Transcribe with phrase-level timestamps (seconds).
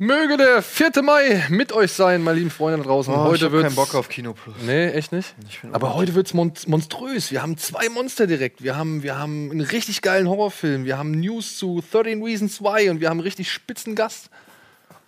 [0.00, 1.02] Möge der 4.
[1.02, 3.12] Mai mit euch sein, meine lieben Freunde da draußen.
[3.12, 4.54] Oh, heute ich wird's keinen Bock auf Kino Plus.
[4.62, 5.34] Nee, echt nicht?
[5.72, 7.32] Aber heute wird's mon monströs.
[7.32, 8.62] Wir haben zwei Monster direkt.
[8.62, 10.84] Wir haben, wir haben einen richtig geilen Horrorfilm.
[10.84, 14.30] Wir haben News zu 13 Reasons Why und wir haben einen richtig spitzen Gast.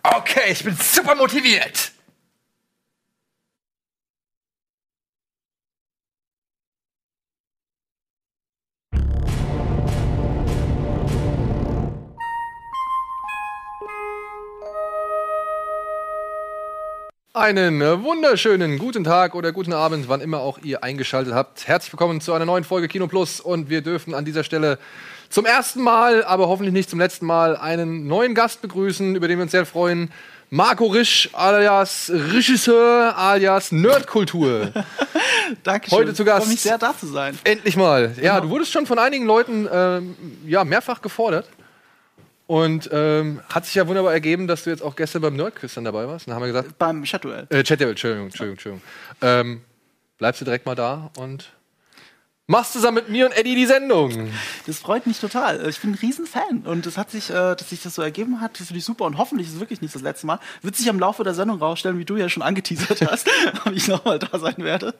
[0.03, 1.93] Okay, ich bin super motiviert.
[17.33, 21.65] Einen äh, wunderschönen guten Tag oder guten Abend, wann immer auch ihr eingeschaltet habt.
[21.65, 24.77] Herzlich willkommen zu einer neuen Folge Kino Plus und wir dürfen an dieser Stelle
[25.29, 29.37] zum ersten Mal, aber hoffentlich nicht zum letzten Mal, einen neuen Gast begrüßen, über den
[29.37, 30.11] wir uns sehr freuen.
[30.49, 34.73] Marco Risch alias Regisseur alias Nerdkultur.
[35.63, 35.99] Dankeschön.
[35.99, 36.39] Heute zu Gast.
[36.39, 37.39] Ich freue mich sehr, da zu sein.
[37.45, 38.13] Endlich mal.
[38.21, 41.47] Ja, du wurdest schon von einigen Leuten ähm, ja, mehrfach gefordert.
[42.51, 45.85] Und ähm, hat sich ja wunderbar ergeben, dass du jetzt auch gestern beim Nerdquiz dann
[45.85, 46.27] dabei warst.
[46.27, 47.47] Dann haben wir gesagt, Beim Chatduell.
[47.49, 48.81] äh, Chat, Entschuldigung, Entschuldigung, Entschuldigung.
[49.21, 49.61] Ähm,
[50.17, 51.53] bleibst du direkt mal da und
[52.51, 54.29] machst zusammen mit mir und Eddie die Sendung.
[54.67, 55.67] Das freut mich total.
[55.69, 56.59] Ich bin ein Riesenfan.
[56.65, 59.05] Und es hat sich, äh, dass sich das so ergeben hat, das finde ich super.
[59.05, 60.39] Und hoffentlich ist es wirklich nicht das letzte Mal.
[60.61, 63.27] Wird sich am Laufe der Sendung rausstellen, wie du ja schon angeteasert hast,
[63.65, 64.93] ob ich nochmal da sein werde.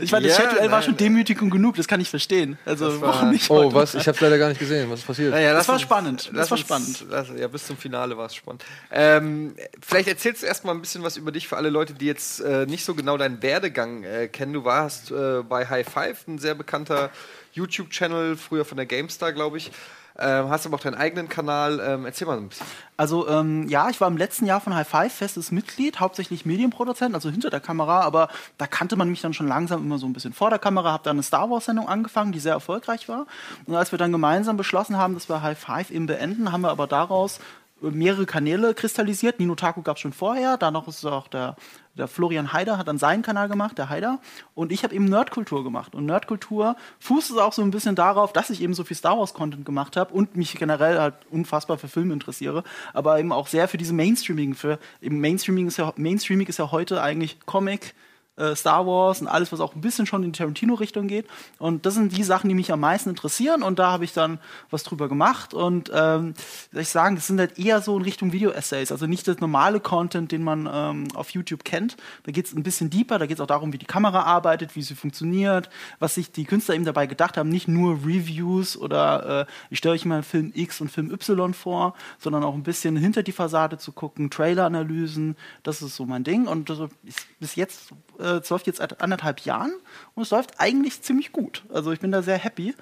[0.00, 0.96] Ich meine, das Ja, Chatduell war schon.
[0.96, 2.58] Demütigung genug, das kann ich verstehen.
[2.64, 3.48] Also war- warum nicht?
[3.50, 3.94] Oh, was?
[3.94, 4.90] Ich hab's leider gar nicht gesehen.
[4.90, 5.30] Was ist passiert?
[5.32, 6.30] Naja, Das lass war uns- spannend.
[6.34, 7.04] Das war uns- spannend.
[7.08, 8.64] Lass, ja, bis zum Finale war es spannend.
[8.90, 12.40] Ähm, vielleicht erzählst du erstmal ein bisschen was über dich für alle Leute, die jetzt
[12.40, 14.52] äh, nicht so genau deinen Werdegang äh, kennen.
[14.54, 17.10] Du warst äh, bei High Five, ein sehr bekannter
[17.52, 19.70] YouTube-Channel, früher von der GameStar, glaube ich.
[20.18, 21.78] Ähm, hast aber auch deinen eigenen Kanal.
[21.80, 22.66] Ähm, erzähl mal ein bisschen.
[22.96, 27.14] Also ähm, ja, ich war im letzten Jahr von High Five festes Mitglied, hauptsächlich Medienproduzent,
[27.14, 30.14] also hinter der Kamera, aber da kannte man mich dann schon langsam immer so ein
[30.14, 33.26] bisschen vor der Kamera, habe dann eine Star Wars Sendung angefangen, die sehr erfolgreich war.
[33.66, 36.70] Und als wir dann gemeinsam beschlossen haben, dass wir High Five eben beenden, haben wir
[36.70, 37.38] aber daraus
[37.82, 39.38] mehrere Kanäle kristallisiert.
[39.38, 41.56] Nino Taku gab es schon vorher, danach ist auch der,
[41.96, 44.20] der Florian Haider hat dann seinen Kanal gemacht, der Haider.
[44.54, 45.94] Und ich habe eben Nerdkultur gemacht.
[45.94, 49.18] Und Nerdkultur fußt es auch so ein bisschen darauf, dass ich eben so viel Star
[49.18, 53.68] Wars-Content gemacht habe und mich generell halt unfassbar für Filme interessiere, aber eben auch sehr
[53.68, 54.54] für diese Mainstreaming.
[54.54, 57.94] Für eben Mainstreaming ist ja, Mainstreaming ist ja heute eigentlich Comic,
[58.36, 61.26] äh, Star Wars und alles, was auch ein bisschen schon in die Tarantino-Richtung geht.
[61.58, 63.62] Und das sind die Sachen, die mich am meisten interessieren.
[63.62, 64.38] Und da habe ich dann
[64.70, 65.54] was drüber gemacht.
[65.54, 66.34] Und ähm,
[66.72, 68.92] soll ich sagen, das sind halt eher so in Richtung Video-Essays.
[68.92, 71.96] Also nicht das normale Content, den man ähm, auf YouTube kennt.
[72.24, 73.18] Da geht es ein bisschen deeper.
[73.18, 76.44] Da geht es auch darum, wie die Kamera arbeitet, wie sie funktioniert, was sich die
[76.44, 77.48] Künstler eben dabei gedacht haben.
[77.48, 81.94] Nicht nur Reviews oder äh, ich stelle euch mal Film X und Film Y vor,
[82.18, 85.36] sondern auch ein bisschen hinter die Fassade zu gucken, Trailer-Analysen.
[85.62, 86.46] Das ist so mein Ding.
[86.46, 89.72] Und ist bis jetzt äh, es läuft jetzt seit anderthalb Jahren
[90.14, 91.62] und es läuft eigentlich ziemlich gut.
[91.72, 92.74] Also ich bin da sehr happy.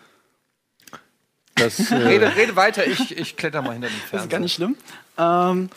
[1.57, 4.17] Das, äh, Rede, rede weiter, ich, ich kletter mal hinter den Fernseher.
[4.19, 4.77] Das ist gar nicht schlimm.
[5.17, 5.71] Ähm,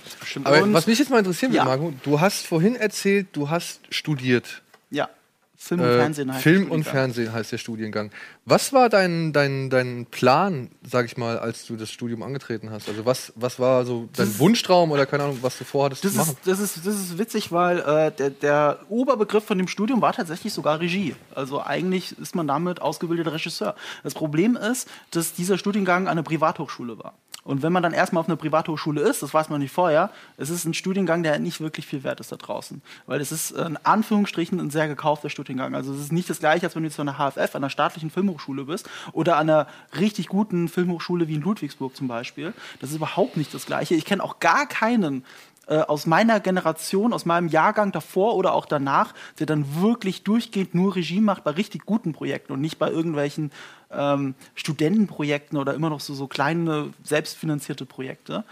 [0.43, 1.65] aber was mich jetzt mal interessieren würde, Ja.
[1.65, 4.63] Marco, du hast vorhin erzählt, du hast studiert.
[4.89, 5.09] ja,
[5.59, 6.93] Film und Äh, Fernsehen heißt Film der und Studiengang.
[6.93, 8.11] Fernsehen heißt der Studiengang.
[8.45, 12.87] Was war dein, dein, dein Plan, sag ich mal, als du das Studium angetreten hast?
[12.87, 16.17] Also was, was war so dein Wunschtraum oder keine Ahnung, was du vorhattest Das zu
[16.19, 16.37] machen?
[16.37, 20.13] ist, das, ist, das ist witzig, weil äh, der, der Oberbegriff von dem Studium war
[20.13, 21.15] tatsächlich sogar Regie.
[21.33, 23.75] Also eigentlich ist man damit ausgebildeter Regisseur.
[24.03, 27.15] Das Problem ist, dass dieser Studiengang eine Privathochschule war.
[27.47, 30.49] Und wenn man dann erstmal auf einer Privathochschule ist, das weiß man nicht vorher, es
[30.49, 32.81] ist ein Studiengang, der nicht wirklich viel wert ist da draußen.
[33.05, 35.73] Weil es ist in Anführungsstrichen ein sehr gekaufter Studiengang.
[35.73, 37.69] Also es ist nicht das gleiche, als wenn du jetzt an der HFF, an einer
[37.69, 42.53] staatlichen Filmhochschule bist oder an einer richtig guten Filmhochschule wie in Ludwigsburg zum Beispiel.
[42.81, 43.95] Das ist überhaupt nicht das gleiche.
[43.95, 45.23] Ich kenne auch gar keinen
[45.67, 50.73] äh, aus meiner Generation, aus meinem Jahrgang davor oder auch danach, der dann wirklich durchgehend
[50.73, 53.51] nur Regie macht bei richtig guten Projekten und nicht bei irgendwelchen
[53.91, 58.43] ähm, Studentenprojekten oder immer noch so, so kleine, selbstfinanzierte Projekte.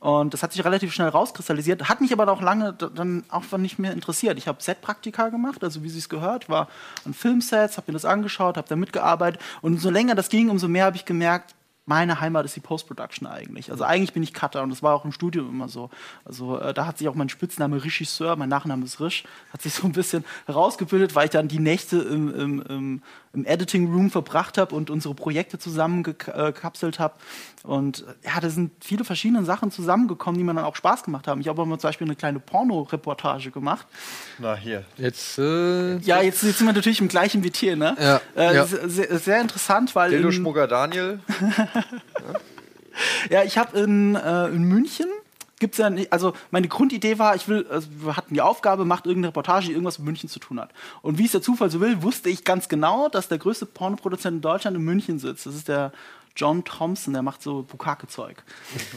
[0.00, 3.78] Und das hat sich relativ schnell rauskristallisiert, hat mich aber auch lange dann auch nicht
[3.78, 4.36] mehr interessiert.
[4.36, 6.68] Ich habe Setpraktika gemacht, also wie sie es gehört, war
[7.04, 10.66] an Filmsets, habe mir das angeschaut, habe da mitgearbeitet und umso länger das ging, umso
[10.66, 13.70] mehr habe ich gemerkt, meine Heimat ist die Post-Production eigentlich.
[13.70, 15.90] Also eigentlich bin ich Cutter und das war auch im Studium immer so.
[16.24, 19.74] Also äh, da hat sich auch mein Spitzname Regisseur, mein Nachname ist Risch, hat sich
[19.74, 23.02] so ein bisschen herausgebildet, weil ich dann die Nächte im, im, im,
[23.34, 27.14] im Editing Room verbracht habe und unsere Projekte zusammengekapselt habe.
[27.62, 31.40] Und ja, da sind viele verschiedene Sachen zusammengekommen, die mir dann auch Spaß gemacht haben.
[31.40, 33.86] Ich habe auch mal zum Beispiel eine kleine Porno-Reportage gemacht.
[34.38, 34.84] Na, hier.
[34.98, 37.96] Jetzt, äh, Ja, jetzt, jetzt sind wir natürlich im gleichen Metier, ne?
[37.98, 38.66] Ja, Äh, ja.
[38.66, 40.10] Sehr, sehr, interessant, weil.
[40.10, 41.20] Dildo Schmucker Daniel.
[43.30, 45.06] Ja, ich habe in, äh, in München
[45.62, 49.06] gibt's ja nicht, also meine Grundidee war, ich will, also wir hatten die Aufgabe, macht
[49.06, 50.70] irgendeine Reportage, die irgendwas mit München zu tun hat.
[51.02, 54.36] Und wie es der Zufall so will, wusste ich ganz genau, dass der größte Pornoproduzent
[54.36, 55.46] in Deutschland in München sitzt.
[55.46, 55.92] Das ist der
[56.36, 58.42] John Thompson, der macht so Bukake-Zeug.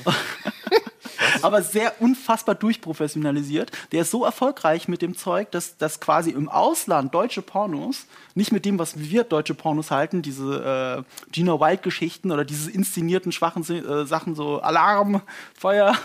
[1.42, 3.72] aber sehr unfassbar durchprofessionalisiert.
[3.92, 8.52] Der ist so erfolgreich mit dem Zeug, dass, dass quasi im Ausland deutsche Pornos nicht
[8.52, 13.64] mit dem, was wir deutsche Pornos halten, diese äh, Gina Wild-Geschichten oder diese inszenierten schwachen
[13.64, 15.22] äh, Sachen, so Alarm,
[15.58, 15.96] Feuer,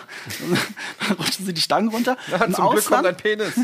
[1.08, 2.16] dann rutschen sie die Stangen runter.
[2.30, 3.54] Ja, Im, zum Glück kommt ein Ausland, Penis.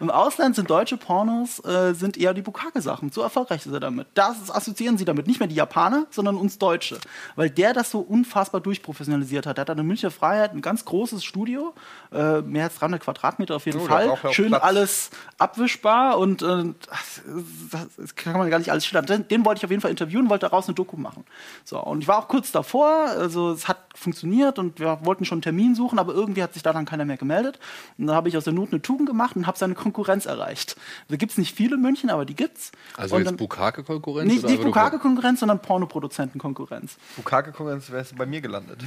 [0.00, 3.12] Im Ausland sind deutsche Pornos äh, sind eher die Bukake-Sachen.
[3.12, 4.08] So erfolgreich ist er damit.
[4.14, 5.28] Das assoziieren sie damit.
[5.28, 6.98] Nicht mehr die Japaner, sondern uns Deutsche.
[7.36, 9.58] Weil der das so unfassbar durchprofessionalisiert hat.
[9.58, 11.72] Der hat an der Münchner Freiheit ein ganz großes Studio,
[12.12, 14.18] äh, mehr als 300 Quadratmeter auf jeden Oh, Fall.
[14.32, 14.62] Schön Platz.
[14.64, 16.64] alles abwischbar und äh,
[17.70, 19.06] das, das kann man gar nicht alles schildern.
[19.06, 21.24] Den, den wollte ich auf jeden Fall interviewen, wollte daraus eine Doku machen.
[21.64, 25.36] So, und ich war auch kurz davor, also es hat funktioniert und wir wollten schon
[25.36, 27.58] einen Termin suchen, aber irgendwie hat sich da dann keiner mehr gemeldet.
[27.98, 30.76] Und dann habe ich aus der Not eine Tugend gemacht und habe seine Konkurrenz erreicht.
[31.08, 32.72] Da gibt es nicht viele in München, aber die gibt's.
[32.96, 34.30] Also und jetzt dann, Bukake-Konkurrenz?
[34.30, 36.96] nicht, nicht Bukake-Konkurrenz, sondern Pornoproduzentenkonkurrenz.
[37.16, 38.80] Bukake-Konkurrenz du bei mir gelandet.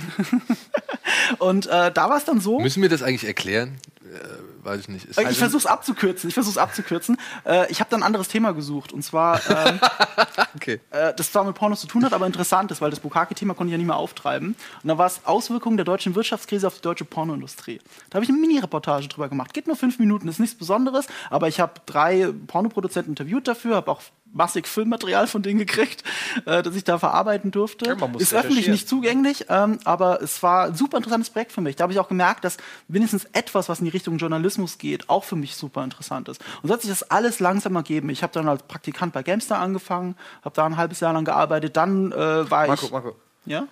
[1.39, 2.59] Und äh, da war es dann so.
[2.59, 3.77] Müssen wir das eigentlich erklären?
[4.01, 5.05] Äh, weiß ich nicht.
[5.05, 6.27] Ist ich versuche es abzukürzen.
[6.27, 7.17] Ich versuche es abzukürzen.
[7.45, 8.91] Äh, ich habe dann ein anderes Thema gesucht.
[8.91, 9.18] Und zwar,
[9.49, 9.79] ähm,
[10.55, 10.79] okay.
[10.91, 13.69] äh, das zwar mit Pornos zu tun hat, aber interessant ist, weil das Bukake-Thema konnte
[13.69, 14.55] ich ja nicht mehr auftreiben.
[14.83, 17.79] Und da war es Auswirkungen der deutschen Wirtschaftskrise auf die deutsche Pornoindustrie.
[18.09, 19.53] Da habe ich eine Mini-Reportage drüber gemacht.
[19.53, 23.91] Geht nur fünf Minuten, ist nichts Besonderes, aber ich habe drei Pornoproduzenten interviewt dafür, habe
[23.91, 24.01] auch
[24.31, 26.03] massig Filmmaterial von denen gekriegt,
[26.45, 27.85] äh, das ich da verarbeiten durfte.
[27.85, 31.75] Ja, ist öffentlich nicht zugänglich, ähm, aber es war ein super interessantes Projekt für mich.
[31.75, 35.23] Da habe ich auch gemerkt, dass wenigstens etwas, was in die Richtung Journalismus geht, auch
[35.23, 36.41] für mich super interessant ist.
[36.61, 38.09] Und so hat sich das alles langsam ergeben.
[38.09, 41.77] Ich habe dann als Praktikant bei Gamestar angefangen, habe da ein halbes Jahr lang gearbeitet.
[41.77, 42.91] Dann äh, war Marco, ich.
[42.91, 43.15] Marco,
[43.45, 43.67] Ja?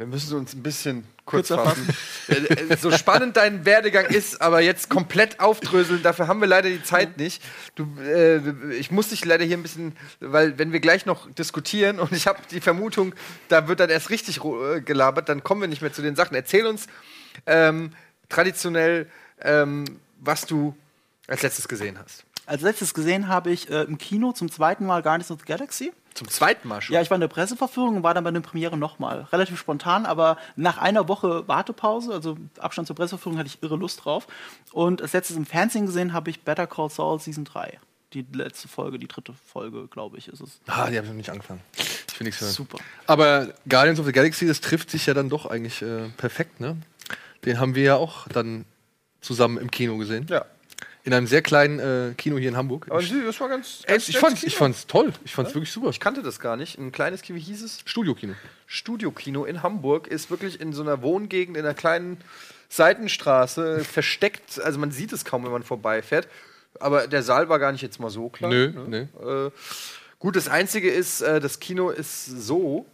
[0.00, 1.86] Wir müssen uns ein bisschen kurz fassen.
[2.28, 6.70] Äh, äh, so spannend dein Werdegang ist, aber jetzt komplett aufdröseln, dafür haben wir leider
[6.70, 7.42] die Zeit nicht.
[7.74, 8.38] Du, äh,
[8.72, 12.26] ich muss dich leider hier ein bisschen, weil wenn wir gleich noch diskutieren und ich
[12.26, 13.14] habe die Vermutung,
[13.48, 16.34] da wird dann erst richtig äh, gelabert, dann kommen wir nicht mehr zu den Sachen.
[16.34, 16.86] Erzähl uns
[17.44, 17.92] ähm,
[18.30, 19.06] traditionell,
[19.42, 19.84] ähm,
[20.18, 20.74] was du
[21.26, 22.24] als letztes gesehen hast.
[22.46, 25.92] Als letztes gesehen habe ich äh, im Kino zum zweiten Mal Guardians of the Galaxy.
[26.14, 26.94] Zum zweiten Mal schon.
[26.94, 29.26] Ja, ich war in der Presseverführung und war dann bei der Premiere nochmal.
[29.32, 34.04] Relativ spontan, aber nach einer Woche Wartepause, also Abstand zur Presseverführung, hatte ich irre Lust
[34.04, 34.26] drauf.
[34.72, 37.78] Und als letztes im Fernsehen gesehen habe ich Better Call Saul Season 3.
[38.12, 40.60] Die letzte Folge, die dritte Folge, glaube ich, ist es.
[40.66, 41.60] Ah, die haben noch nicht angefangen.
[41.76, 42.50] Ich will nichts hören.
[42.50, 42.78] Super.
[43.06, 46.76] Aber Guardians of the Galaxy, das trifft sich ja dann doch eigentlich äh, perfekt, ne?
[47.44, 48.64] Den haben wir ja auch dann
[49.20, 50.26] zusammen im Kino gesehen.
[50.28, 50.44] Ja.
[51.02, 52.86] In einem sehr kleinen äh, Kino hier in Hamburg.
[52.90, 53.82] Aber das war ganz.
[53.86, 54.48] Ganz ich, fand's, Kino.
[54.48, 55.12] ich fand's toll.
[55.24, 55.88] Ich fand's wirklich super.
[55.88, 56.78] Ich kannte das gar nicht.
[56.78, 57.80] Ein kleines Kino, wie hieß es?
[57.86, 58.34] Studiokino.
[58.66, 62.18] Studiokino in Hamburg ist wirklich in so einer Wohngegend, in einer kleinen
[62.68, 64.60] Seitenstraße versteckt.
[64.60, 66.28] Also man sieht es kaum, wenn man vorbeifährt.
[66.78, 68.50] Aber der Saal war gar nicht jetzt mal so klein.
[68.50, 69.08] Nö, ne?
[69.20, 69.50] Äh,
[70.18, 72.86] gut, das Einzige ist, äh, das Kino ist so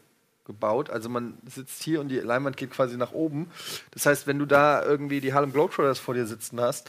[0.46, 3.50] gebaut, also man sitzt hier und die Leinwand geht quasi nach oben.
[3.90, 6.88] Das heißt, wenn du da irgendwie die Harlem Globetrotters vor dir sitzen hast,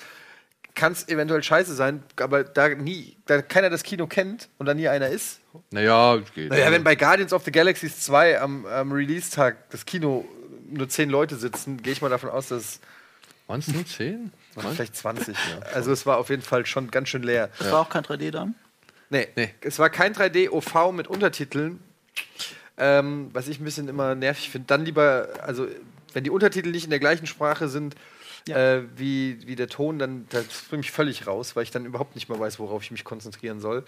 [0.77, 4.73] kann es eventuell scheiße sein, aber da nie, da keiner das Kino kennt und da
[4.73, 5.39] nie einer ist,
[5.71, 6.49] Naja, geht.
[6.51, 10.25] naja, wenn bei Guardians of the Galaxies 2 am, am Release-Tag das Kino
[10.69, 12.79] nur 10 Leute sitzen, gehe ich mal davon aus, dass es
[13.47, 14.31] Waren es nur 10?
[14.57, 15.35] vielleicht 20.
[15.35, 15.59] ja.
[15.73, 17.49] Also es war auf jeden Fall schon ganz schön leer.
[17.59, 18.55] Das war auch kein 3D dann.
[19.09, 19.53] Nee, Nee.
[19.61, 21.79] es war kein 3D-OV mit Untertiteln,
[22.77, 24.67] ähm, was ich ein bisschen immer nervig finde.
[24.67, 25.67] Dann lieber, also
[26.13, 27.95] wenn die Untertitel nicht in der gleichen Sprache sind
[28.47, 28.75] Ja.
[28.77, 32.15] äh, wie, wie der Ton, dann das bringt mich völlig raus, weil ich dann überhaupt
[32.15, 33.83] nicht mehr weiß, worauf ich mich konzentrieren soll.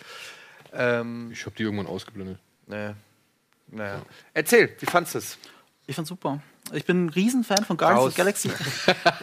[0.74, 2.38] Ähm, Ich habe die irgendwann ausgeblendet.
[2.68, 2.96] naja.
[3.68, 4.02] naja.
[4.34, 5.38] Erzähl, wie fandest du es?
[5.88, 6.42] Ich fand's super.
[6.74, 8.08] Ich bin ein Riesenfan von Guardians Raus.
[8.08, 8.52] of the Galaxy.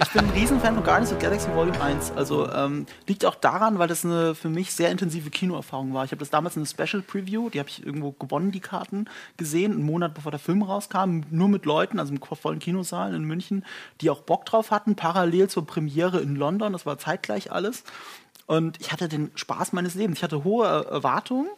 [0.03, 2.13] ich bin ein Riesenfan von Guardians of Galaxy Volume 1.
[2.13, 6.05] Also ähm, liegt auch daran, weil das eine für mich sehr intensive Kinoerfahrung war.
[6.05, 9.07] Ich habe das damals in einer Special Preview, die habe ich irgendwo gewonnen, die Karten,
[9.37, 13.25] gesehen, einen Monat bevor der Film rauskam, nur mit Leuten, also im vollen Kinosaal in
[13.25, 13.65] München,
[14.01, 16.73] die auch Bock drauf hatten, parallel zur Premiere in London.
[16.73, 17.85] Das war zeitgleich alles.
[18.47, 20.19] Und ich hatte den Spaß meines Lebens.
[20.19, 21.49] Ich hatte hohe Erwartungen.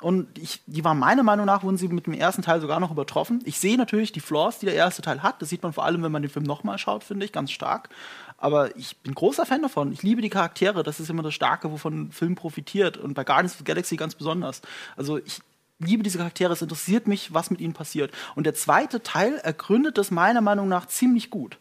[0.00, 2.90] Und ich, die waren meiner Meinung nach, wurden sie mit dem ersten Teil sogar noch
[2.90, 3.40] übertroffen.
[3.44, 5.40] Ich sehe natürlich die Flaws, die der erste Teil hat.
[5.40, 7.88] Das sieht man vor allem, wenn man den Film nochmal schaut, finde ich, ganz stark.
[8.36, 9.92] Aber ich bin großer Fan davon.
[9.92, 10.82] Ich liebe die Charaktere.
[10.82, 12.98] Das ist immer das Starke, wovon ein Film profitiert.
[12.98, 14.60] Und bei Guardians of the Galaxy ganz besonders.
[14.96, 15.40] Also ich
[15.78, 16.52] liebe diese Charaktere.
[16.52, 18.12] Es interessiert mich, was mit ihnen passiert.
[18.34, 21.58] Und der zweite Teil ergründet das meiner Meinung nach ziemlich gut.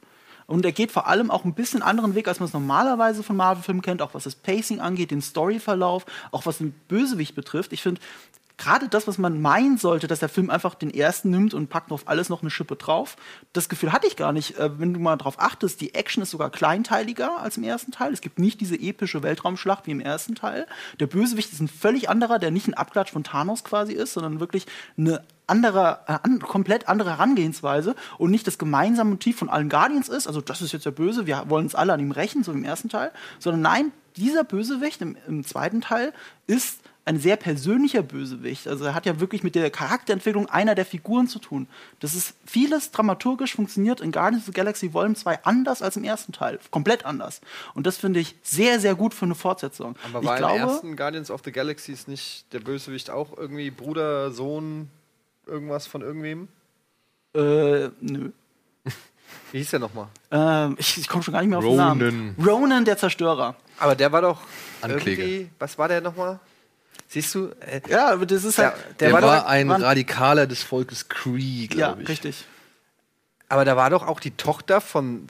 [0.48, 3.36] Und er geht vor allem auch ein bisschen anderen Weg, als man es normalerweise von
[3.36, 7.74] Marvel-Filmen kennt, auch was das Pacing angeht, den Storyverlauf, auch was den Bösewicht betrifft.
[7.74, 8.02] Ich finde,
[8.58, 11.92] gerade das, was man meinen sollte, dass der Film einfach den ersten nimmt und packt
[11.92, 13.16] auf alles noch eine Schippe drauf,
[13.54, 14.58] das Gefühl hatte ich gar nicht.
[14.58, 18.14] Äh, wenn du mal drauf achtest, die Action ist sogar kleinteiliger als im ersten Teil.
[18.14, 20.68] Es gibt nicht diese epische Weltraumschlacht wie im ersten Teil.
[21.00, 24.40] Der Bösewicht ist ein völlig anderer, der nicht ein Abklatsch von Thanos quasi ist, sondern
[24.40, 24.66] wirklich
[24.98, 30.10] eine andere, äh, an, komplett andere Herangehensweise und nicht das gemeinsame Motiv von allen Guardians
[30.10, 32.52] ist, also das ist jetzt der Böse, wir wollen uns alle an ihm rächen, so
[32.52, 36.14] im ersten Teil, sondern nein, dieser Bösewicht im, im zweiten Teil
[36.48, 38.68] ist ein sehr persönlicher Bösewicht.
[38.68, 41.68] Also er hat ja wirklich mit der Charakterentwicklung einer der Figuren zu tun.
[42.00, 46.04] Das ist vieles dramaturgisch funktioniert in Guardians of the Galaxy Volume 2 anders als im
[46.04, 46.60] ersten Teil.
[46.72, 47.42] Komplett anders.
[47.76, 49.96] Und das finde ich sehr, sehr gut für eine Fortsetzung.
[50.10, 53.38] Aber ich war glaube, im ersten Guardians of the Galaxy ist nicht der Bösewicht auch
[53.38, 54.90] irgendwie Bruder, Sohn,
[55.46, 56.48] irgendwas von irgendwem?
[57.36, 58.32] äh, nö.
[59.52, 60.08] Wie hieß der nochmal?
[60.32, 62.36] Ähm, ich ich komme schon gar nicht mehr auf den Namen.
[62.44, 63.56] Ronan, der Zerstörer.
[63.78, 64.42] Aber der war doch
[64.82, 65.24] Ankläger.
[65.24, 65.50] irgendwie.
[65.60, 66.40] Was war der nochmal?
[67.08, 67.50] Siehst du?
[67.62, 68.76] Äh, Ja, aber das ist Der- halt.
[69.02, 69.82] Der, war war, doch- ein Mann.
[69.82, 72.10] Radikaler des Volkes Cree, Ja, glaube ich.
[72.10, 72.46] richtig.
[73.50, 75.28] aber da war doch auch die Tochter von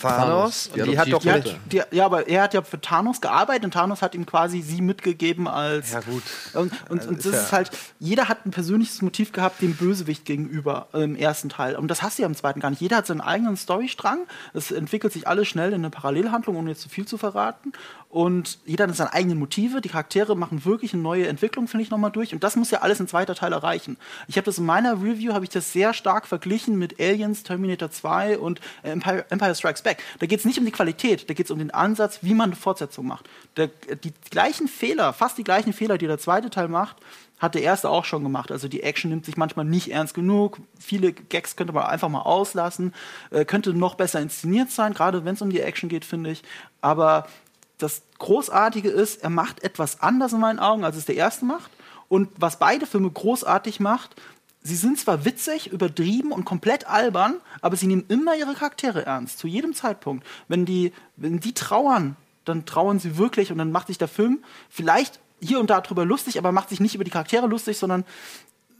[0.00, 0.20] Thanos.
[0.68, 2.80] Thanos, die und die hat doch Ja, mit, die, ja, aber er hat ja für
[2.80, 5.90] Thanos gearbeitet und Thanos hat ihm quasi sie mitgegeben als.
[5.92, 6.22] Ja, gut.
[6.54, 9.60] Und, und, Also und ist das ja- ist halt, jeder hat ein persönliches Motiv gehabt
[9.60, 11.74] dem Bösewicht gegenüber äh, im ersten Teil.
[11.74, 12.80] Und das hast du ja im zweiten gar nicht.
[12.80, 14.20] Jeder hat seinen eigenen Storystrang.
[14.54, 17.72] Es entwickelt sich alles schnell in eine Parallelhandlung, ohne jetzt zu viel zu verraten.
[18.10, 19.82] Und jeder hat seine eigenen Motive.
[19.82, 22.32] Die Charaktere machen wirklich eine neue Entwicklung, finde ich, nochmal durch.
[22.32, 23.98] Und das muss ja alles ein zweiter Teil erreichen.
[24.28, 27.90] Ich habe das in meiner Review, habe ich das sehr stark verglichen mit Aliens, Terminator
[27.90, 30.02] 2 und äh, Empire, Empire Strikes Back.
[30.20, 32.50] Da geht es nicht um die Qualität, da geht es um den Ansatz, wie man
[32.50, 33.28] eine Fortsetzung macht.
[33.58, 36.96] Der, die gleichen Fehler, fast die gleichen Fehler, die der zweite Teil macht,
[37.38, 38.50] hat der erste auch schon gemacht.
[38.50, 40.58] Also die Action nimmt sich manchmal nicht ernst genug.
[40.80, 42.94] Viele Gags könnte man einfach mal auslassen.
[43.30, 46.42] Äh, könnte noch besser inszeniert sein, gerade wenn es um die Action geht, finde ich.
[46.80, 47.26] Aber
[47.78, 51.70] das Großartige ist, er macht etwas anders in meinen Augen, als es der erste macht.
[52.08, 54.16] Und was beide Filme großartig macht,
[54.62, 59.38] sie sind zwar witzig, übertrieben und komplett albern, aber sie nehmen immer ihre Charaktere ernst,
[59.38, 60.26] zu jedem Zeitpunkt.
[60.48, 64.42] Wenn die, wenn die trauern, dann trauern sie wirklich und dann macht sich der Film
[64.68, 68.04] vielleicht hier und da drüber lustig, aber macht sich nicht über die Charaktere lustig, sondern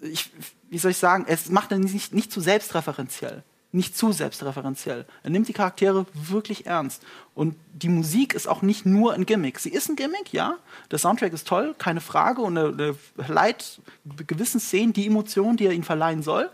[0.01, 0.31] ich,
[0.71, 3.45] wie soll ich sagen, es macht dann nicht, nicht zu selbstreferenziell.
[3.71, 5.05] Nicht zu selbstreferenziell.
[5.23, 7.03] Er nimmt die Charaktere wirklich ernst.
[7.35, 9.59] Und die Musik ist auch nicht nur ein Gimmick.
[9.59, 10.57] Sie ist ein Gimmick, ja.
[10.91, 12.41] Der Soundtrack ist toll, keine Frage.
[12.41, 13.81] Und er, er verleiht
[14.27, 16.51] gewissen Szenen die Emotionen, die er ihnen verleihen soll.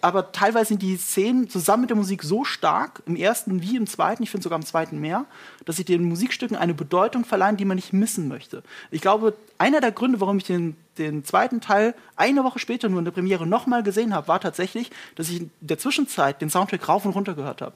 [0.00, 3.86] Aber teilweise sind die Szenen zusammen mit der Musik so stark, im ersten wie im
[3.86, 5.26] zweiten, ich finde sogar im zweiten mehr,
[5.64, 8.62] dass sie den Musikstücken eine Bedeutung verleihen, die man nicht missen möchte.
[8.90, 12.98] Ich glaube, einer der Gründe, warum ich den, den zweiten Teil eine Woche später nur
[12.98, 16.88] in der Premiere nochmal gesehen habe, war tatsächlich, dass ich in der Zwischenzeit den Soundtrack
[16.88, 17.74] rauf und runter gehört habe.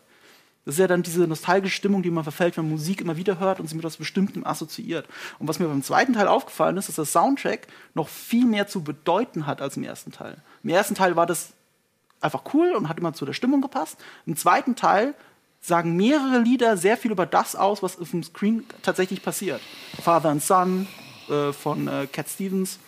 [0.64, 3.38] Das ist ja dann diese nostalgische Stimmung, die man verfällt, wenn man Musik immer wieder
[3.38, 5.06] hört und sie mit etwas Bestimmtem assoziiert.
[5.38, 8.82] Und was mir beim zweiten Teil aufgefallen ist, dass der Soundtrack noch viel mehr zu
[8.82, 10.38] bedeuten hat als im ersten Teil.
[10.62, 11.52] Im ersten Teil war das
[12.24, 13.96] einfach cool und hat immer zu der Stimmung gepasst.
[14.26, 15.14] Im zweiten Teil
[15.60, 19.60] sagen mehrere Lieder sehr viel über das aus, was auf dem Screen tatsächlich passiert.
[20.02, 20.86] Father and Son
[21.28, 22.78] äh, von äh, Cat Stevens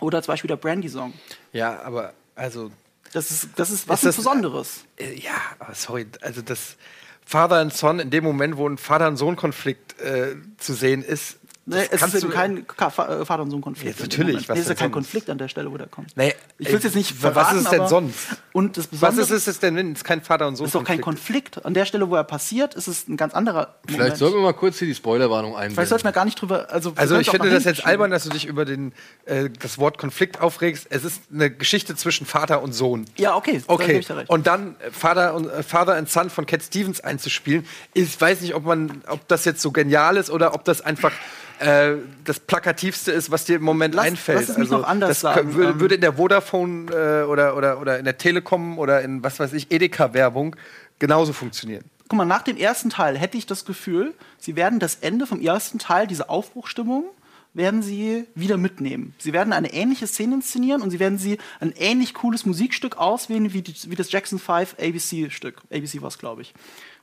[0.00, 1.14] oder zum Beispiel der Brandy-Song.
[1.52, 2.70] Ja, aber also
[3.12, 4.84] Das ist, das ist was Ist das- Besonderes.
[4.98, 6.76] Äh, Ja, aber sorry, also das
[7.24, 11.98] Father and Son in dem Moment, wo ein Vater-und-Sohn-Konflikt äh, zu sehen ist, Nee, es
[12.00, 13.98] kannst ist eben du- kein äh, Vater- und Sohn-Konflikt.
[13.98, 14.92] Ja, natürlich, was Nee, ist ja kein sonst?
[14.94, 16.16] Konflikt an der Stelle, wo der kommt.
[16.16, 18.18] Nee, ich will es jetzt nicht was verraten, ist es denn sonst?
[18.52, 21.52] Und das Was ist es denn, wenn es kein Vater- und ist doch kein Sohn-Konflikt
[21.52, 21.66] Konflikt.
[21.66, 24.16] An der Stelle, wo er passiert, ist es ein ganz anderer Vielleicht Moment.
[24.18, 25.88] sollten wir mal kurz hier die Spoilerwarnung Vielleicht einblenden.
[25.88, 26.68] sollten wir gar nicht drüber.
[26.70, 28.92] Also, Also ich es finde das jetzt albern, dass du dich über den,
[29.24, 30.86] äh, das Wort Konflikt aufregst.
[30.90, 33.06] Es ist eine Geschichte zwischen Vater und Sohn.
[33.16, 33.60] Ja, okay.
[33.66, 34.30] da Okay, recht.
[34.30, 38.40] und dann äh, Father und äh, Father and Son von Cat Stevens einzuspielen, ich weiß
[38.42, 41.10] nicht, ob man, ob das jetzt so genial ist oder ob das einfach
[41.58, 41.94] äh,
[42.24, 44.40] das plakativste ist, was dir im Moment Lass- einfällt.
[44.40, 45.54] lass es mich noch anders das sagen.
[45.54, 49.22] würde, Ähm, würde in der Vodafone äh, oder, oder, oder in der Telekom oder in
[49.22, 50.56] was weiß ich Edeka-Werbung
[50.98, 51.84] genauso funktionieren.
[52.08, 55.40] Guck mal, nach dem ersten Teil hätte ich das Gefühl, sie werden das Ende vom
[55.40, 57.04] ersten Teil, diese Aufbruchstimmung,
[57.52, 59.14] werden sie wieder mitnehmen.
[59.18, 63.52] Sie werden eine ähnliche Szene inszenieren und sie werden sie ein ähnlich cooles Musikstück auswählen
[63.54, 65.62] wie, die, wie das Jackson 5 ABC-Stück.
[65.72, 66.52] ABC war es, glaube ich.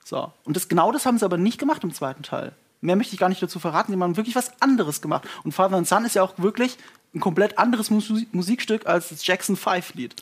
[0.05, 0.31] So.
[0.43, 2.53] Und das, genau das haben sie aber nicht gemacht im zweiten Teil.
[2.84, 3.94] Mehr möchte ich gar nicht dazu verraten.
[3.94, 5.28] Sie haben wirklich was anderes gemacht.
[5.44, 6.78] Und Father and Son ist ja auch wirklich
[7.16, 10.16] ein komplett anderes Musi- Musikstück als das Jackson 5-Lied.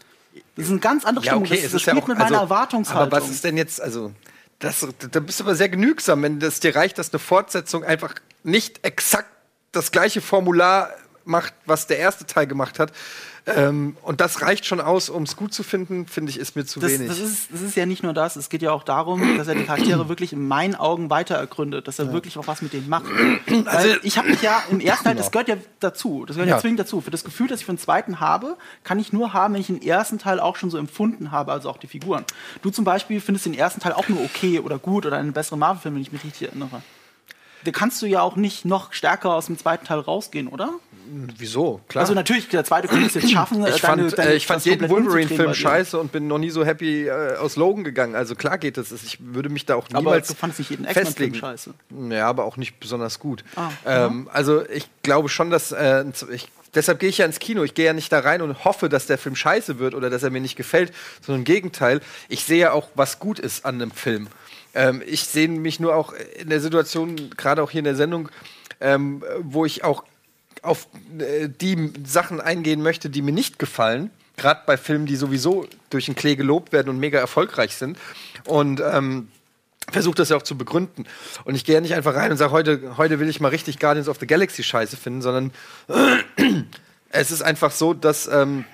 [0.56, 1.46] Das ist eine ganz andere Stimmung.
[1.46, 3.02] das, das spielt mit meiner Erwartungshaltung.
[3.14, 4.12] Aber was ist denn jetzt, also,
[4.60, 8.14] das, da bist du aber sehr genügsam, wenn das dir reicht, dass eine Fortsetzung einfach
[8.44, 9.30] nicht exakt
[9.72, 10.90] das gleiche Formular
[11.26, 12.92] macht, was der erste Teil gemacht hat.
[13.48, 16.64] Ähm, und das reicht schon aus, um es gut zu finden, finde ich, ist mir
[16.64, 17.08] zu Das, wenig.
[17.08, 19.56] das, ist, das ist ja nicht nur das, es geht ja auch darum, dass er
[19.56, 22.88] die Charaktere wirklich in meinen Augen weiter ergründet, dass er wirklich auch was mit denen
[22.88, 23.06] macht.
[23.48, 26.58] Weil ich habe mich ja im ersten Teil, das gehört ja dazu, das gehört ja.
[26.58, 26.62] Ja.
[26.62, 27.02] zwingend dazu.
[27.02, 29.68] Für das Gefühl, das ich für den zweiten habe, kann ich nur haben, wenn ich
[29.68, 32.26] den ersten Teil auch schon so empfunden habe, also auch die Figuren.
[32.62, 35.60] Du zum Beispiel findest den ersten Teil auch nur okay oder gut oder einen besseren
[35.60, 36.84] Marvel-Film, wenn ich mich richtig erinnere.
[37.64, 40.72] Da kannst du ja auch nicht noch stärker aus dem zweiten Teil rausgehen, oder?
[41.38, 41.82] Wieso?
[41.90, 42.04] Klar.
[42.04, 43.66] Also natürlich, der zweite könnte es jetzt schaffen.
[43.68, 46.50] ich deine- fand, deine- äh, ich fand das jeden Wolverine-Film scheiße und bin noch nie
[46.52, 48.16] so happy äh, aus Logan gegangen.
[48.16, 48.92] Also klar geht es.
[48.92, 51.36] Ich würde mich da auch Aber niemals du fandest nicht jeden festlegen.
[51.36, 51.74] scheiße.
[52.10, 53.44] Ja, aber auch nicht besonders gut.
[53.58, 57.64] Ah, ähm, also ich glaube schon, dass äh, ich, deshalb gehe ich ja ins Kino.
[57.64, 60.24] Ich gehe ja nicht da rein und hoffe, dass der Film scheiße wird oder dass
[60.24, 62.00] er mir nicht gefällt, sondern im Gegenteil.
[62.30, 64.28] Ich sehe ja auch, was gut ist an einem Film.
[64.74, 68.30] Ähm, ich sehe mich nur auch in der Situation, gerade auch hier in der Sendung,
[68.80, 70.04] ähm, wo ich auch
[70.62, 70.88] auf
[71.20, 74.12] äh, die Sachen eingehen möchte, die mir nicht gefallen.
[74.38, 77.98] Gerade bei Filmen, die sowieso durch den Klee gelobt werden und mega erfolgreich sind.
[78.46, 79.28] Und ähm,
[79.92, 81.06] versuche das ja auch zu begründen.
[81.44, 83.80] Und ich gehe ja nicht einfach rein und sage, heute, heute will ich mal richtig
[83.80, 85.52] Guardians of the Galaxy scheiße finden, sondern
[87.10, 88.66] es ist einfach so, dass ähm,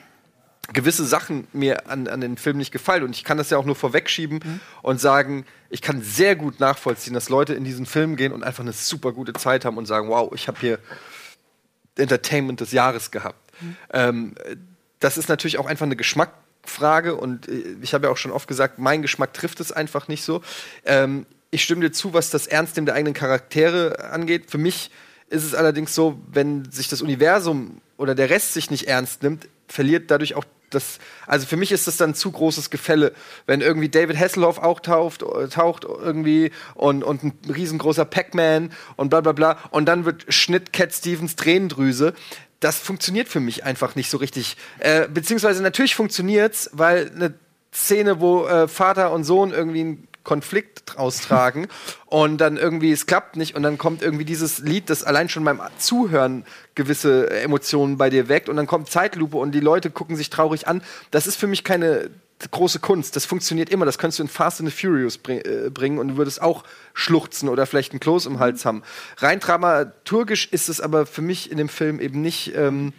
[0.74, 3.04] gewisse Sachen mir an, an den Film nicht gefallen.
[3.04, 7.14] Und ich kann das ja auch nur vorwegschieben und sagen, ich kann sehr gut nachvollziehen,
[7.14, 10.10] dass Leute in diesen Film gehen und einfach eine super gute Zeit haben und sagen,
[10.10, 10.80] wow, ich habe hier
[11.96, 13.52] Entertainment des Jahres gehabt.
[13.92, 14.36] Ähm,
[15.00, 18.48] das ist natürlich auch einfach eine Geschmackfrage und äh, ich habe ja auch schon oft
[18.48, 20.42] gesagt, mein Geschmack trifft es einfach nicht so.
[20.86, 24.52] Ähm, ich stimme dir zu, was das Ernstnehmen der eigenen Charaktere angeht.
[24.52, 24.92] Für mich
[25.30, 29.48] ist es allerdings so, wenn sich das Universum oder der Rest sich nicht ernst nimmt,
[29.68, 31.00] verliert dadurch auch das.
[31.26, 33.14] Also für mich ist das dann ein zu großes Gefälle,
[33.46, 39.10] wenn irgendwie David Hasselhoff auch taucht, äh, taucht irgendwie und, und ein riesengroßer Pac-Man und
[39.10, 42.14] bla bla bla und dann wird Schnitt Cat Stevens Tränendrüse.
[42.60, 44.58] Das funktioniert für mich einfach nicht so richtig.
[44.80, 47.34] Äh, beziehungsweise natürlich funktioniert's, weil eine
[47.74, 51.68] Szene, wo äh, Vater und Sohn irgendwie einen Konflikt austragen
[52.06, 55.46] und dann irgendwie es klappt nicht und dann kommt irgendwie dieses Lied, das allein schon
[55.46, 60.18] beim Zuhören gewisse Emotionen bei dir weckt und dann kommt Zeitlupe und die Leute gucken
[60.18, 60.84] sich traurig an.
[61.12, 62.10] Das ist für mich keine
[62.52, 63.16] große Kunst.
[63.16, 63.86] Das funktioniert immer.
[63.86, 66.66] Das könntest du in Fast and the Furious bring, äh, bringen und du würdest auch
[66.94, 68.84] schluchzen oder vielleicht einen Kloß im Hals haben.
[69.18, 72.94] Rein dramaturgisch ist es aber für mich in dem Film eben nicht ähm,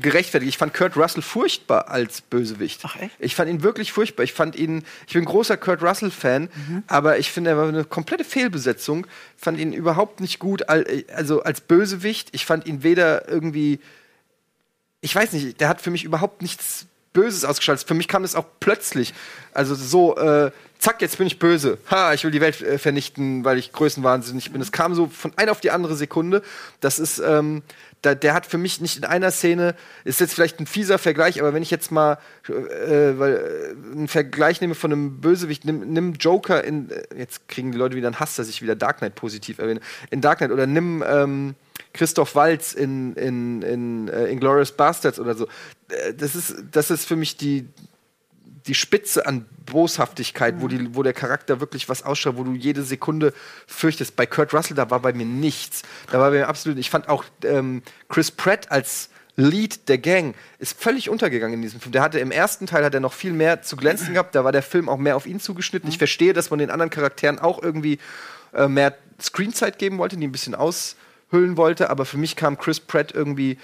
[0.00, 0.48] gerechtfertigt.
[0.50, 2.80] Ich fand Kurt Russell furchtbar als Bösewicht.
[2.84, 3.14] Ach, echt?
[3.18, 4.22] Ich fand ihn wirklich furchtbar.
[4.24, 6.48] Ich fand ihn, ich bin großer Kurt Russell-Fan,
[6.86, 9.06] aber ich finde, er war eine komplette Fehlbesetzung.
[9.36, 12.28] Fand ihn überhaupt nicht gut, al- also als Bösewicht.
[12.32, 13.80] Ich fand ihn weder irgendwie,
[15.00, 17.86] ich weiß nicht, der hat für mich überhaupt nichts Böses ausgeschaltet.
[17.86, 19.12] Für mich kam es auch plötzlich.
[19.52, 21.78] Also so, äh, zack, jetzt bin ich böse.
[21.90, 24.60] Ha, ich will die Welt äh, vernichten, weil ich größenwahnsinnig bin.
[24.60, 26.42] Es kam so von einer auf die andere Sekunde.
[26.80, 27.62] Das ist, ähm,
[28.02, 31.40] da, der hat für mich nicht in einer Szene, ist jetzt vielleicht ein fieser Vergleich,
[31.40, 35.92] aber wenn ich jetzt mal äh, weil, äh, einen Vergleich nehme von einem Bösewicht, nimm,
[35.92, 38.98] nimm Joker in, äh, jetzt kriegen die Leute wieder einen Hass, dass ich wieder Dark
[38.98, 41.54] Knight positiv erwähne, in Dark Knight oder nimm ähm,
[41.92, 45.46] Christoph Waltz in, in, in äh, Inglourious Bastards oder so.
[45.88, 47.68] Äh, Das ist, das ist für mich die,
[48.66, 52.82] die Spitze an Boshaftigkeit, wo, die, wo der Charakter wirklich was ausschaut, wo du jede
[52.82, 53.32] Sekunde
[53.66, 54.16] fürchtest.
[54.16, 55.82] Bei Kurt Russell, da war bei mir nichts.
[56.10, 56.78] Da war bei mir absolut.
[56.78, 61.80] Ich fand auch ähm, Chris Pratt als Lead der Gang ist völlig untergegangen in diesem
[61.80, 61.92] Film.
[61.92, 64.34] Der hatte im ersten Teil hat er noch viel mehr zu glänzen gehabt.
[64.34, 65.88] Da war der Film auch mehr auf ihn zugeschnitten.
[65.88, 67.98] Ich verstehe, dass man den anderen Charakteren auch irgendwie
[68.52, 70.54] äh, mehr Screenzeit geben wollte, die ein bisschen
[71.32, 71.90] aushüllen wollte.
[71.90, 73.58] Aber für mich kam Chris Pratt irgendwie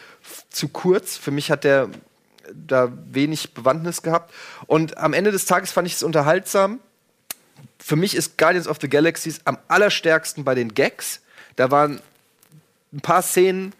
[0.50, 1.16] zu kurz.
[1.16, 1.88] Für mich hat der
[2.52, 4.32] da wenig Bewandtnis gehabt.
[4.66, 6.80] Und am Ende des Tages fand ich es unterhaltsam.
[7.78, 11.20] Für mich ist Guardians of the Galaxies am allerstärksten bei den Gags.
[11.56, 12.00] Da waren
[12.92, 13.74] ein paar Szenen,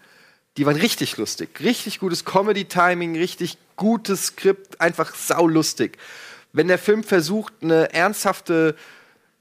[0.57, 1.59] die waren richtig lustig.
[1.61, 5.97] Richtig gutes Comedy-Timing, richtig gutes Skript, einfach saulustig.
[6.53, 8.75] Wenn der Film versucht, eine ernsthafte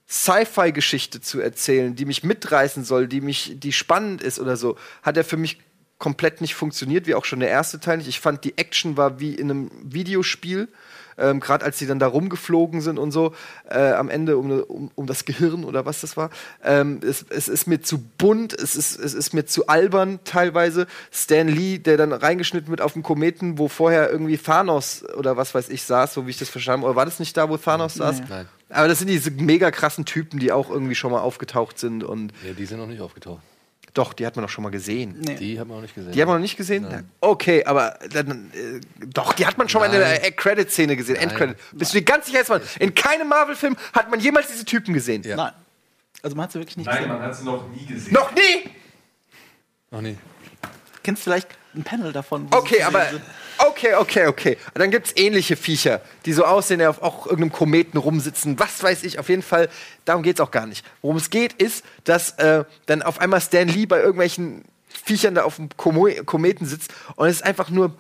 [0.09, 5.17] Sci-Fi-Geschichte zu erzählen, die mich mitreißen soll, die mich, die spannend ist oder so, hat
[5.17, 5.59] er für mich
[5.99, 8.09] komplett nicht funktioniert, wie auch schon der erste Teil nicht.
[8.09, 10.69] Ich fand, die Action war wie in einem Videospiel.
[11.19, 13.35] Ähm, Gerade als sie dann da rumgeflogen sind und so,
[13.69, 16.31] äh, am Ende um, um, um das Gehirn oder was das war.
[16.65, 20.87] Ähm, es, es ist mir zu bunt, es ist, es ist mir zu albern teilweise.
[21.11, 25.55] Stan Lee, der dann reingeschnitten wird auf dem Kometen, wo vorher irgendwie Thanos oder was
[25.55, 26.91] weiß ich saß, so wie ich das verstanden habe.
[26.93, 28.23] Oder war das nicht da, wo Thanos saß?
[28.29, 28.49] Nein.
[28.71, 32.05] Aber das sind diese mega krassen Typen, die auch irgendwie schon mal aufgetaucht sind.
[32.05, 33.43] Und Ja, die sind noch nicht aufgetaucht.
[33.95, 35.17] Doch, die hat man doch schon mal gesehen.
[35.21, 35.35] Nee.
[35.37, 36.13] Die haben wir noch nicht gesehen.
[36.13, 37.11] Die haben wir noch nicht gesehen?
[37.21, 41.17] Okay, aber dann, äh, doch, die hat man schon mal in der äh, Credit-Szene gesehen,
[41.17, 41.57] Endcredit.
[41.73, 42.63] Bist du dir ganz sicher, Mann?
[42.79, 45.23] In keinem Marvel-Film hat man jemals diese Typen gesehen.
[45.23, 45.37] Ja.
[45.37, 45.53] Nein.
[46.23, 47.09] Also man hat sie wirklich nicht Nein, gesehen.
[47.13, 48.13] man hat sie noch nie gesehen.
[48.13, 48.71] Noch nie!
[49.91, 50.17] Noch nie.
[51.03, 52.51] kennst vielleicht ein Panel davon.
[52.53, 53.07] wo Okay, aber.
[53.07, 53.23] sind.
[53.59, 54.57] Okay, okay, okay.
[54.75, 58.59] Dann gibt's ähnliche Viecher, die so aussehen, die auf auch irgendeinem Kometen rumsitzen.
[58.59, 59.69] Was weiß ich, auf jeden Fall.
[60.05, 60.85] Darum geht's auch gar nicht.
[61.03, 65.43] Worum es geht, ist, dass äh, dann auf einmal Stan Lee bei irgendwelchen Viechern da
[65.43, 67.95] auf dem Komo Kometen sitzt und es ist einfach nur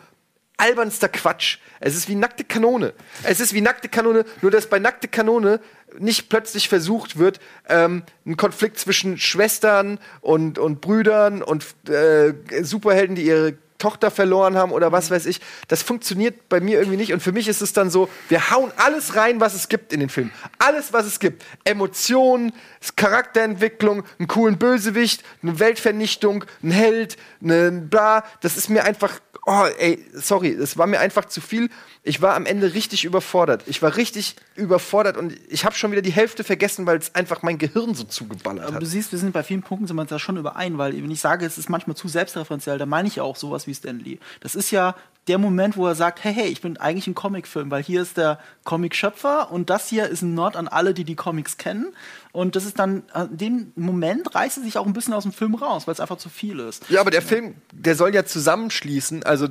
[0.56, 1.58] albernster Quatsch.
[1.80, 2.92] Es ist wie nackte Kanone.
[3.22, 5.60] Es ist wie nackte Kanone, nur dass bei nackte Kanone
[5.98, 13.16] nicht plötzlich versucht wird, ähm, einen Konflikt zwischen Schwestern und, und Brüdern und äh, Superhelden,
[13.16, 15.40] die ihre Tochter verloren haben oder was weiß ich.
[15.68, 17.12] Das funktioniert bei mir irgendwie nicht.
[17.12, 20.00] Und für mich ist es dann so, wir hauen alles rein, was es gibt in
[20.00, 20.30] den Film.
[20.58, 21.44] Alles, was es gibt.
[21.64, 22.52] Emotionen,
[22.96, 28.24] Charakterentwicklung, einen coolen Bösewicht, eine Weltvernichtung, ein Held, eine bla.
[28.40, 31.70] Das ist mir einfach, oh, ey, sorry, es war mir einfach zu viel.
[32.02, 33.62] Ich war am Ende richtig überfordert.
[33.66, 37.42] Ich war richtig überfordert und ich habe schon wieder die Hälfte vergessen, weil es einfach
[37.42, 38.82] mein Gehirn so zugeballert Aber hat.
[38.82, 41.10] du siehst, wir sind bei vielen Punkten sind wir uns da schon überein, weil wenn
[41.10, 43.98] ich sage, es ist manchmal zu selbstreferenziell, dann meine ich ja auch sowas wie Stan
[43.98, 44.18] Lee.
[44.40, 44.94] Das ist ja
[45.28, 48.16] der Moment, wo er sagt, hey, hey, ich bin eigentlich ein Comicfilm, weil hier ist
[48.16, 51.94] der Comic-Schöpfer und das hier ist ein Nord an alle, die die Comics kennen.
[52.32, 55.32] Und das ist dann, in dem Moment reißt er sich auch ein bisschen aus dem
[55.32, 56.88] Film raus, weil es einfach zu viel ist.
[56.88, 59.48] Ja, aber der Film, der soll ja zusammenschließen, also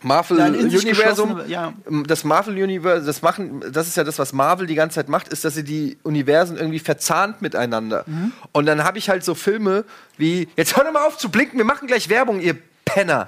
[0.00, 1.72] Marvel Ja, ein in sich Universum, ja.
[2.06, 5.28] das Marvel Universum, das machen, das ist ja das, was Marvel die ganze Zeit macht,
[5.28, 8.04] ist, dass sie die Universen irgendwie verzahnt miteinander.
[8.06, 8.32] Mhm.
[8.52, 9.84] Und dann habe ich halt so Filme
[10.16, 13.26] wie, jetzt hör doch mal auf zu blinken, wir machen gleich Werbung, ihr Penner.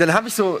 [0.00, 0.60] Dann habe ich so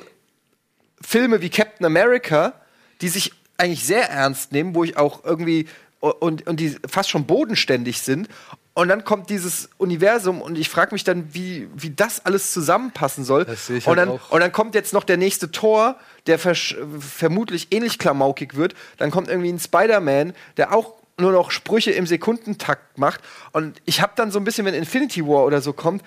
[1.00, 2.52] Filme wie Captain America,
[3.00, 5.66] die sich eigentlich sehr ernst nehmen, wo ich auch irgendwie
[6.00, 8.28] und, und die fast schon bodenständig sind.
[8.72, 13.24] Und dann kommt dieses Universum und ich frage mich dann, wie, wie das alles zusammenpassen
[13.24, 13.44] soll.
[13.44, 14.30] Das sehe ich und, halt dann, auch.
[14.30, 18.74] und dann kommt jetzt noch der nächste Tor, der vermutlich ähnlich klamaukig wird.
[18.96, 23.20] Dann kommt irgendwie ein Spider-Man, der auch nur noch Sprüche im Sekundentakt macht.
[23.52, 26.02] Und ich habe dann so ein bisschen, wenn Infinity War oder so kommt,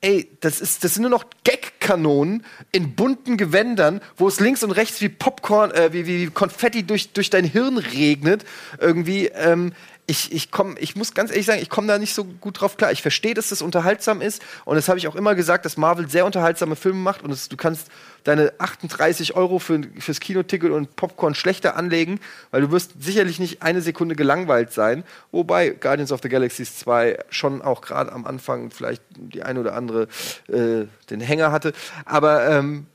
[0.00, 4.70] ey, das, ist, das sind nur noch Gag-Kanonen in bunten Gewändern, wo es links und
[4.70, 8.44] rechts wie Popcorn, äh, wie, wie Konfetti durch, durch dein Hirn regnet.
[8.80, 9.72] Irgendwie, ähm,
[10.08, 12.76] ich, ich, komm, ich muss ganz ehrlich sagen, ich komme da nicht so gut drauf
[12.76, 12.92] klar.
[12.92, 16.08] Ich verstehe, dass das unterhaltsam ist und das habe ich auch immer gesagt, dass Marvel
[16.08, 17.88] sehr unterhaltsame Filme macht und es, du kannst
[18.22, 22.20] deine 38 Euro für, fürs Kinoticket und Popcorn schlechter anlegen,
[22.52, 25.02] weil du wirst sicherlich nicht eine Sekunde gelangweilt sein.
[25.32, 29.74] Wobei Guardians of the Galaxies 2 schon auch gerade am Anfang vielleicht die eine oder
[29.74, 30.08] andere
[30.48, 31.72] äh, den Hänger hatte.
[32.04, 32.86] Aber ähm,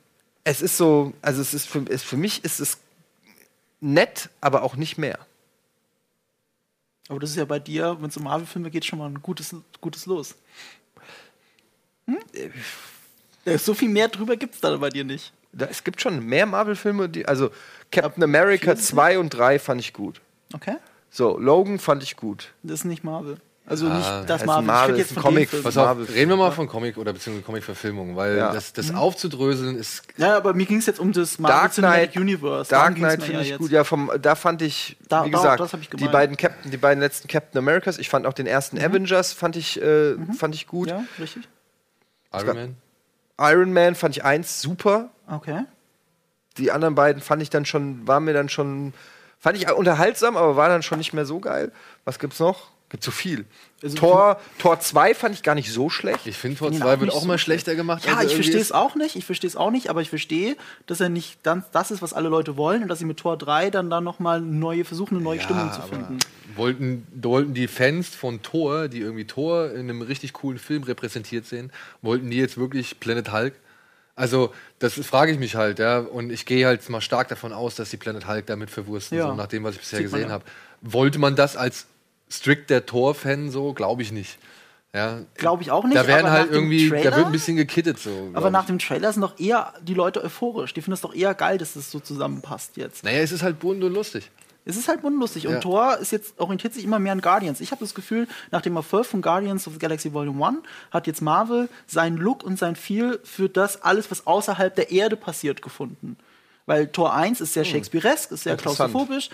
[0.46, 2.78] es ist so, also es ist für, es, für mich ist es
[3.82, 5.20] nett, aber auch nicht mehr.
[7.10, 9.56] Aber das ist ja bei dir, wenn es um Marvel-Filme geht, schon mal ein gutes,
[9.82, 10.36] gutes Los.
[12.06, 12.20] Hm?
[13.46, 15.34] Ja, so viel mehr drüber gibt es da bei dir nicht.
[15.52, 17.50] Da, es gibt schon mehr Marvel-Filme, die, also
[17.92, 20.22] Captain America 2 und 3 fand ich gut.
[20.54, 20.78] Okay?
[21.10, 22.54] So, Logan fand ich gut.
[22.64, 23.38] Das ist nicht Marvel.
[23.66, 24.98] Also Ah, nicht das das ist Marvel.
[24.98, 25.50] Jetzt ein von Comic.
[25.64, 26.06] Pass auf, Marvel.
[26.06, 28.52] reden wir mal von Comic oder beziehungsweise Comic-Verfilmung, weil Ja.
[28.52, 30.04] das, das aufzudröseln ist.
[30.18, 32.70] Ja, aber mir ging es jetzt um das Marvel Dark Knight, Universe.
[32.70, 33.60] Dark Knight finde ja ich jetzt.
[33.60, 33.72] gut.
[33.72, 37.00] Ja, vom, da fand ich, Da- wie da- gesagt, ich die beiden Captain, die beiden
[37.02, 37.98] letzten Captain Americas.
[37.98, 40.90] Ich fand auch den ersten Avengers fand ich, äh, fand ich gut.
[40.90, 41.48] Ja, richtig.
[42.34, 42.76] Iron Man.
[43.40, 45.10] Iron Man fand ich eins super.
[45.30, 45.64] Okay.
[46.58, 48.94] Die anderen beiden fand ich dann schon, war mir dann schon,
[49.40, 51.72] fand ich unterhaltsam, aber war dann schon nicht mehr so geil.
[52.06, 52.70] Was gibt's noch?
[52.92, 53.46] Gibt so viel.
[53.82, 56.28] Also Tor, Tor 2 fand ich gar nicht so schlecht.
[56.28, 57.62] Ich finde, Tor Find ihn 2 auch wird auch so mal schlecht.
[57.64, 58.06] schlechter gemacht.
[58.06, 59.16] Ja, als er ich verstehe es auch nicht.
[59.16, 62.12] Ich verstehe es auch nicht, aber ich verstehe, dass er nicht dann das ist, was
[62.12, 65.16] alle Leute wollen und dass sie mit Tor 3 dann dann noch mal neue versuchen,
[65.16, 66.20] eine neue Ja, Stimmung zu finden.
[66.58, 71.46] Wollten, wollten die Fans von Thor, die irgendwie Thor in einem richtig coolen Film repräsentiert
[71.46, 73.54] sehen, wollten die jetzt wirklich Planet Hulk?
[74.16, 76.00] Also, das frage ich mich halt, ja.
[76.00, 79.28] Und ich gehe halt mal stark davon aus, dass die Planet Hulk damit verwursten, Ja.
[79.28, 80.30] so nach dem, was ich bisher gesehen ja.
[80.30, 80.44] habe.
[80.82, 81.88] Wollte man das als
[82.32, 83.74] strikt der Thor-Fan so?
[83.74, 84.38] Glaube ich nicht.
[84.94, 85.20] Ja.
[85.36, 85.96] Glaube ich auch nicht.
[85.96, 88.30] Da werden halt irgendwie, da Trailer- wird ein bisschen gekittet so.
[88.34, 90.74] Aber nach dem Trailer sind doch eher die Leute euphorisch.
[90.74, 93.04] Die finden es doch eher geil, dass das so zusammenpasst jetzt.
[93.04, 94.30] Naja, es ist halt bunt und lustig.
[94.64, 95.48] Es ist halt unlustig.
[95.48, 95.60] Und Ja.
[95.60, 97.62] Thor ist jetzt, orientiert sich immer mehr an Guardians.
[97.62, 100.58] Ich habe das Gefühl, nach dem Erfolg von Guardians of the Galaxy Volume 1
[100.92, 105.16] hat jetzt Marvel seinen Look und sein Feel für das alles, was außerhalb der Erde
[105.16, 106.16] passiert, gefunden.
[106.68, 109.30] Weil Tor 1 ist sehr Shakespearesk, ist sehr klaustrophobisch.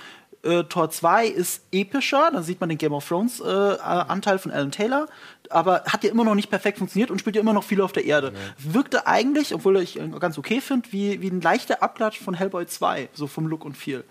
[0.48, 4.40] Äh, Tor 2 ist epischer, da sieht man den Game of Thrones äh, äh, Anteil
[4.40, 5.08] von Alan Taylor,
[5.50, 7.92] aber hat ja immer noch nicht perfekt funktioniert und spielt ja immer noch viel auf
[7.92, 8.34] der Erde.
[8.58, 12.66] Wirkte eigentlich, obwohl ich ihn ganz okay finde, wie, wie ein leichter Abklatsch von Hellboy
[12.66, 14.04] 2, so vom Look und Feel.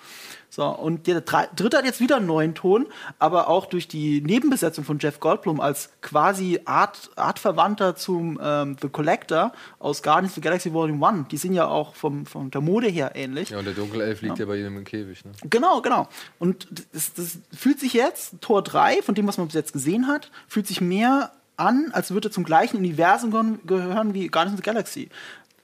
[0.49, 2.87] So, und der dritte hat jetzt wieder einen neuen Ton,
[3.19, 8.89] aber auch durch die Nebenbesetzung von Jeff Goldblum als quasi Art, Artverwandter zum ähm, The
[8.89, 11.29] Collector aus Guardians of the Galaxy Volume 1.
[11.29, 13.51] Die sind ja auch vom, von der Mode her ähnlich.
[13.51, 15.25] Ja, und der Dunkelelf liegt ja, bei jedem im Käfig.
[15.25, 15.33] Ne?
[15.51, 16.09] Genau, genau.
[16.39, 20.07] Und das, das fühlt sich jetzt, Tor 3, von dem, was man bis jetzt gesehen
[20.07, 24.65] hat, fühlt sich mehr an, als würde er zum gleichen Universum gehören- wie Guardians of
[24.65, 25.09] the Galaxy.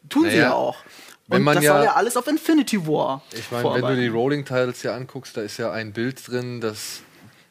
[0.09, 0.77] Tun sie Naja, ja auch.
[1.29, 3.23] Wenn Und man das ja- soll ja alles auf Infinity War.
[3.33, 6.61] Ich meine, wenn du die Rolling Titles hier anguckst, da ist ja ein Bild drin,
[6.61, 7.01] das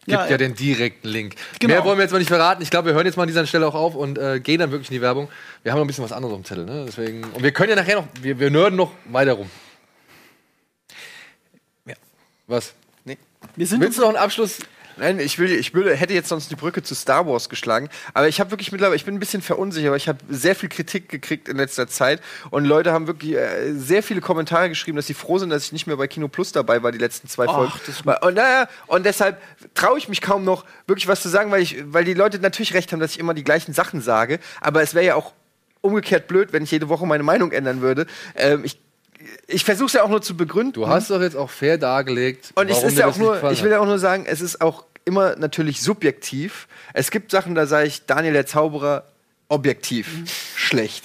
[0.05, 0.37] gibt Ja, ja, ja.
[0.37, 1.35] den direkten Link.
[1.59, 1.73] Genau.
[1.75, 2.61] Mehr wollen wir jetzt mal nicht verraten.
[2.63, 4.71] Ich glaube, wir hören jetzt mal an dieser Stelle auch auf und äh, gehen dann
[4.71, 5.29] wirklich in die Werbung.
[5.63, 6.85] Wir haben noch ein bisschen was anderes auf dem Zettel, ne?
[6.87, 9.49] Deswegen, und wir können ja nachher noch, wir, wir nörden noch weiter rum.
[11.85, 11.95] Ja.
[12.47, 12.73] Was?
[13.05, 13.17] Nee.
[13.55, 14.59] wir sind Willst du noch einen Abschluss?
[15.01, 18.27] Nein, ich will, ich würde, hätte jetzt sonst die Brücke zu Star Wars geschlagen, aber
[18.27, 21.09] ich habe wirklich mittlerweile, ich bin ein bisschen verunsichert, weil ich habe sehr viel Kritik
[21.09, 25.15] gekriegt in letzter Zeit und Leute haben wirklich äh, sehr viele Kommentare geschrieben, dass sie
[25.15, 27.55] froh sind, dass ich nicht mehr bei Kino Plus dabei war die letzten zwei Ach,
[27.55, 27.71] Folgen.
[28.21, 29.41] und naja, und deshalb
[29.73, 32.75] traue ich mich kaum noch wirklich was zu sagen, weil ich, weil die Leute natürlich
[32.75, 35.33] recht haben, dass ich immer die gleichen Sachen sage, aber es wäre ja auch
[35.81, 38.05] umgekehrt blöd, wenn ich jede Woche meine Meinung ändern würde.
[38.35, 38.79] Ähm, ich
[39.47, 40.73] ich versuche es ja auch nur zu begründen.
[40.73, 42.51] Du hast doch jetzt auch fair dargelegt.
[42.55, 45.81] Und dir ja nur, ich will ja auch nur sagen, es ist auch immer natürlich
[45.81, 46.67] subjektiv.
[46.93, 49.05] Es gibt Sachen, da sage ich, Daniel der Zauberer,
[49.51, 50.07] objektiv
[50.55, 51.03] schlecht.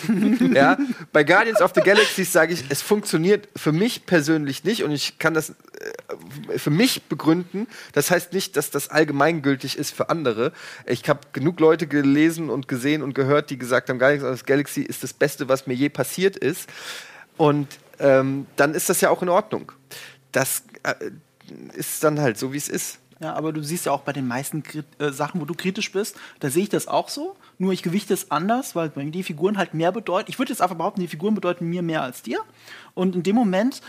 [0.55, 0.79] ja?
[1.13, 5.19] Bei Guardians of the Galaxy sage ich, es funktioniert für mich persönlich nicht und ich
[5.19, 7.67] kann das äh, für mich begründen.
[7.93, 10.53] Das heißt nicht, dass das allgemeingültig ist für andere.
[10.87, 14.47] Ich habe genug Leute gelesen und gesehen und gehört, die gesagt haben, Guardians of the
[14.47, 16.71] Galaxy ist das Beste, was mir je passiert ist.
[17.37, 17.67] Und
[17.99, 19.73] ähm, dann ist das ja auch in Ordnung.
[20.31, 20.95] Das äh,
[21.75, 22.99] ist dann halt so, wie es ist.
[23.21, 24.63] Ja, aber du siehst ja auch bei den meisten
[24.99, 27.35] äh, Sachen, wo du kritisch bist, da sehe ich das auch so.
[27.59, 30.31] Nur ich gewichte es anders, weil mir die Figuren halt mehr bedeuten.
[30.31, 32.41] Ich würde jetzt einfach behaupten, die Figuren bedeuten mir mehr als dir.
[32.95, 33.81] Und in dem Moment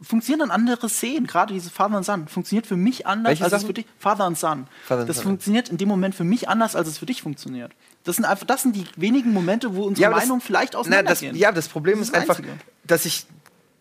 [0.00, 3.52] funktionieren dann andere Szenen, gerade diese Father and Son, funktioniert für mich anders Welche als
[3.52, 3.66] es Sachen?
[3.68, 3.86] für dich.
[3.98, 4.66] Father and Son.
[4.84, 5.24] Father and das Son.
[5.24, 7.72] funktioniert in dem Moment für mich anders, als es für dich funktioniert.
[8.04, 10.80] Das sind einfach, das sind die wenigen Momente, wo unsere aber das- Meinungen vielleicht das,
[10.80, 11.36] auseinandergehen.
[11.36, 12.56] ja, das Problem Das ist, ist einfach, Einzige.
[12.86, 13.26] dass ich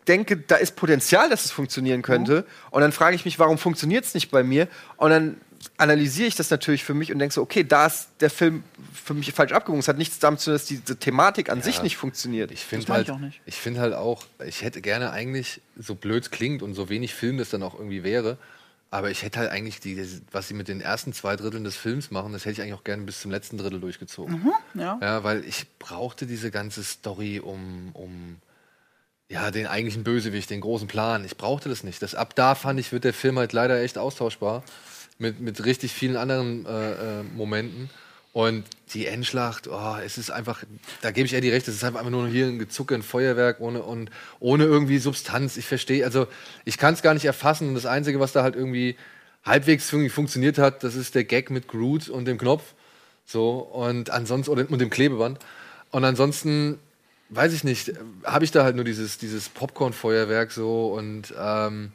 [0.08, 2.46] denke, da ist Potenzial, dass es funktionieren könnte.
[2.72, 4.68] Und dann frage ich mich, warum funktioniert es nicht bei mir?
[4.98, 5.38] Und dann
[5.78, 8.64] analysiere ich das natürlich für mich und denke so, okay, da ist der Film
[8.94, 9.80] für mich falsch abgewogen.
[9.80, 12.52] Es hat nichts damit zu tun, dass diese Thematik an sich nicht funktioniert.
[12.52, 13.42] Ich finde meine halt, ich auch nicht.
[13.46, 17.14] ich finde halt auch, ich hätte gerne eigentlich, so blöd es klingt und so wenig
[17.14, 18.38] Film das dann auch irgendwie wäre,
[18.92, 20.00] aber ich hätte halt eigentlich die,
[20.32, 22.84] was sie mit den ersten zwei Dritteln des Films machen, das hätte ich eigentlich auch
[22.84, 24.52] gerne bis zum letzten Drittel durchgezogen.
[24.76, 25.00] ja.
[25.02, 28.38] Ja, weil ich brauchte diese ganze Story um, um
[29.34, 31.26] ja, den eigentlichen Bösewicht, den großen Plan.
[31.26, 32.04] Ich brauchte das nicht.
[32.04, 34.64] Das, ab da fand ich, wird der Film halt leider echt austauschbar.
[35.18, 37.90] Mit, mit richtig vielen anderen äh, äh, Momenten.
[38.32, 40.64] Und die Endschlacht, oh, es ist einfach,
[41.02, 43.60] da gebe ich eher die Rechte, es ist einfach nur hier ein Gezucke, ein Feuerwerk
[43.60, 45.58] ohne, und ohne irgendwie Substanz.
[45.58, 46.28] Ich verstehe, also
[46.64, 47.70] ich kann es gar nicht erfassen.
[47.70, 48.98] Und das Einzige, was da halt irgendwie
[49.44, 52.76] halbwegs irgendwie funktioniert hat, das ist der Gag mit Groot und dem Knopf.
[53.26, 55.40] So, und ansonsten, und dem Klebeband.
[55.90, 56.80] Und ansonsten,
[57.36, 57.94] weiß ich nicht,
[58.24, 61.92] habe ich da halt nur dieses, dieses Popcorn-Feuerwerk so und ähm,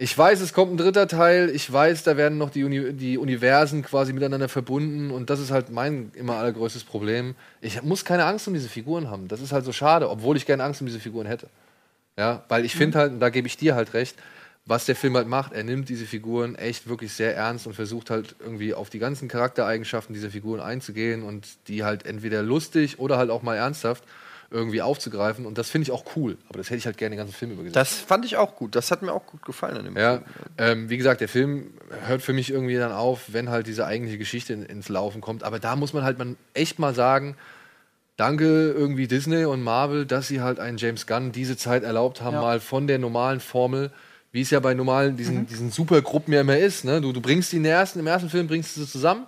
[0.00, 1.50] ich weiß, es kommt ein dritter Teil.
[1.50, 5.10] Ich weiß, da werden noch die, Uni die Universen quasi miteinander verbunden.
[5.10, 7.34] Und das ist halt mein immer allergrößtes Problem.
[7.60, 9.26] Ich muss keine Angst um diese Figuren haben.
[9.26, 11.48] Das ist halt so schade, obwohl ich gerne Angst um diese Figuren hätte.
[12.16, 14.16] Ja, weil ich finde halt, und da gebe ich dir halt recht,
[14.66, 18.10] was der Film halt macht, er nimmt diese Figuren echt wirklich sehr ernst und versucht
[18.10, 23.16] halt irgendwie auf die ganzen Charaktereigenschaften dieser Figuren einzugehen und die halt entweder lustig oder
[23.16, 24.04] halt auch mal ernsthaft
[24.50, 25.44] irgendwie aufzugreifen.
[25.46, 26.38] Und das finde ich auch cool.
[26.48, 27.74] Aber das hätte ich halt gerne den ganzen Film über gesehen.
[27.74, 28.74] Das fand ich auch gut.
[28.74, 30.24] Das hat mir auch gut gefallen an dem Ja, Film.
[30.56, 31.70] ähm, wie gesagt, der Film
[32.06, 35.42] hört für mich irgendwie dann auf, wenn halt diese eigentliche Geschichte in, ins Laufen kommt.
[35.44, 37.36] Aber da muss man halt man echt mal sagen,
[38.16, 42.34] danke irgendwie Disney und Marvel, dass sie halt einen James Gunn diese Zeit erlaubt haben,
[42.34, 42.40] Ja.
[42.42, 43.90] mal von der normalen Formel,
[44.32, 46.84] wie es ja bei normalen, diesen, diesen Supergruppen ja immer ist.
[46.84, 47.00] Ne?
[47.00, 49.26] Du, du bringst die in den ersten, im ersten Film bringst du sie zusammen.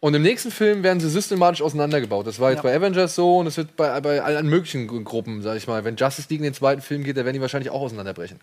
[0.00, 2.26] Und im nächsten Film werden sie systematisch auseinandergebaut.
[2.26, 2.62] Das war jetzt Ja.
[2.70, 5.84] bei Avengers so und das wird bei, bei allen möglichen Gru- Gruppen, sag ich mal.
[5.84, 8.38] Wenn Justice League in den zweiten Film geht, da werden die wahrscheinlich auch auseinanderbrechen.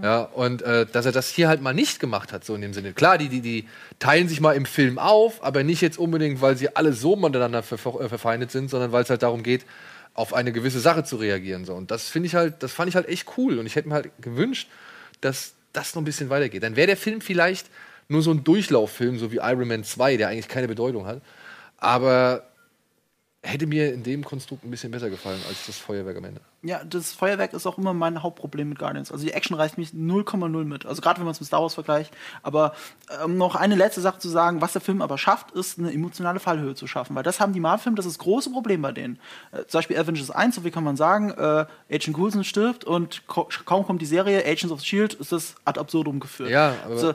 [0.00, 2.72] Ja, und äh, dass er das hier halt mal nicht gemacht hat, so in dem
[2.72, 2.92] Sinne.
[2.92, 3.66] Klar, die, die, die
[3.98, 7.64] teilen sich mal im Film auf, aber nicht jetzt unbedingt, weil sie alle so miteinander
[7.64, 9.64] ver äh, verfeindet sind, sondern weil es halt darum geht,
[10.14, 11.64] auf eine gewisse Sache zu reagieren.
[11.64, 11.74] So.
[11.74, 13.58] Und das finde ich halt, das fand ich halt echt cool.
[13.58, 14.68] Und ich hätte mir halt gewünscht,
[15.22, 16.62] dass das noch ein bisschen weitergeht.
[16.62, 17.66] Dann wäre der Film vielleicht
[18.10, 21.20] nur so ein Durchlauffilm, so wie Iron Man 2, der eigentlich keine Bedeutung hat.
[21.78, 22.42] Aber
[23.42, 26.42] hätte mir in dem Konstrukt ein bisschen besser gefallen als das Feuerwerk am Ende.
[26.62, 29.10] Ja, das Feuerwerk ist auch immer mein Hauptproblem mit Guardians.
[29.10, 30.84] Also die Action reißt mich 0,0 mit.
[30.84, 32.12] Also gerade wenn man es mit Star Wars vergleicht.
[32.42, 32.74] Aber
[33.24, 36.38] ähm, noch eine letzte Sache zu sagen, was der Film aber schafft, ist eine emotionale
[36.38, 37.16] Fallhöhe zu schaffen.
[37.16, 39.18] Weil das haben die Marvel-Filme, das ist das große Problem bei denen.
[39.52, 43.22] Äh, zum Beispiel Avengers 1, so wie kann man sagen, äh, Agent Coulson stirbt und
[43.26, 45.16] kaum kommt die Serie Agents of S.H.I.E.L.D.
[45.18, 46.50] ist das ad absurdum geführt.
[46.50, 47.14] Ja, aber- so,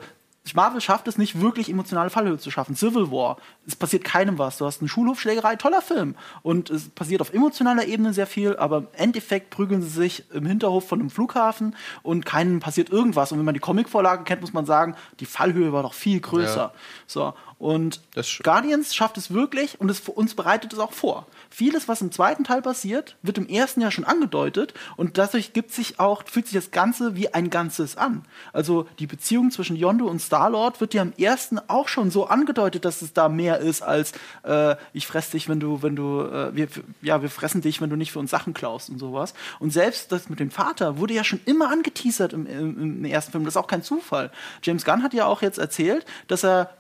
[0.54, 2.76] Marvel schafft es nicht wirklich emotionale Fallhöhe zu schaffen.
[2.76, 4.58] Civil War, es passiert keinem was.
[4.58, 6.16] Du hast eine Schulhofschlägerei, toller Film.
[6.44, 10.46] Und es passiert auf emotionaler Ebene sehr viel, aber im Endeffekt prügeln sie sich im
[10.46, 13.32] Hinterhof von einem Flughafen und keinem passiert irgendwas.
[13.32, 16.56] Und wenn man die Comicvorlage kennt, muss man sagen, die Fallhöhe war doch viel größer.
[16.56, 16.74] Ja.
[17.08, 17.34] So.
[17.58, 18.02] Und
[18.44, 21.26] Guardians schafft es wirklich und es, uns bereitet es auch vor.
[21.50, 25.72] Vieles, was im zweiten Teil passiert, wird im ersten Jahr schon angedeutet und dadurch gibt
[25.72, 28.26] sich auch, fühlt sich das Ganze wie ein Ganzes an.
[28.52, 32.84] Also die Beziehung zwischen Yondu und Star-Lord wird ja im ersten auch schon so angedeutet,
[32.84, 34.12] dass es da mehr ist als
[34.44, 36.68] äh, ich fress dich, wenn du, wenn du, äh, wir,
[37.02, 39.34] ja, wir fressen dich, wenn du nicht für uns Sachen klaust und sowas.
[39.60, 43.32] Und selbst das mit dem Vater wurde ja schon immer angeteasert im, im, im ersten
[43.32, 43.46] Film.
[43.46, 44.30] Das ist auch kein Zufall.
[44.62, 46.72] James Gunn hat ja auch jetzt erzählt, dass er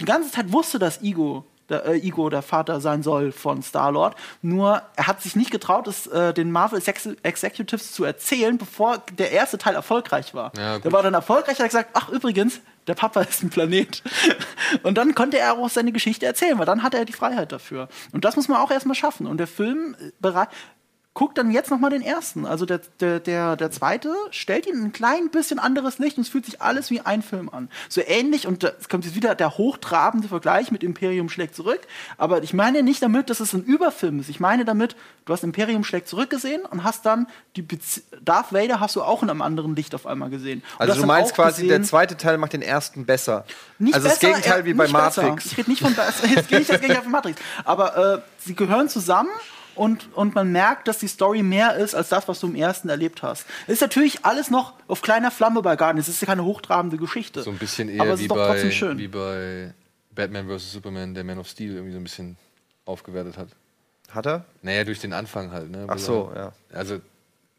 [0.00, 4.14] die ganze Zeit wusste, dass Ego der, äh, Ego der Vater sein soll von Star-Lord.
[4.42, 8.98] Nur er hat sich nicht getraut, es äh, den Marvel Exec- Executives zu erzählen, bevor
[9.18, 10.52] der erste Teil erfolgreich war.
[10.56, 14.02] Ja, der war dann erfolgreich, hat er gesagt, ach übrigens, der Papa ist ein Planet.
[14.82, 17.88] Und dann konnte er auch seine Geschichte erzählen, weil dann hatte er die Freiheit dafür.
[18.12, 19.26] Und das muss man auch erstmal schaffen.
[19.26, 20.48] Und der Film äh, berei-
[21.12, 22.46] guckt dann jetzt noch mal den ersten.
[22.46, 26.22] Also der, der, der, der zweite stellt ihn in ein klein bisschen anderes Licht und
[26.22, 27.68] es fühlt sich alles wie ein Film an.
[27.88, 31.80] So ähnlich, und es kommt jetzt wieder der hochtrabende Vergleich mit Imperium schlägt zurück.
[32.16, 34.28] Aber ich meine nicht damit, dass es ein Überfilm ist.
[34.28, 34.94] Ich meine damit,
[35.24, 39.02] du hast Imperium schlägt zurück gesehen und hast dann die Bezie Darth Vader hast du
[39.02, 40.62] auch in einem anderen Licht auf einmal gesehen.
[40.78, 43.44] Und Also du meinst quasi, der zweite Teil macht den ersten besser.
[43.80, 45.22] nicht also das besser, Gegenteil äh, wie bei nicht besser.
[45.22, 45.46] Matrix.
[45.46, 45.96] Ich rede nicht von
[46.30, 47.40] jetzt gehe ich das Gegenteil von Matrix.
[47.64, 49.30] Aber äh, sie gehören zusammen
[49.80, 52.90] und, und man merkt, dass die Story mehr ist als das, was du im ersten
[52.90, 53.46] erlebt hast.
[53.66, 56.06] Es ist natürlich alles noch auf kleiner Flamme bei Guardians.
[56.06, 57.42] Es ist ja keine hochtrabende Geschichte.
[57.42, 58.98] So ein bisschen eher Aber es wie, ist doch bei, trotzdem schön.
[58.98, 59.72] wie bei
[60.14, 60.72] Batman vs.
[60.72, 62.36] Superman, der Man of Steel irgendwie so ein bisschen
[62.84, 63.48] aufgewertet hat.
[64.10, 64.44] Hat er?
[64.60, 65.70] Naja, durch den Anfang halt.
[65.70, 65.86] Ne?
[65.88, 66.52] Ach so, ja.
[66.74, 67.00] Also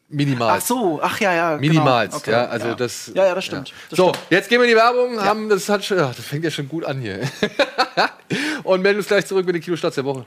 [0.08, 0.58] minimal.
[0.58, 1.56] Ach so, ach ja, ja.
[1.56, 2.36] Minimalst, genau.
[2.36, 2.44] ja.
[2.44, 2.74] Also ja.
[2.76, 3.10] das.
[3.16, 3.72] Ja, ja, das stimmt.
[3.90, 4.26] Das so, stimmt.
[4.30, 5.20] jetzt gehen wir in die Werbung.
[5.20, 7.28] Haben, das, hat schon, ach, das fängt ja schon gut an hier.
[8.62, 10.24] Und melden uns gleich zurück mit den Kinostarts der Woche.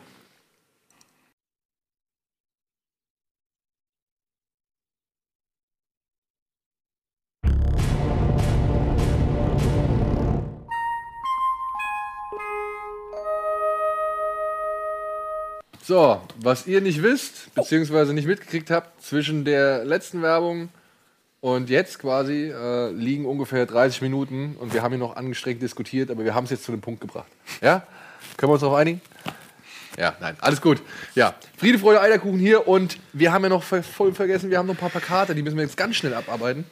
[15.87, 20.69] So, was ihr nicht wisst, beziehungsweise nicht mitgekriegt habt, zwischen der letzten Werbung
[21.41, 26.09] und jetzt quasi äh, liegen ungefähr 30 Minuten und wir haben hier noch angestrengt diskutiert,
[26.09, 27.27] aber wir haben es jetzt zu dem Punkt gebracht.
[27.61, 27.85] Ja?
[28.35, 28.99] Können wir uns darauf einigen?
[29.95, 30.81] Ja, nein, alles gut.
[31.13, 34.73] Ja, Friede, Freude, Eierkuchen hier und wir haben ja noch voll vergessen, wir haben noch
[34.73, 36.65] ein paar Plakate, die müssen wir jetzt ganz schnell abarbeiten.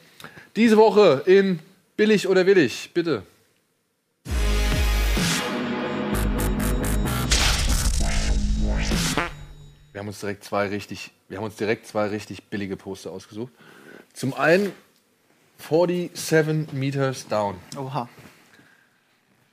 [0.56, 1.60] Diese Woche in
[1.96, 3.22] Billig oder Willig, bitte.
[9.94, 13.52] Wir haben uns direkt zwei richtig, wir haben uns direkt zwei richtig billige Poster ausgesucht.
[14.12, 14.72] Zum einen
[15.68, 17.54] 47 Meters Down.
[17.76, 18.08] Oha.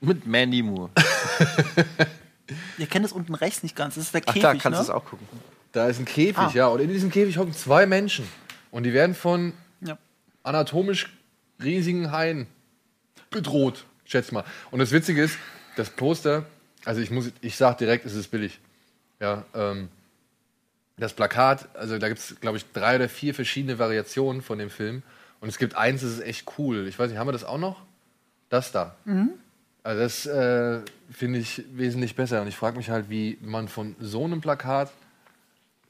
[0.00, 0.90] Mit Mandy Moore.
[2.78, 3.94] Ihr kennt es unten rechts nicht ganz.
[3.94, 4.80] Das ist der Ach, Käfig, da kannst du ne?
[4.80, 5.28] es auch gucken.
[5.70, 6.50] Da ist ein Käfig, Ah.
[6.52, 6.66] ja.
[6.66, 8.26] Und in diesem Käfig hocken zwei Menschen.
[8.72, 9.96] Und die werden von Ja.
[10.42, 11.16] anatomisch
[11.62, 12.48] riesigen Haien
[13.30, 14.44] bedroht, schätze mal.
[14.72, 15.38] Und das Witzige ist,
[15.76, 16.46] das Poster,
[16.84, 18.58] also ich muss, ich sag direkt, es ist billig.
[19.20, 19.88] Ja, ähm,
[20.96, 24.70] das Plakat, also da gibt es, glaube ich, drei oder vier verschiedene Variationen von dem
[24.70, 25.02] Film.
[25.40, 26.86] Und es gibt eins, das ist echt cool.
[26.86, 27.82] Ich weiß nicht, haben wir das auch noch?
[28.48, 28.94] Das da.
[29.82, 32.42] Also das äh, finde ich wesentlich besser.
[32.42, 34.90] Und ich frage mich halt, wie man von so einem Plakat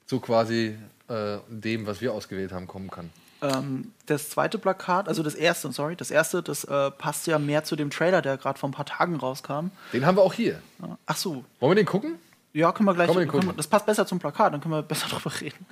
[0.07, 0.77] zu quasi
[1.09, 3.11] äh, dem, was wir ausgewählt haben, kommen kann.
[3.43, 7.65] Ähm, das zweite Plakat, also das erste, sorry, das erste, das äh, passt ja mehr
[7.65, 9.71] zu dem Trailer, der gerade vor ein paar Tagen rauskam.
[9.93, 10.63] Den haben wir auch hier.
[11.07, 12.15] Ach so, Wollen wir den gucken?
[12.53, 13.09] Ja, können wir gleich.
[13.09, 15.67] Komm, können wir, das passt besser zum Plakat, dann können wir besser drüber reden.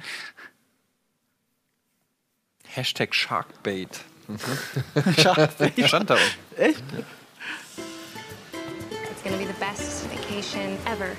[2.68, 4.00] Hashtag Sharkbait.
[5.18, 5.50] Schade.
[5.86, 6.56] Stand da unten.
[6.56, 6.82] Echt?
[9.10, 11.16] It's gonna be the best vacation ever.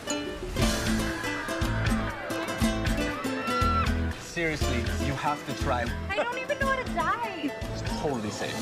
[4.33, 5.83] Seriously, you have to try.
[6.09, 7.51] I don't even know how to dive.
[7.73, 8.55] It's totally safe.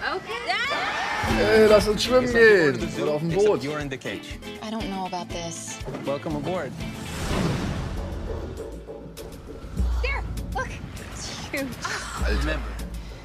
[0.00, 0.32] Okay.
[1.38, 2.88] Ey, lass uns schwimmen gehen.
[3.02, 3.62] Oder auf dem Except Boot.
[3.62, 4.38] You're in the cage.
[4.62, 5.78] I don't know about this.
[6.06, 6.72] Welcome aboard.
[10.02, 10.22] There.
[10.54, 10.68] Look.
[11.12, 11.68] It's huge.
[12.40, 12.62] Remember,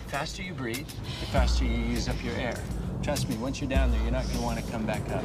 [0.05, 0.87] the faster you breathe,
[1.21, 2.57] the faster you use up your air.
[3.01, 5.23] Trust me, once you're down there, you're not going to want to come back up.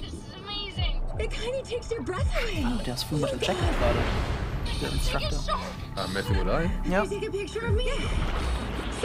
[0.00, 1.00] This is amazing.
[1.18, 2.64] It kind of takes your breath away.
[2.84, 3.98] Der ist Full Metal Jacket gerade.
[4.80, 5.38] Der Instructor.
[5.96, 6.70] Ah, Matthew Modine.
[6.88, 7.02] Ja.
[7.04, 7.90] Can you take a picture of me?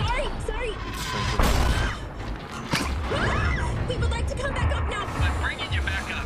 [0.07, 0.71] Sorry, sorry.
[3.89, 5.05] we would like to come back up now.
[5.05, 6.25] I'm bringing you back up.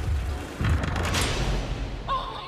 [2.08, 2.42] Oh.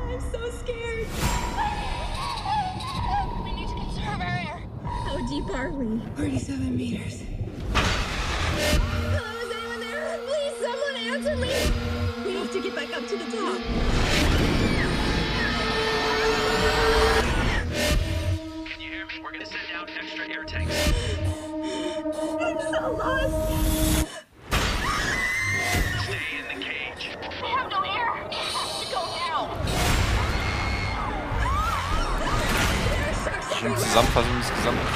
[0.00, 1.06] I'm so scared.
[3.44, 4.62] We need to conserve our air.
[4.84, 6.00] How deep are we?
[6.16, 7.22] 47 meters.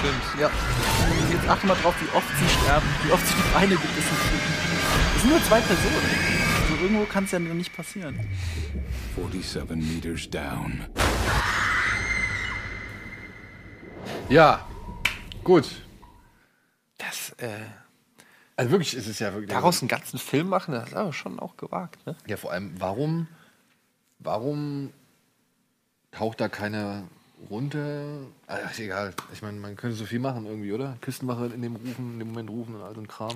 [0.05, 0.41] Films.
[0.41, 0.51] Ja.
[1.33, 5.15] Jetzt achte mal drauf, wie oft sie sterben, wie oft sie die Beine gebissen kriegen.
[5.17, 6.11] Es sind nur zwei Personen.
[6.63, 8.21] Also irgendwo kann es ja nicht passieren.
[9.17, 10.85] 47 meters down.
[14.29, 14.67] Ja,
[15.43, 15.71] gut.
[16.99, 17.61] Das, äh,
[18.57, 19.51] Also wirklich, es ist ja wirklich.
[19.51, 22.15] daraus einen ganzen Film machen, das ist aber schon auch gewagt, ne?
[22.27, 23.27] Ja, vor allem, warum,
[24.19, 24.93] warum
[26.13, 27.05] taucht da keiner
[27.51, 28.19] runter?
[28.47, 29.13] Ach, ist egal.
[29.33, 30.97] Ich meine, man könnte so viel machen irgendwie, oder?
[31.01, 33.35] Küstenwache in dem Rufen, in dem Moment rufen und all so ein Kram.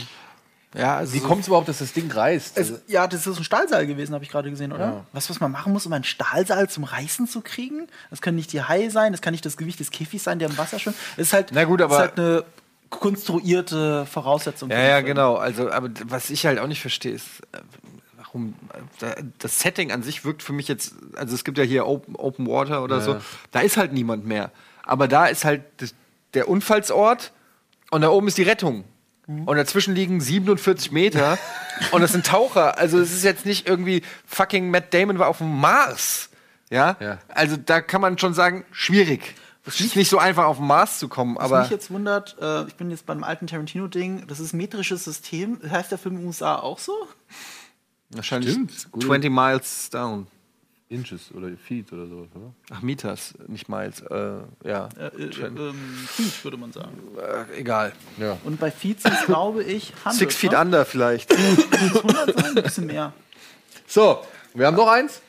[0.74, 2.58] Ja, also Wie kommt es überhaupt, dass das Ding reißt?
[2.58, 4.84] Es, Also, ja, das ist ein Stahlseil gewesen, habe ich gerade gesehen, oder?
[4.86, 5.06] Ja.
[5.12, 7.86] Was, was man machen muss, um ein Stahlseil zum Reißen zu kriegen?
[8.10, 10.50] Das können nicht die Haie sein, das kann nicht das Gewicht des Käfigs sein, der
[10.50, 10.96] im Wasser schwimmt.
[11.16, 12.44] Es ist halt, Na gut, es aber- ist halt eine
[12.90, 14.70] konstruierte Voraussetzung.
[14.70, 15.36] Ja, ja, genau.
[15.36, 17.42] Also, aber was ich halt auch nicht verstehe, ist,
[18.98, 22.16] da- das Setting an sich wirkt für mich jetzt, also es gibt ja hier Open,
[22.16, 23.02] Open Water oder Ja.
[23.02, 23.16] so,
[23.50, 24.50] da ist halt niemand mehr.
[24.82, 25.62] Aber da ist halt
[26.34, 27.32] der Unfallsort
[27.90, 28.84] und da oben ist die Rettung.
[29.26, 31.36] Und dazwischen liegen 47 Meter
[31.92, 32.78] und das sind Taucher.
[32.78, 36.30] Also es ist jetzt nicht irgendwie fucking Matt Damon war auf dem Mars.
[36.70, 36.96] Ja?
[36.98, 37.18] Ja.
[37.28, 39.34] Also da kann man schon sagen, schwierig.
[39.66, 42.36] Es ist nicht so einfach auf den Mars zu kommen, Was aber mich jetzt wundert,
[42.40, 45.60] äh, ich bin jetzt beim alten Tarantino-Ding, das ist metrisches System.
[45.70, 46.94] Heißt der Film in den USA auch so?
[48.10, 50.26] Wahrscheinlich Stimmt, gute- 20 Miles down.
[50.90, 52.54] Inches oder Feet oder sowas, oder?
[52.70, 54.00] Ach, Mieters, nicht Miles.
[54.00, 55.74] Äh, ja, Äh, äh, ähm,
[56.06, 56.96] Feet, würde man sagen.
[57.18, 57.92] äh, egal.
[58.16, 58.38] Ja.
[58.44, 60.60] Und bei Feet sind glaube ich, 100, Six Feet ne?
[60.62, 61.30] Under vielleicht.
[61.30, 62.56] Sind's 100 sein?
[62.56, 63.12] Ein bisschen mehr.
[63.86, 65.20] So, wir haben noch eins,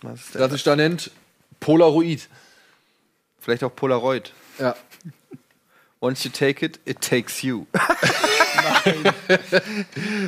[0.00, 1.10] Was ist das sich da nennt
[1.60, 2.28] Polaroid.
[3.40, 4.32] Vielleicht auch Polaroid.
[4.58, 4.74] Ja.
[6.04, 7.64] Once you take it, it takes you.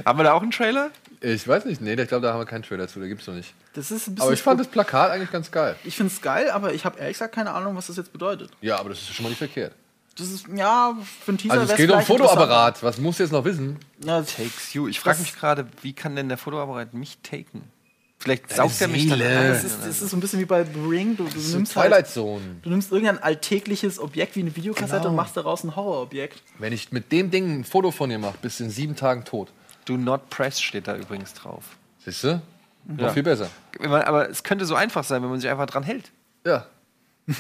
[0.07, 0.91] Haben wir da auch einen Trailer?
[1.21, 3.35] Ich weiß nicht, nee, ich glaube, da haben wir keinen Trailer zu, da gibt's noch
[3.35, 3.53] nicht.
[3.75, 5.77] Das ist ein bisschen Aber ich fand das Plakat eigentlich ganz geil.
[5.85, 8.53] ich finde es geil, aber ich habe ehrlich gesagt keine Ahnung, was das jetzt bedeutet.
[8.63, 9.75] Ja, aber das ist schon mal nicht verkehrt.
[10.17, 12.01] Das ist, ja, für einen Teaser Also es geht um.
[12.01, 13.79] Fotoapparat, was musst du jetzt noch wissen?
[14.03, 14.89] Ja, Takes you.
[14.89, 17.71] Ich frage mich gerade, wie kann denn der Fotoapparat mich taken?
[18.19, 20.81] Vielleicht saugt er mich dann das ist, das ist so ein bisschen wie bei The
[20.89, 21.17] Ring.
[21.17, 22.57] Du, du, So nimmst, Twilight halt, Zone.
[22.63, 25.11] du nimmst irgendein alltägliches Objekt wie eine Videokassette Genau.
[25.11, 26.43] und machst daraus ein Horrorobjekt.
[26.59, 29.25] Wenn ich mit dem Ding ein Foto von dir mache, bist du in sieben Tagen
[29.25, 29.53] tot.
[29.85, 31.65] Do not press steht da übrigens drauf.
[32.05, 32.41] Siehst du?
[32.87, 33.13] Noch Ja.
[33.13, 33.51] viel besser.
[33.81, 36.11] Aber es könnte so einfach sein, wenn man sich einfach dran hält.
[36.47, 36.67] Ja.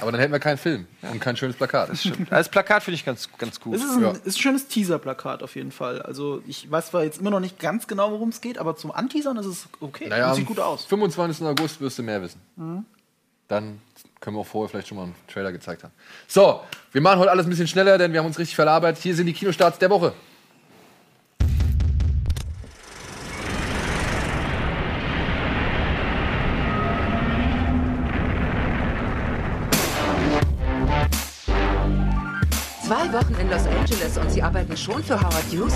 [0.00, 1.96] Aber dann hätten wir keinen Film und kein schönes Plakat.
[1.96, 2.30] Stimmt.
[2.32, 3.76] Das Plakat finde ich ganz, ganz gut.
[3.76, 4.10] Es ist ein, Ja.
[4.10, 6.02] ist ein schönes Teaser-Plakat auf jeden Fall.
[6.02, 8.90] Also ich weiß zwar jetzt immer noch nicht ganz genau, worum es geht, aber zum
[8.90, 10.08] Anteasern ist es okay.
[10.08, 10.84] Naja, sieht gut aus.
[10.86, 11.46] 25.
[11.46, 12.40] August wirst du mehr wissen.
[13.48, 13.80] Dann
[14.20, 15.92] können wir auch vorher vielleicht schon mal einen Trailer gezeigt haben.
[16.26, 16.60] So,
[16.90, 18.98] wir machen heute alles ein bisschen schneller, denn wir haben uns richtig verlabert.
[18.98, 20.12] Hier sind die Kinostarts der Woche.
[33.16, 35.72] Wochen in Los Angeles und Sie arbeiten schon für Howard Hughes?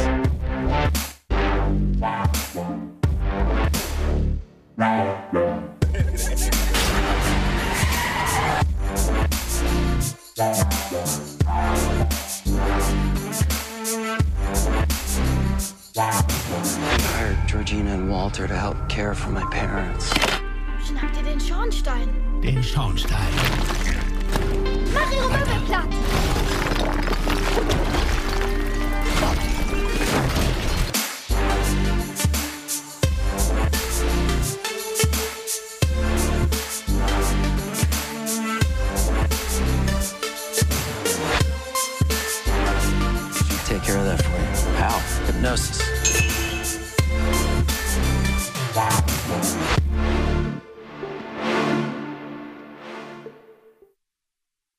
[17.16, 20.12] hired Georgina and Walter to help care for my parents.
[20.84, 22.10] Schnapp dir den Schornstein.
[22.42, 23.32] Den Schornstein.
[24.92, 26.59] Mach ihre Möbel platt.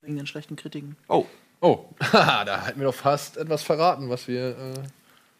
[0.01, 0.97] Wegen den schlechten Kritiken.
[1.07, 1.25] oh,
[1.61, 4.73] Oh, da hätten wir doch fast etwas verraten, was wir äh,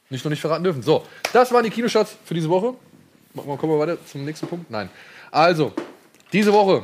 [0.10, 0.84] nicht noch nicht verraten dürfen.
[0.84, 2.76] So, das waren die Kinostarts für diese Woche.
[3.34, 4.70] Mal- Kommen wir weiter zum nächsten Punkt?
[4.70, 4.90] Nein.
[5.32, 5.74] Also,
[6.32, 6.84] diese Woche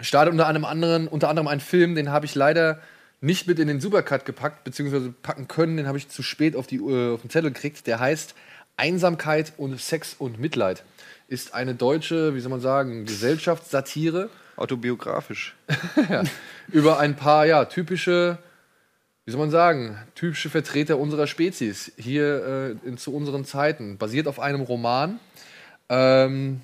[0.00, 2.80] startet unter einem anderen, unter anderem ein Film, den habe ich leider
[3.20, 6.66] nicht mit in den Supercut gepackt, beziehungsweise packen können, den habe ich zu spät auf,
[6.66, 7.86] die, äh, auf den Zettel gekriegt.
[7.86, 8.34] Der heißt
[8.76, 10.84] Einsamkeit und Sex und Mitleid.
[11.28, 15.54] ist eine deutsche, wie soll man sagen, Gesellschaftssatire Autobiografisch.
[16.68, 18.38] über ein paar ja typische,
[19.24, 23.98] wie soll man sagen, typische Vertreter unserer Spezies hier äh, in, zu unseren Zeiten.
[23.98, 25.20] Basiert auf einem Roman,
[25.88, 26.60] ähm,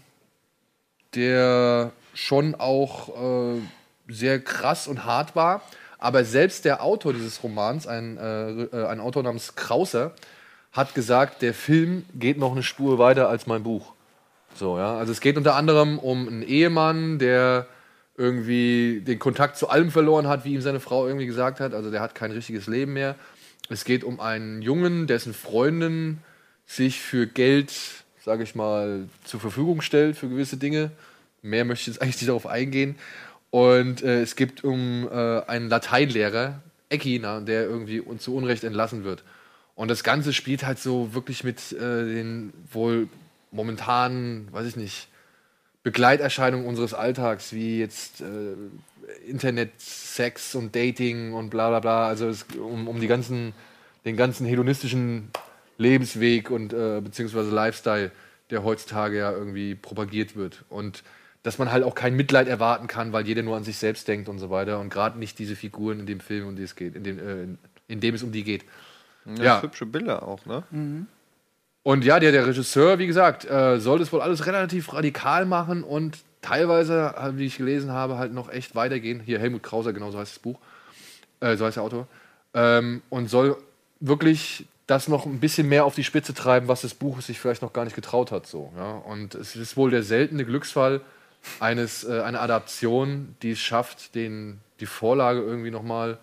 [1.14, 3.60] der schon auch äh,
[4.08, 5.62] sehr krass und hart war.
[5.98, 10.12] Aber selbst der Autor dieses Romans, ein, äh, äh, ein Autor namens Krauser,
[10.72, 13.92] hat gesagt, der Film geht noch eine Spur weiter als mein Buch.
[14.54, 14.96] So, ja.
[14.96, 17.66] Also es geht unter anderem um einen Ehemann, der
[18.16, 21.74] irgendwie den Kontakt zu allem verloren hat, wie ihm seine Frau irgendwie gesagt hat.
[21.74, 23.16] Also der hat kein richtiges Leben mehr.
[23.68, 26.18] Es geht um einen Jungen, dessen Freundin
[26.66, 27.72] sich für Geld,
[28.20, 30.90] sage ich mal, zur Verfügung stellt für gewisse Dinge.
[31.42, 32.96] Mehr möchte ich jetzt eigentlich nicht darauf eingehen.
[33.50, 39.24] Und äh, es geht um äh, einen Lateinlehrer, Eckina, der irgendwie zu Unrecht entlassen wird.
[39.74, 43.08] Und das Ganze spielt halt so wirklich mit äh, den wohl
[43.50, 45.08] momentan, weiß ich nicht,
[45.82, 48.54] Begleiterscheinungen unseres Alltags, wie jetzt äh,
[49.28, 52.06] Internet, Sex und Dating und bla bla bla.
[52.06, 53.52] Also es, um, um die ganzen,
[54.04, 55.30] den ganzen hedonistischen
[55.78, 58.12] Lebensweg und äh, beziehungsweise Lifestyle,
[58.50, 60.64] der heutzutage ja irgendwie propagiert wird.
[60.68, 61.02] Und
[61.42, 64.28] dass man halt auch kein Mitleid erwarten kann, weil jeder nur an sich selbst denkt
[64.28, 64.78] und so weiter.
[64.78, 67.42] Und gerade nicht diese Figuren in dem Film, um die es geht, in dem, äh,
[67.42, 67.58] in,
[67.88, 68.64] in dem es um die geht.
[69.24, 69.62] Ja, Ja.
[69.62, 70.62] hübsche Bilder auch, ne?
[71.82, 75.82] Und ja, der, der Regisseur, wie gesagt, äh, soll das wohl alles relativ radikal machen
[75.82, 79.20] und teilweise, äh, wie ich gelesen habe, halt noch echt weitergehen.
[79.20, 80.58] Hier Helmut Krauser, genau so heißt das Buch,
[81.40, 82.06] äh, so heißt der Autor.
[82.54, 83.56] Ähm, und soll
[83.98, 87.62] wirklich das noch ein bisschen mehr auf die Spitze treiben, was das Buch sich vielleicht
[87.62, 88.46] noch gar nicht getraut hat.
[88.46, 88.92] So, ja?
[88.92, 91.00] Und es ist wohl der seltene Glücksfall
[91.58, 96.18] eines, äh, einer Adaption, die es schafft, den, die Vorlage irgendwie nochmal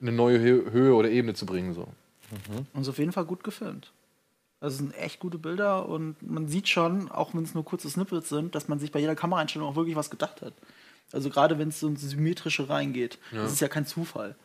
[0.00, 1.72] in eine neue Hö Höhe oder Ebene zu bringen.
[1.72, 1.88] So.
[2.72, 3.92] Und ist auf jeden Fall gut gefilmt.
[4.60, 7.88] Also es sind echt gute Bilder und man sieht schon, auch wenn es nur kurze
[7.88, 10.52] Snippets sind, dass man sich bei jeder Kameraeinstellung auch wirklich was gedacht hat.
[11.12, 13.18] Also gerade wenn es so ins Symmetrische reingeht.
[13.32, 14.36] Das ist ja kein Zufall.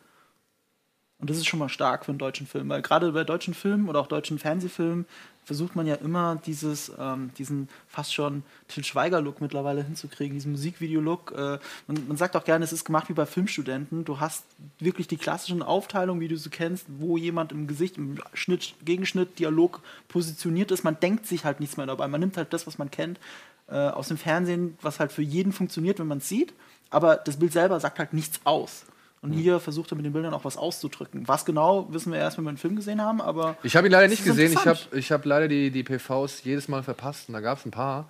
[1.18, 3.88] Und das ist schon mal stark für einen deutschen Film, weil gerade bei deutschen Filmen
[3.88, 5.06] oder auch deutschen Fernsehfilmen
[5.46, 11.32] versucht man ja immer dieses, ähm, diesen fast schon Til Schweiger-Look mittlerweile hinzukriegen, diesen Musikvideo-Look.
[11.32, 14.04] Äh, man, man sagt auch gerne, es ist gemacht wie bei Filmstudenten.
[14.04, 14.44] Du hast
[14.80, 19.38] wirklich die klassischen Aufteilungen, wie du sie kennst, wo jemand im Gesicht, im Schnitt, Gegenschnitt,
[19.38, 20.82] Dialog positioniert ist.
[20.82, 22.08] Man denkt sich halt nichts mehr dabei.
[22.08, 23.20] Man nimmt halt das, was man kennt,
[23.68, 26.54] äh, aus dem Fernsehen, was halt für jeden funktioniert, wenn man es sieht.
[26.90, 28.84] Aber das Bild selber sagt halt nichts aus.
[29.22, 31.26] Und hier versucht er mit den Bildern auch was auszudrücken.
[31.26, 33.56] Was genau, wissen wir erst, wenn wir den Film gesehen haben, aber.
[33.62, 34.52] Ich habe ihn leider nicht gesehen.
[34.52, 37.28] Ich habe ich hab leider die, die PVs jedes Mal verpasst.
[37.28, 38.08] Und da gab es ein paar.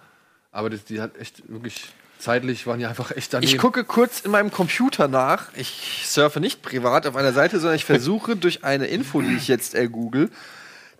[0.52, 3.52] Aber das, die hat echt wirklich zeitlich waren die einfach echt daneben.
[3.52, 5.48] Ich gucke kurz in meinem Computer nach.
[5.54, 9.48] Ich surfe nicht privat auf einer Seite, sondern ich versuche durch eine Info, die ich
[9.48, 10.30] jetzt ergoogle,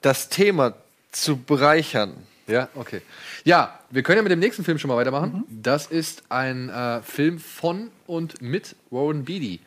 [0.03, 0.75] das Thema
[1.13, 2.15] zu bereichern.
[2.47, 3.03] Ja, okay.
[3.45, 5.45] Ja, wir können ja mit dem nächsten Film schon mal weitermachen.
[5.49, 5.63] Mhm.
[5.63, 9.61] Das ist ein äh, Film von und mit Warren Beatty,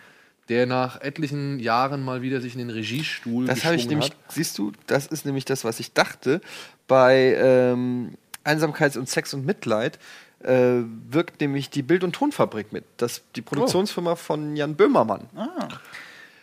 [0.50, 4.18] der nach etlichen Jahren mal wieder sich in den Regiestuhl Das habe ich nämlich, hat.
[4.30, 6.41] siehst du, das ist nämlich das, was ich dachte.
[6.88, 10.00] Bei ähm, Einsamkeit und Sex und Mitleid
[10.43, 12.84] äh, wirkt nämlich die Bild- und Tonfabrik mit.
[12.97, 15.30] Das die Produktionsfirma von Jan Böhmermann.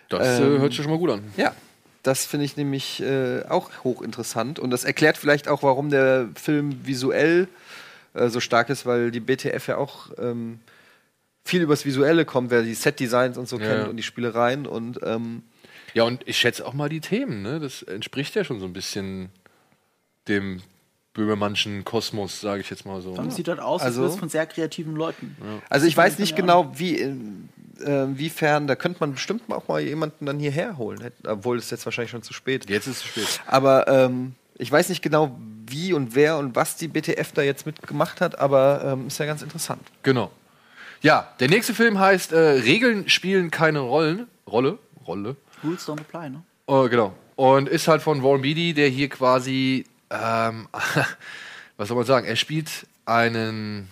[0.09, 1.23] Das äh, Ähm, hört sich schon mal gut an.
[1.37, 1.53] Ja,
[2.05, 4.61] das finde ich nämlich äh, auch hochinteressant.
[4.61, 7.49] Und das erklärt vielleicht auch, warum der Film visuell
[8.15, 10.61] äh, so stark ist, weil die BTF ja auch ähm,
[11.47, 13.87] viel übers Visuelle kommt, wer die Set-Designs und so Ja, kennt ja.
[13.89, 14.67] und die Spielereien.
[14.67, 15.43] Und ähm,
[15.95, 17.43] Ja, und ich schätze auch mal die Themen.
[17.43, 17.61] Ne?
[17.61, 19.31] Das entspricht ja schon so ein bisschen
[20.29, 20.61] dem
[21.15, 23.13] Böhmermannschen Kosmos, sage ich jetzt mal so.
[23.13, 25.35] Und es sieht halt aus, Also- als wäre es von sehr kreativen Leuten.
[25.71, 27.49] also ich weiß nicht genau, wie in,
[27.81, 31.87] äh, wiefern, da könnte man bestimmt auch mal jemanden dann hierher holen, obwohl es jetzt
[31.87, 32.69] wahrscheinlich schon zu spät.
[32.69, 33.41] Jetzt ist es zu spät.
[33.47, 35.39] Aber ähm, ich weiß nicht genau,
[35.69, 39.25] wie und wer und was die BTF da jetzt mitgemacht hat, aber ähm, ist ja
[39.27, 39.81] ganz interessant.
[40.03, 40.31] Genau.
[41.03, 44.27] Ja, der nächste Film heißt äh, Regeln spielen keine Rollen.
[44.47, 44.79] Rolle?
[45.07, 45.37] Rolle.
[45.63, 46.43] Rules don't apply, ne?
[46.67, 47.15] Oh, genau.
[47.37, 50.69] Und ist halt von Warren Beatty, der hier quasi, ähm,
[51.77, 53.89] was soll man sagen, er spielt einen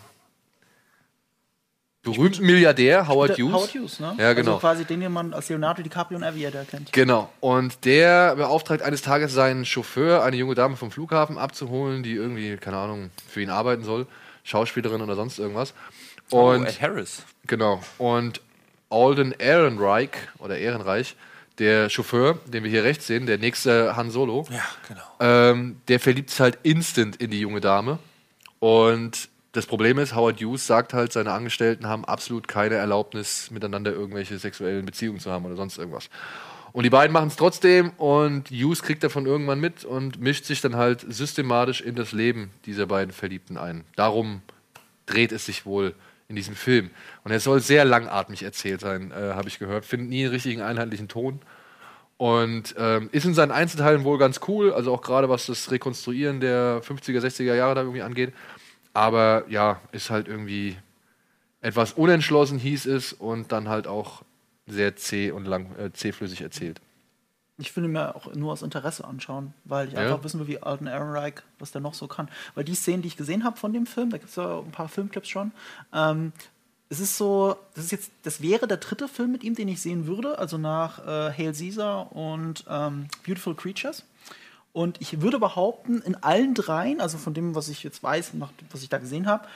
[2.02, 3.52] berühmten Milliardär, Howard Hughes.
[3.52, 4.14] Howard Hughes, ne?
[4.18, 4.52] Ja, genau.
[4.52, 6.92] Also quasi den, den man als Leonardo DiCaprio und Aviator kennt.
[6.92, 7.30] Genau.
[7.40, 12.56] Und der beauftragt eines Tages seinen Chauffeur, eine junge Dame vom Flughafen abzuholen, die irgendwie,
[12.56, 14.06] keine Ahnung, für ihn arbeiten soll.
[14.44, 15.72] Schauspielerin oder sonst irgendwas.
[16.30, 17.22] Und Ed Harris.
[17.46, 17.82] Genau.
[17.98, 18.40] Und
[18.90, 21.16] Alden Ehrenreich oder Ehrenreich,
[21.58, 25.02] der Chauffeur, den wir hier rechts sehen, der nächste Han Solo, Ja, genau.
[25.20, 27.98] ähm, der verliebt sich halt instant in die junge Dame.
[28.58, 33.92] Und das Problem ist, Howard Hughes sagt halt, seine Angestellten haben absolut keine Erlaubnis, miteinander
[33.92, 36.08] irgendwelche sexuellen Beziehungen zu haben oder sonst irgendwas.
[36.72, 40.60] Und die beiden machen es trotzdem und Hughes kriegt davon irgendwann mit und mischt sich
[40.60, 43.84] dann halt systematisch in das Leben dieser beiden Verliebten ein.
[43.94, 44.42] Darum
[45.06, 45.94] dreht es sich wohl
[46.34, 46.90] in diesem Film.
[47.22, 49.84] Und er soll sehr langatmig erzählt sein, äh, habe ich gehört.
[49.84, 51.40] Findet nie einen richtigen einheitlichen Ton.
[52.16, 56.40] Und ähm, ist in seinen Einzelteilen wohl ganz cool, also auch gerade was das Rekonstruieren
[56.40, 58.32] der 50er, 60er Jahre da irgendwie angeht.
[58.92, 60.76] Aber ja, ist halt irgendwie
[61.60, 64.22] etwas unentschlossen, hieß es, und dann halt auch
[64.66, 66.80] sehr zäh und lang, äh, zähflüssig erzählt.
[67.56, 70.00] Ich will ihn mir auch nur aus Interesse anschauen, weil ich Ja.
[70.00, 72.28] einfach wissen will, wie Alden Ehrenreich, was der noch so kann.
[72.54, 74.72] Weil die Szenen, die ich gesehen habe von dem Film, da gibt es ja ein
[74.72, 75.52] paar Filmclips schon,
[75.92, 76.32] ähm,
[76.90, 79.80] es ist so, das ist jetzt, das wäre der dritte Film mit ihm, den ich
[79.80, 84.04] sehen würde, also nach äh, Hail Caesar und ähm, Beautiful Creatures.
[84.72, 88.50] Und ich würde behaupten, in allen dreien, also von dem, was ich jetzt weiß, nach,
[88.70, 89.46] was ich da gesehen habe,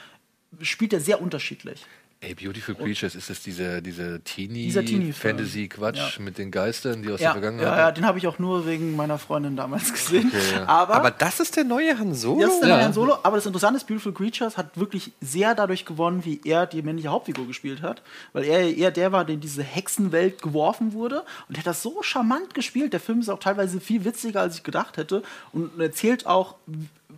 [0.61, 1.85] spielt er sehr unterschiedlich.
[2.21, 4.19] Ey, Beautiful Creatures, ist das diese, diese.
[4.21, 6.21] Teenie-Fantasy-Quatsch Ja.
[6.21, 8.67] mit den Geistern, die aus Ja, der Vergangenheit ja, ja, den habe ich auch nur
[8.67, 10.27] wegen meiner Freundin damals gesehen.
[10.27, 10.65] Okay, ja.
[10.67, 12.41] Aber, Aber das ist der neue Han Solo?
[12.41, 12.75] das ist der Ja.
[12.75, 13.17] neue Han Solo.
[13.23, 17.07] Aber das Interessante ist, Beautiful Creatures hat wirklich sehr dadurch gewonnen, wie er die männliche
[17.07, 18.01] Hauptfigur gespielt hat.
[18.33, 21.23] Weil er eher der war, der in diese Hexenwelt geworfen wurde.
[21.47, 22.91] Und er hat das so charmant gespielt.
[22.91, 25.23] Der Film ist auch teilweise viel witziger, als ich gedacht hätte.
[25.53, 26.55] Und erzählt auch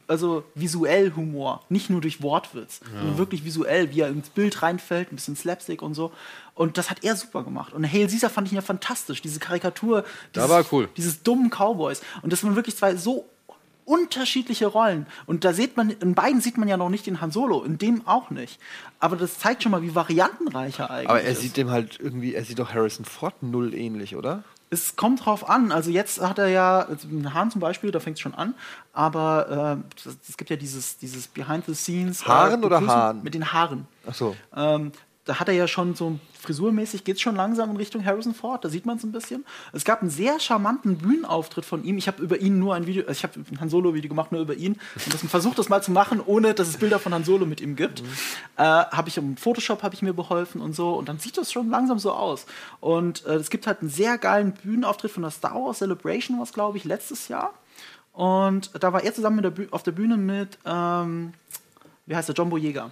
[0.08, 5.12] also visuell Humor, nicht nur durch Wortwitz, sondern wirklich visuell, wie er ins Bild reinfällt,
[5.12, 6.12] ein bisschen Slapstick und so.
[6.56, 7.74] Und das hat er super gemacht.
[7.74, 10.04] Und Hail Caesar fand ich ja fantastisch, diese Karikatur,
[10.36, 10.90] dieses, war cool.
[10.98, 12.02] dieses dummen Cowboys.
[12.22, 13.28] Und das waren wirklich zwei so
[13.86, 15.06] unterschiedliche Rollen.
[15.26, 17.78] Und da sieht man, in beiden sieht man ja noch nicht den Han Solo, in
[17.78, 18.60] dem auch nicht.
[19.00, 21.42] Aber das zeigt schon mal, wie variantenreich er eigentlich Aber er ist.
[21.42, 24.44] sieht dem halt irgendwie, er sieht doch Harrison Ford null ähnlich, oder?
[24.74, 25.72] Es kommt drauf an.
[25.74, 28.56] Also jetzt hat er ja, also Hahn zum Beispiel, da fängt es schon an,
[28.94, 32.26] aber äh, es- gibt ja dieses, dieses Behind the Scenes.
[32.26, 33.22] Haaren äh, oder Haaren?
[33.22, 33.86] Mit den Haaren.
[34.10, 34.36] Ach so.
[34.56, 34.94] Ähm,
[35.26, 38.66] da hat er ja schon so frisurmäßig geht es schon langsam in Richtung Harrison Ford,
[38.66, 39.46] da sieht man es ein bisschen.
[39.74, 42.00] Es gab einen sehr charmanten Bühnenauftritt von ihm.
[42.00, 44.32] Ich habe über ihn nur ein Video, also ich habe ein Han Solo Video gemacht
[44.32, 44.74] nur über ihn
[45.06, 47.62] und das, versucht das mal zu machen, ohne dass es Bilder von Han Solo mit
[47.62, 48.02] ihm gibt.
[48.58, 51.52] Äh, habe ich im Photoshop habe ich mir beholfen und so und dann sieht das
[51.52, 52.48] schon langsam so aus.
[52.80, 56.54] Und äh, es gibt halt einen sehr geilen Bühnenauftritt von der Star Wars Celebration, was
[56.54, 57.54] glaube ich letztes Jahr.
[58.14, 61.34] Und da war er zusammen mit der auf der Bühne mit ähm,
[62.08, 62.92] wie heißt der John Boyega.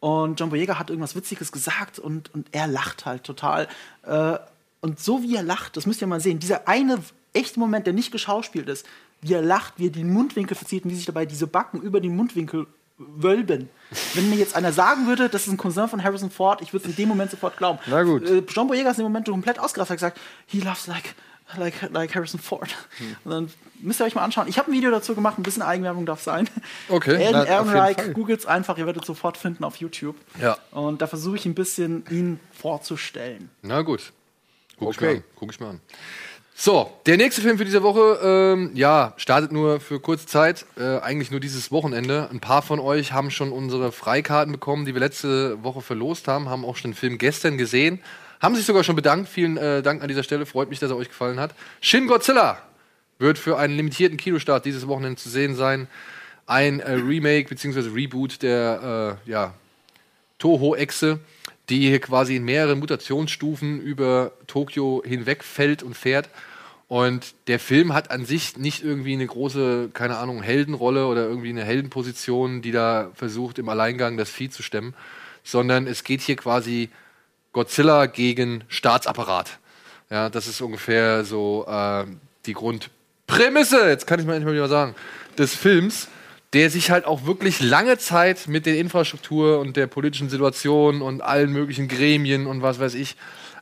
[0.00, 3.68] Und John Boyega hat irgendwas Witziges gesagt und, und er lacht halt total.
[4.04, 4.38] Äh,
[4.80, 6.98] und so wie er lacht, das müsst ihr mal sehen, dieser eine
[7.32, 8.86] echte Moment, der nicht geschauspielt ist,
[9.20, 12.00] wie er lacht, wie er den Mundwinkel verzieht und wie sich dabei diese Backen über
[12.00, 12.66] den Mundwinkel
[12.98, 13.68] wölben.
[14.14, 16.84] Wenn mir jetzt einer sagen würde, das ist ein Cousin von Harrison Ford, ich würde
[16.84, 17.78] es in dem Moment sofort glauben.
[17.86, 18.28] Na gut.
[18.28, 21.14] Äh, John Boyega ist in dem Moment komplett ausgerastet, hat gesagt, he loves like,
[21.56, 22.74] like, like Harrison Ford.
[22.98, 23.16] Hm.
[23.24, 24.48] Und dann müsst ihr euch mal anschauen.
[24.48, 26.48] Ich habe ein Video dazu gemacht, ein bisschen Eigenwerbung darf sein.
[26.88, 30.16] Okay, jeden Ehrenreich, googelt einfach, ihr werdet sofort finden auf YouTube.
[30.40, 30.58] Ja.
[30.70, 33.50] Und da versuche ich ein bisschen ihn vorzustellen.
[33.62, 34.12] Na gut.
[34.78, 35.06] Guck ich Okay.
[35.06, 35.24] mir an.
[35.36, 35.80] Guck ich mir an.
[36.60, 40.98] So, der nächste Film für diese Woche, ähm, ja, startet nur für kurze Zeit, äh,
[40.98, 42.28] eigentlich nur dieses Wochenende.
[42.32, 46.48] Ein paar von euch haben schon unsere Freikarten bekommen, die wir letzte Woche verlost haben,
[46.48, 48.00] haben auch schon den Film gestern gesehen,
[48.40, 49.28] haben sich sogar schon bedankt.
[49.28, 51.54] Vielen äh, Dank an dieser Stelle, freut mich, dass er euch gefallen hat.
[51.80, 52.58] Shin Godzilla
[53.18, 55.88] wird für einen limitierten Kinostart dieses Wochenende zu sehen sein.
[56.46, 57.90] Ein äh, Remake bzw.
[57.90, 59.54] Reboot der äh, ja,
[60.38, 61.18] Toho-Echse,
[61.68, 66.30] die hier quasi in mehreren Mutationsstufen über Tokio hinweg fällt und fährt.
[66.86, 71.50] Und der Film hat an sich nicht irgendwie eine große, keine Ahnung, Heldenrolle oder irgendwie
[71.50, 74.94] eine Heldenposition, die da versucht, im Alleingang das Vieh zu stemmen,
[75.44, 76.88] sondern es geht hier quasi
[77.58, 79.58] Godzilla gegen Staatsapparat.
[80.10, 82.04] Ja, das ist ungefähr so äh,
[82.46, 84.94] die Grundprämisse, jetzt kann ich mal endlich mal wieder sagen,
[85.38, 86.06] des Films,
[86.52, 91.20] der sich halt auch wirklich lange Zeit mit der Infrastruktur und der politischen Situation und
[91.20, 93.16] allen möglichen Gremien und was weiß ich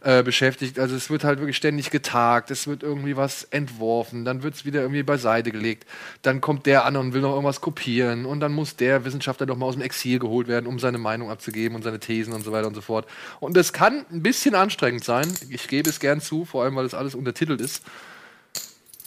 [0.07, 0.79] äh, beschäftigt.
[0.79, 4.65] Also es wird halt wirklich ständig getagt, es wird irgendwie was entworfen, dann wird es
[4.65, 5.85] wieder irgendwie beiseite gelegt,
[6.23, 9.57] dann kommt der an und will noch irgendwas kopieren und dann muss der Wissenschaftler doch
[9.57, 12.53] mal aus dem Exil geholt werden, um seine Meinung abzugeben und seine Thesen und so
[12.53, 13.05] weiter und so fort.
[13.41, 16.85] Und das kann ein bisschen anstrengend sein, ich gebe es gern zu, vor allem weil
[16.85, 17.83] das alles untertitelt ist.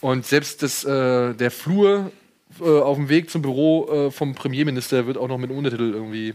[0.02, 2.12] Und selbst das, äh, der Flur
[2.60, 5.94] äh, auf dem Weg zum Büro äh, vom Premierminister wird auch noch mit einem Untertitel
[5.94, 6.34] irgendwie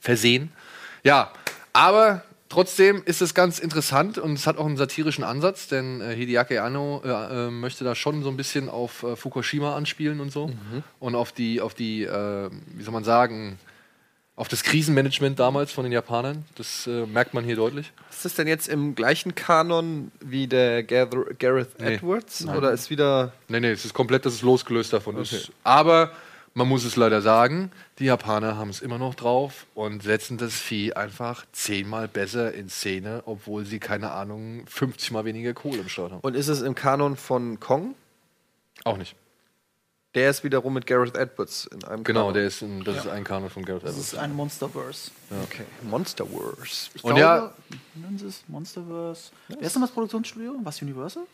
[0.00, 0.52] versehen.
[1.02, 1.32] Ja,
[1.72, 2.24] aber
[2.54, 6.58] trotzdem ist es ganz interessant und es hat auch einen satirischen Ansatz, denn äh, Hideaki
[6.58, 7.08] Anno äh,
[7.48, 10.50] äh, möchte da schon so ein bisschen auf äh, Fukushima anspielen und so
[11.00, 13.58] und auf die, auf die, äh, wie soll man sagen,
[14.36, 16.44] auf das Krisenmanagement damals von den Japanern.
[16.56, 17.92] Das äh, merkt man hier deutlich.
[18.10, 21.94] Ist das denn jetzt im gleichen Kanon wie der Gareth Nee.
[21.94, 22.46] Edwards?
[22.46, 23.32] Oder ist wieder.
[23.48, 25.52] Nee, nee, es ist komplett, dass es losgelöst davon ist.
[25.62, 26.12] Aber
[26.54, 30.54] man muss es leider sagen, die Japaner haben es immer noch drauf und setzen das
[30.54, 35.88] Vieh einfach zehnmal besser in Szene, obwohl sie, keine Ahnung, 50 mal weniger Kohle im
[35.88, 36.20] Start haben.
[36.20, 37.94] Und ist es im Kanon von Kong?
[38.84, 39.16] Auch nicht.
[40.14, 42.34] Der ist wiederum mit Gareth Edwards in einem Genau, Kanon.
[42.34, 44.12] der ist ein, das ist ein Kanon von Gareth Das Edwards.
[44.12, 45.10] ist ein Monsterverse.
[45.42, 45.64] Okay.
[45.82, 46.90] Monster Wars.
[46.94, 47.54] Ich Und glaube, ja-
[47.94, 48.44] wie nennen sie es?
[48.46, 49.32] Monsterverse.
[49.48, 50.54] Wer ist denn das Produktionsstudio?
[50.62, 51.24] Was, Universal?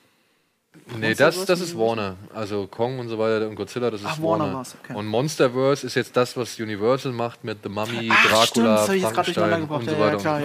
[0.98, 2.16] Nee, das, das ist Warner.
[2.34, 4.62] Also Kong und so weiter und Godzilla, das ist Ach, Warner Warner.
[4.82, 4.94] okay.
[4.94, 8.88] Und Monsterverse ist jetzt das, was Universal macht mit The Mummy, Ach, Dracula, stimmt, das
[8.88, 10.40] habe ich jetzt gerade durcheinander Frankenstein und so weiter ja, klar,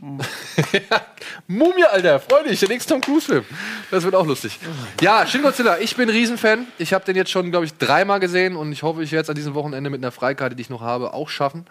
[0.72, 1.02] ja, ja.
[1.46, 3.44] Mumie, Alter, freu dich, der nächste Tom Cruise-Film.
[3.90, 4.58] Das wird auch lustig.
[5.00, 6.66] Ja, Shin Godzilla, ich bin Riesenfan.
[6.78, 9.28] Ich habe den jetzt schon, glaube ich, dreimal gesehen und ich hoffe, ich werde es
[9.28, 11.66] an diesem Wochenende mit einer Freikarte, die ich noch habe, auch schaffen.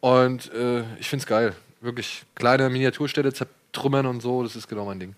[0.00, 1.54] Und äh, ich finde es geil.
[1.82, 5.14] Wirklich kleine Miniaturstädte zertrümmern und so, das ist genau mein Ding.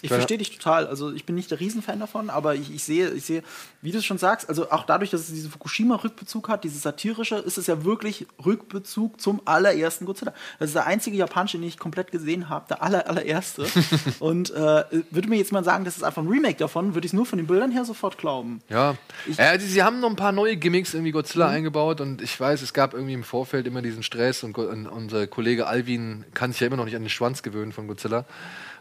[0.00, 0.86] Ich verstehe dich total.
[0.86, 3.42] Also ich bin nicht der Riesenfan davon, aber ich, ich sehe, ich sehe,
[3.82, 7.36] wie du es schon sagst, also auch dadurch, dass es diesen Fukushima-Rückbezug hat, dieses satirische,
[7.36, 10.32] ist es ja wirklich Rückbezug zum allerersten Godzilla.
[10.60, 13.66] Das ist der einzige japanische, den ich komplett gesehen habe, der aller, allererste.
[14.20, 17.10] Und äh, würde mir jetzt mal sagen, das ist einfach ein Remake davon, würde ich
[17.10, 18.60] es nur von den Bildern her sofort glauben.
[18.68, 18.94] Ja,
[19.36, 22.62] äh, sie, sie haben noch ein paar neue Gimmicks irgendwie Godzilla eingebaut und ich weiß,
[22.62, 26.60] es gab irgendwie im Vorfeld immer diesen Stress und, und unser Kollege Alvin kann sich
[26.60, 28.24] ja immer noch nicht an den Schwanz gewöhnen von Godzilla,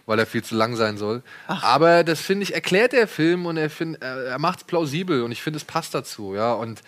[0.07, 1.21] weil er viel zu lang sein soll.
[1.45, 5.31] Aber das finde ich erklärt der Film und er, find, er, macht es plausibel und
[5.31, 6.81] ich finde es passt dazu, ja und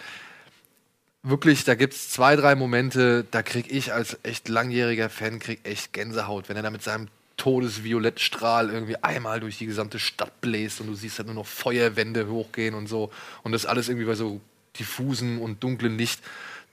[1.21, 5.59] wirklich, da gibt es zwei, drei Momente, da krieg ich als echt langjähriger Fan krieg
[5.63, 10.81] echt Gänsehaut, wenn er da mit seinem Todesviolettstrahl irgendwie einmal durch die gesamte Stadt bläst
[10.81, 13.11] und du siehst halt nur noch Feuerwände hochgehen und so
[13.43, 14.39] und das alles irgendwie bei so
[14.79, 16.21] diffusen und dunklen Licht.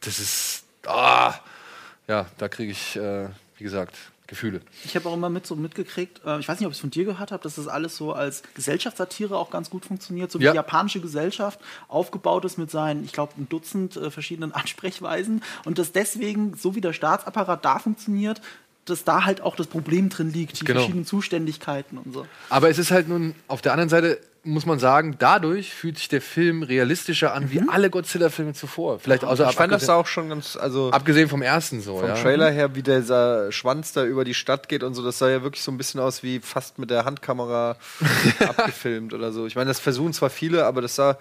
[0.01, 1.35] Das ist, ah,
[2.07, 3.29] ja, da kriege ich, äh,
[3.59, 3.97] wie gesagt,
[4.27, 4.61] Gefühle.
[4.85, 6.91] Ich habe auch immer mit so mitgekriegt, äh, ich weiß nicht, ob ich es von
[6.91, 10.45] dir gehört habe, dass das alles so als Gesellschaftssatire auch ganz gut funktioniert, so wie
[10.45, 10.53] Ja.
[10.53, 15.79] die japanische Gesellschaft aufgebaut ist mit seinen, ich glaube, ein Dutzend äh, verschiedenen Ansprechweisen und
[15.79, 18.41] dass deswegen, so wie der Staatsapparat da funktioniert,
[18.85, 20.79] dass da halt auch das Problem drin liegt, die Genau.
[20.81, 22.27] verschiedenen Zuständigkeiten und so.
[22.51, 26.09] Aber es ist halt nun, auf der anderen Seite muss man sagen, dadurch fühlt sich
[26.09, 28.99] der Film realistischer an wie alle Godzilla-Filme zuvor.
[29.01, 31.99] Vielleicht außer Ich fand das abgesehen, auch schon ganz, also abgesehen vom ersten so.
[31.99, 32.15] vom ja.
[32.15, 35.43] Trailer her, wie dieser Schwanz da über die Stadt geht und so, das sah ja
[35.43, 37.77] wirklich so ein bisschen aus wie fast mit der Handkamera
[38.41, 39.47] abgefilmt oder so.
[39.47, 41.19] Ich meine, das versuchen zwar viele, aber das sah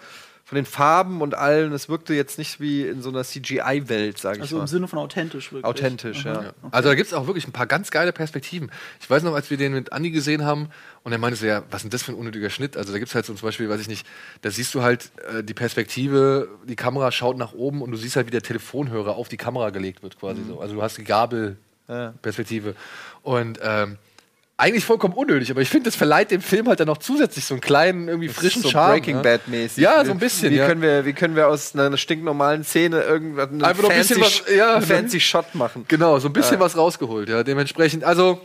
[0.48, 4.38] von den Farben und allen, es wirkte jetzt nicht wie in so einer CGI-Welt, sage
[4.38, 4.68] ich Also im mal.
[4.68, 5.66] Sinne von authentisch wirklich.
[5.66, 6.54] Authentisch, ja.
[6.70, 8.70] Also da gibt es auch wirklich ein paar ganz geile Perspektiven.
[9.02, 10.70] Ich weiß noch, als wir den mit Andi gesehen haben
[11.04, 12.78] und er meinte so, ja, was ist denn das für ein unnötiger Schnitt?
[12.78, 14.06] Also da gibt es halt so zum Beispiel, weiß ich nicht,
[14.44, 18.16] da siehst du halt äh, die Perspektive, die Kamera schaut nach oben und du siehst
[18.16, 20.60] halt, wie der Telefonhörer auf die Kamera gelegt wird quasi so.
[20.60, 22.76] Also du hast die Gabelperspektive.
[23.24, 23.98] Und ähm,
[24.58, 27.56] eigentlich vollkommen unnötig, aber ich finde, das verleiht dem Film halt dann noch zusätzlich so
[27.56, 28.92] einen kleinen, irgendwie frischen so Charme.
[28.94, 29.22] Breaking ne?
[29.22, 29.84] Bad mäßig.
[29.84, 30.68] Ja, so ein bisschen, Wie ja.
[30.68, 34.22] können wir, wie können wir aus einer stinknormalen Szene irgendwas einen Einfach noch ein bisschen
[34.22, 35.84] fancy, was- ja, einen fancy Shot machen?
[35.90, 37.44] Genau, so ein bisschen was rausgeholt, ja.
[37.44, 38.40] Dementsprechend, also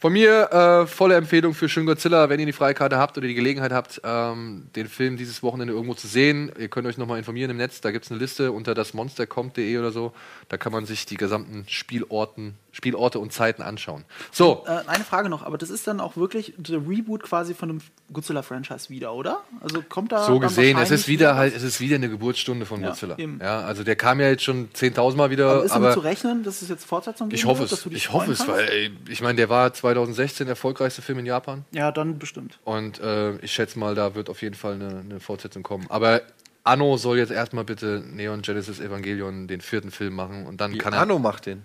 [0.00, 3.34] von mir äh, volle Empfehlung für Schön Godzilla, wenn ihr die Freikarte habt oder die
[3.34, 6.52] Gelegenheit habt, ähm, den Film dieses Wochenende irgendwo zu sehen.
[6.56, 9.90] Ihr könnt euch nochmal informieren im Netz, da gibt es eine Liste unter dasmonstercompt.de oder
[9.90, 10.12] so.
[10.48, 14.04] Da kann man sich die gesamten Spielorten, Spielorte und Zeiten anschauen.
[14.30, 17.68] So, Äh, eine Frage noch, aber das ist dann auch wirklich der Reboot quasi von
[17.68, 17.78] dem
[18.12, 19.40] Godzilla-Franchise wieder, oder?
[19.60, 22.80] Also kommt da so gesehen, es ist wieder halt, es ist wieder eine Geburtsstunde von
[22.82, 23.18] Ja, Godzilla.
[23.18, 23.40] eben.
[23.42, 26.44] Ja, also der kam ja jetzt schon 10.000 Mal wieder, Aber ist damit zu rechnen,
[26.44, 27.84] dass es jetzt Fortsetzung ich geben hoffe es.
[27.86, 31.64] Ich hoffe es, weil ey, ich meine, der war 2016 der erfolgreichste Film in Japan.
[31.72, 32.58] Ja, dann bestimmt.
[32.64, 35.86] Und äh, ich schätze mal, da wird auf jeden Fall eine, eine Fortsetzung kommen.
[35.88, 36.22] Aber
[36.64, 40.92] Anno soll jetzt erstmal bitte Neon Genesis Evangelion den vierten Film machen und dann kann
[40.92, 41.00] er.
[41.00, 41.64] Arno macht den.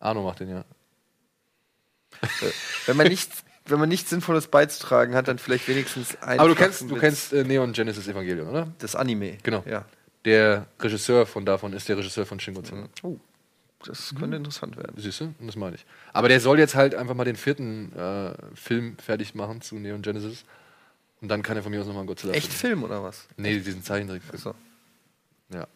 [0.00, 0.64] Arno macht den, ja.
[2.86, 6.40] Wenn man nichts, wenn man nichts Sinnvolles beizutragen hat, dann vielleicht wenigstens einen.
[6.40, 8.68] Aber du kennst, du kennst äh, Neon Genesis Evangelion, oder?
[8.78, 9.38] das Anime.
[9.42, 9.62] Genau.
[9.66, 9.84] Ja.
[10.24, 12.88] Der Regisseur von davon ist der Regisseur von Shin Godzilla.
[13.02, 13.18] Oh,
[13.84, 14.94] das könnte interessant werden.
[14.96, 15.24] Siehst du?
[15.38, 15.86] Und das meine ich.
[16.12, 20.02] Aber der soll jetzt halt einfach mal den vierten äh, Film fertig machen zu Neon
[20.02, 20.44] Genesis.
[21.20, 23.26] Und dann kann er von mir aus nochmal einen Godzilla Echt Film oder was?
[23.36, 24.38] Nee, diesen Zeichentrickfilm.
[24.40, 24.54] So.
[25.52, 25.66] Ja.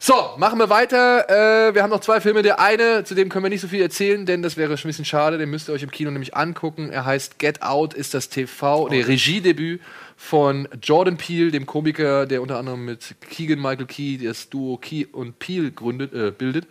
[0.00, 1.28] So, machen wir weiter.
[1.28, 2.42] Äh, wir haben noch zwei Filme.
[2.42, 4.90] Der eine, zu dem können wir nicht so viel erzählen, denn das wäre schon ein
[4.90, 5.38] bisschen schade.
[5.38, 6.90] Den müsst ihr euch im Kino nämlich angucken.
[6.90, 9.80] Er heißt Get Out, ist das TV, der Regiedebüt
[10.16, 15.06] von Jordan Peele, dem Komiker, der unter anderem mit Keegan Michael Key das Duo Key
[15.10, 16.66] und Peele gründet, äh, bildet.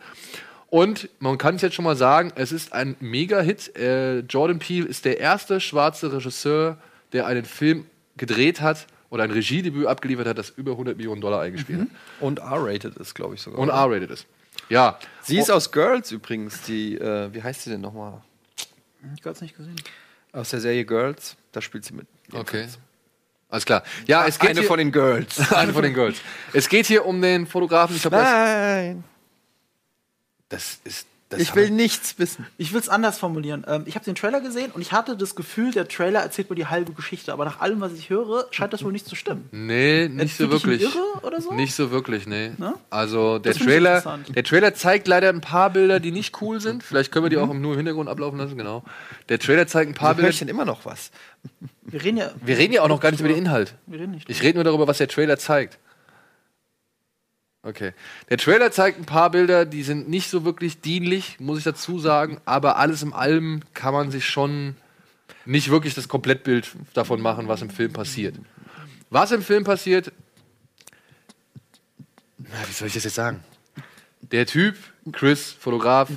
[0.69, 3.75] Und man kann es jetzt schon mal sagen, es ist ein Mega-Hit.
[3.77, 6.77] Äh, Jordan Peele ist der erste schwarze Regisseur,
[7.13, 7.85] der einen Film
[8.17, 11.87] gedreht hat oder ein Regiedebüt abgeliefert hat, das über 100 Millionen Dollar eingespielt hat.
[12.19, 13.59] Und R-rated ist, glaube ich, sogar.
[13.59, 14.25] Und R-rated ist.
[14.69, 14.99] Ja.
[15.21, 18.21] Sie ist aus Girls übrigens, die, äh, wie heißt sie denn nochmal?
[19.15, 19.75] Ich habe es nicht gesehen.
[20.33, 22.07] Aus der Serie Girls, da spielt sie mit.
[22.33, 22.67] Okay.
[23.49, 23.83] Alles klar.
[24.07, 25.51] Ja, es geht Eine hier, von den Girls.
[25.53, 26.17] eine von den Girls.
[26.51, 27.95] Es geht hier um den Fotografen.
[27.95, 29.03] Ich glaube, das, Nein.
[30.49, 31.07] Das ist.
[31.29, 32.47] Das Ich will nichts wissen.
[32.57, 33.65] Ich will es anders formulieren.
[33.67, 36.55] Ähm, ich habe den Trailer gesehen und ich hatte das Gefühl, der Trailer erzählt mir
[36.55, 37.33] die halbe Geschichte.
[37.33, 39.49] Aber nach allem, was ich höre, scheint das wohl nicht zu stimmen.
[39.51, 40.95] Nee, nicht so Entwickelt ihn wirklich.
[40.95, 41.51] irre oder so?
[41.51, 42.51] Nicht so wirklich, nee.
[42.57, 42.75] Ne?
[42.89, 44.33] Also der Trailer, interessant.
[44.37, 46.81] der Trailer zeigt leider ein paar Bilder, die nicht cool sind.
[46.81, 48.85] Vielleicht können wir die auch im nur im Hintergrund ablaufen lassen, genau.
[49.27, 50.29] Der Trailer zeigt ein paar Bilder.
[50.29, 51.11] ich denn immer noch was.
[51.81, 52.31] Wir reden ja.
[52.41, 53.75] Wir reden ja auch noch gar nicht über den Inhalt.
[53.85, 54.29] Wir reden nicht.
[54.29, 55.77] Ich rede nur darüber, was der Trailer zeigt.
[57.67, 57.91] Okay.
[58.29, 61.99] Der Trailer zeigt ein paar Bilder, die sind nicht so wirklich dienlich, muss ich dazu
[61.99, 64.77] sagen, aber alles im allem kann man sich schon
[65.43, 68.35] nicht wirklich das Komplettbild davon machen, was im Film passiert.
[69.09, 70.13] Was im Film passiert,
[72.37, 73.43] na, wie soll ich das jetzt sagen?
[74.21, 74.77] Der Typ,
[75.11, 76.09] Chris, Fotograf,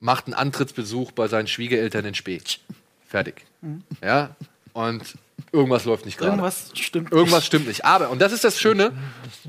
[0.00, 2.42] macht einen Antrittsbesuch bei seinen Schwiegereltern in Spee.
[3.08, 3.46] Fertig.
[4.02, 4.36] Ja,
[4.74, 5.16] und
[5.52, 6.32] irgendwas läuft nicht gerade.
[6.32, 7.12] Irgendwas stimmt.
[7.12, 7.46] Irgendwas nicht.
[7.46, 7.84] stimmt nicht.
[7.84, 8.92] Aber, und das ist das Schöne,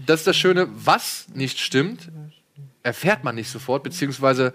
[0.05, 2.09] das ist das Schöne, was nicht stimmt,
[2.83, 4.53] erfährt man nicht sofort, beziehungsweise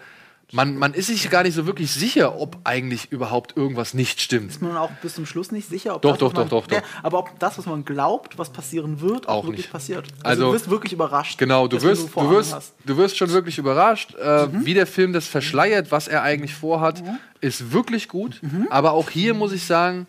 [0.54, 4.50] man, man ist sich gar nicht so wirklich sicher, ob eigentlich überhaupt irgendwas nicht stimmt.
[4.50, 6.78] Ist man auch bis zum Schluss nicht sicher, ob Doch, das, doch, man, doch, doch,
[6.78, 6.82] doch.
[7.02, 9.72] Aber ob das, was man glaubt, was passieren wird, auch, Auch wirklich nicht.
[9.72, 10.08] passiert.
[10.22, 11.38] Also, Also- du wirst wirklich überrascht.
[11.38, 12.74] Genau, du wirst, du Augen wirst, hast.
[12.84, 17.02] du wirst schon wirklich überrascht, äh, wie der Film das verschleiert, was er eigentlich vorhat,
[17.40, 18.38] ist wirklich gut.
[18.68, 20.06] Aber auch hier muss ich sagen,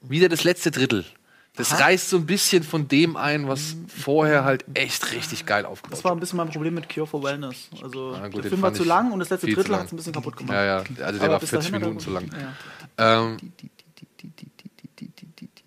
[0.00, 1.04] wieder das letzte Drittel.
[1.56, 5.98] Das reißt so ein bisschen von dem ein, was vorher halt echt richtig geil aufgebaut
[5.98, 7.68] Das war ein bisschen mein Problem mit Cure for Wellness.
[7.82, 9.96] Also Ah, gut, der Film war zu lang und das letzte Drittel hat es ein
[9.96, 10.54] bisschen kaputt gemacht.
[10.54, 12.30] Ja, ja, also der Aber war bis 40 dahin hat er Minuten zu lang.
[12.96, 13.18] Ja.
[13.18, 13.36] Ähm,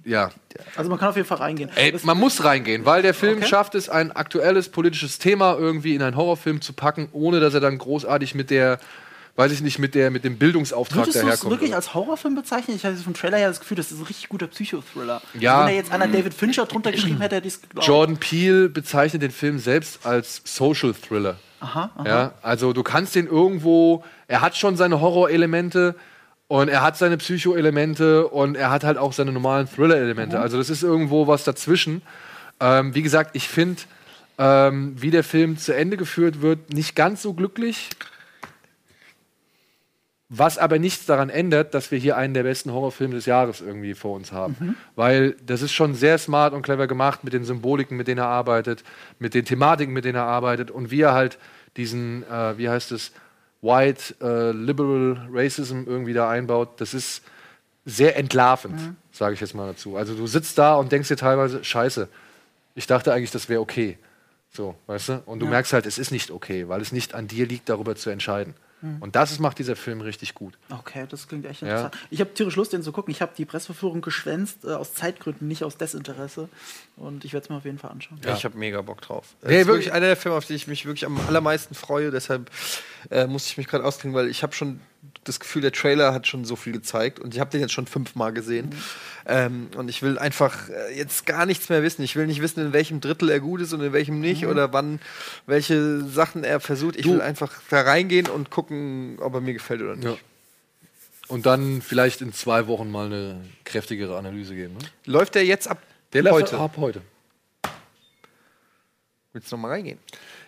[0.06, 0.32] ja,
[0.76, 1.70] Also man kann auf jeden Fall reingehen.
[1.76, 3.48] Ey, man muss reingehen, weil der Film Okay.
[3.48, 7.60] schafft es, ein aktuelles politisches Thema irgendwie in einen Horrorfilm zu packen, ohne dass er
[7.60, 8.80] dann großartig mit der,
[9.36, 11.52] weiß ich nicht, mit der, mit dem Bildungsauftrag Würdest du es daherkommt.
[11.52, 11.78] wirklich oder?
[11.78, 12.76] als Horrorfilm bezeichnen?
[12.76, 15.22] Ich hatte vom Trailer ja das Gefühl, das ist ein richtig guter Psychothriller.
[15.40, 15.54] Ja.
[15.54, 17.88] Also wenn da jetzt einer David Fincher drunter geschrieben hätte, hätte ich es geglaubt.
[17.88, 21.38] Jordan Peele bezeichnet den Film selbst als Social Thriller.
[21.60, 22.08] Aha, aha.
[22.08, 25.96] Ja, also du kannst den irgendwo, er hat schon seine Horrorelemente
[26.48, 30.38] und er hat seine Psycho-Elemente und er hat halt auch seine normalen Thriller-Elemente.
[30.38, 30.44] Mhm.
[30.44, 32.02] Also das ist irgendwo was dazwischen.
[32.60, 33.84] Ähm, wie gesagt, ich finde,
[34.38, 37.90] ähm, wie der Film zu Ende geführt wird, nicht ganz so glücklich.
[40.34, 43.94] Was aber nichts daran ändert, dass wir hier einen der besten Horrorfilme des Jahres irgendwie
[43.94, 44.56] vor uns haben.
[44.60, 44.76] Mhm.
[44.96, 48.28] Weil das ist schon sehr smart und clever gemacht mit den Symboliken, mit denen er
[48.28, 48.86] arbeitet,
[49.20, 51.38] mit den Thematiken, mit denen er arbeitet und wie er halt
[51.76, 53.12] diesen, äh, wie heißt es,
[53.62, 56.80] White äh, Liberal Racism irgendwie da einbaut.
[56.80, 57.24] Das ist
[57.86, 58.96] sehr entlarvend, Mhm.
[59.12, 59.98] sage ich jetzt mal dazu.
[59.98, 62.08] Also du sitzt da und denkst dir teilweise, scheiße,
[62.76, 63.98] ich dachte eigentlich, das wäre okay.
[64.54, 65.24] So, weißt du?
[65.26, 67.98] Und du merkst halt, es ist nicht okay, weil es nicht an dir liegt, darüber
[67.98, 68.54] zu entscheiden.
[68.82, 68.98] Mhm.
[69.02, 70.58] Und das ist, macht dieser Film richtig gut.
[70.70, 71.68] Okay, das klingt echt Ja.
[71.68, 71.98] interessant.
[72.10, 73.12] Ich habe tierisch Lust, den zu gucken.
[73.12, 76.50] Ich habe die Presseverführung geschwänzt, äh, aus Zeitgründen, nicht aus Desinteresse.
[76.98, 78.20] Und ich werde es mir auf jeden Fall anschauen.
[78.26, 78.34] Ja.
[78.36, 79.36] Ich habe mega Bock drauf.
[79.42, 79.86] Das Nee, ist wirklich.
[79.86, 82.12] wirklich einer der Filme, auf die ich mich wirklich am allermeisten freue.
[82.12, 82.50] Deshalb
[83.10, 84.80] äh, musste ich mich gerade auskriegen, weil ich habe schon
[85.24, 87.86] das Gefühl, der Trailer hat schon so viel gezeigt und ich habe den jetzt schon
[87.86, 88.72] fünfmal gesehen.
[89.28, 92.02] Ähm, und ich will einfach äh, jetzt gar nichts mehr wissen.
[92.02, 94.74] Ich will nicht wissen, in welchem Drittel er gut ist und in welchem nicht oder
[94.74, 95.00] wann
[95.46, 96.96] welche Sachen er versucht.
[96.96, 100.06] Ich Du- will einfach da reingehen und gucken, ob er mir gefällt oder nicht.
[100.06, 100.18] Ja.
[101.28, 104.74] Und dann vielleicht in zwei Wochen mal eine kräftigere Analyse geben.
[104.74, 104.80] Ne?
[105.06, 105.82] Läuft der jetzt ab
[106.14, 106.58] Der läuft heute?
[106.58, 107.02] ab heute.
[109.34, 110.00] Willst du noch mal reingehen?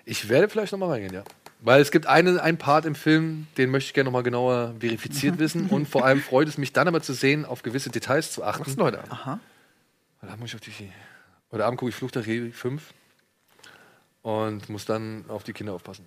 [0.04, 1.24] Ich werde vielleicht noch mal reingehen, ja.
[1.66, 4.76] Weil es gibt einen, einen Part im Film, den möchte ich gerne noch mal genauer
[4.82, 5.68] verifiziert wissen.
[5.70, 8.62] Und vor allem freut es mich dann aber zu sehen, auf gewisse Details zu achten.
[8.62, 9.12] Was ist denn heute Abend?
[9.14, 9.40] Aha.
[10.22, 10.92] Heute Abend, muss ich auf die,
[11.54, 12.84] heute Abend gucke ich Fluch der Karibik 5
[14.24, 16.04] und muss dann auf die Kinder aufpassen.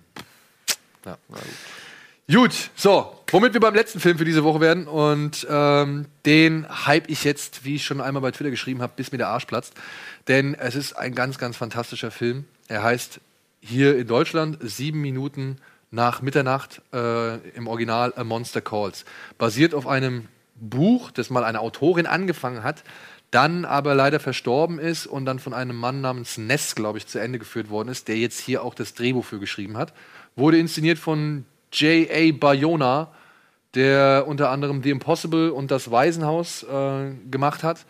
[1.05, 1.17] Ja.
[2.31, 7.09] Gut, so, womit wir beim letzten Film für diese Woche werden und ähm, den hype
[7.09, 9.73] ich jetzt, wie ich schon einmal bei Twitter geschrieben habe, bis mir der Arsch platzt.
[10.27, 12.45] Denn es ist ein ganz, ganz fantastischer Film.
[12.67, 13.21] Er heißt
[13.59, 15.57] hier in Deutschland sieben Minuten
[15.91, 19.05] nach Mitternacht äh, im Original A Monster Calls.
[19.37, 22.83] Basiert auf einem Buch, das mal eine Autorin angefangen hat,
[23.31, 27.19] dann aber leider verstorben ist und dann von einem Mann namens Ness, glaube ich, zu
[27.19, 29.93] Ende geführt worden ist, der jetzt hier auch das Drehbuch für geschrieben hat.
[30.35, 32.31] Wurde inszeniert von J.A.
[32.31, 33.11] Bayona,
[33.75, 37.85] der unter anderem The Impossible und das Waisenhaus äh, gemacht hat.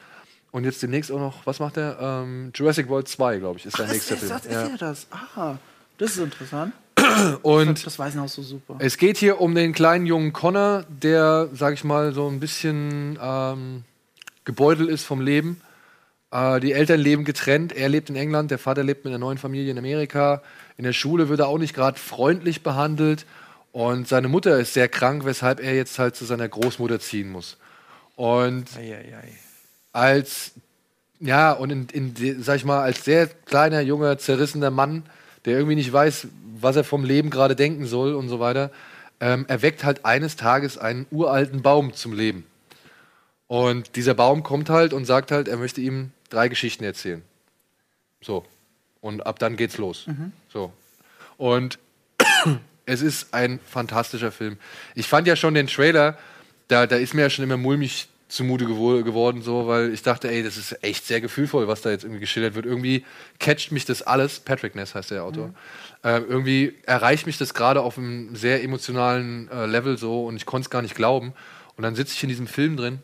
[0.51, 1.97] Und jetzt demnächst auch noch, was macht er?
[1.99, 4.31] Ähm, Jurassic World 2, glaube ich, ist sein Das nächster ist, Film.
[4.31, 4.77] das ist Ja.
[4.77, 5.07] das.
[5.11, 5.55] Ah,
[5.97, 6.73] das ist interessant.
[6.97, 7.03] Ich
[7.43, 8.75] Und das Waisenhaus so super.
[8.79, 13.19] es geht hier um den kleinen jungen Connor, der, sag ich mal, so ein bisschen
[13.21, 13.83] ähm,
[14.45, 15.61] gebeutelt ist vom Leben.
[16.31, 17.71] Äh, die Eltern leben getrennt.
[17.73, 20.41] Er lebt in England, der Vater lebt mit einer neuen Familie in Amerika.
[20.77, 23.25] In der Schule wird er auch nicht gerade freundlich behandelt.
[23.73, 27.57] Und seine Mutter ist sehr krank, weshalb er jetzt halt zu seiner Großmutter ziehen muss.
[28.15, 28.65] Und
[29.97, 30.51] als
[31.19, 35.03] Ja, und in, in, sag ich mal, als sehr kleiner, junger, zerrissener Mann,
[35.45, 36.27] der irgendwie nicht weiß,
[36.61, 38.69] was er vom Leben gerade denken soll und so weiter,
[39.19, 42.45] ähm, erweckt halt eines Tages einen uralten Baum zum Leben.
[43.47, 47.23] Und dieser Baum kommt halt und sagt halt, er möchte ihm drei Geschichten erzählen.
[48.21, 48.45] So.
[49.01, 50.05] Und ab dann geht's los.
[50.53, 50.71] So.
[51.37, 51.79] Und
[52.85, 54.57] es ist ein fantastischer Film.
[54.93, 56.17] Ich fand ja schon den Trailer,
[56.67, 60.29] da, da ist mir ja schon immer mulmig zumute gewo- geworden, so, weil ich dachte,
[60.29, 62.65] ey, das ist echt sehr gefühlvoll, was da jetzt irgendwie geschildert wird.
[62.65, 63.05] Irgendwie
[63.39, 65.53] catcht mich das alles, Patrick Ness heißt der Autor,
[66.03, 70.45] ähm, irgendwie erreicht mich das gerade auf einem sehr emotionalen äh, Level so und ich
[70.45, 71.33] konnte es gar nicht glauben.
[71.77, 72.99] Und dann sitze ich in diesem Film drin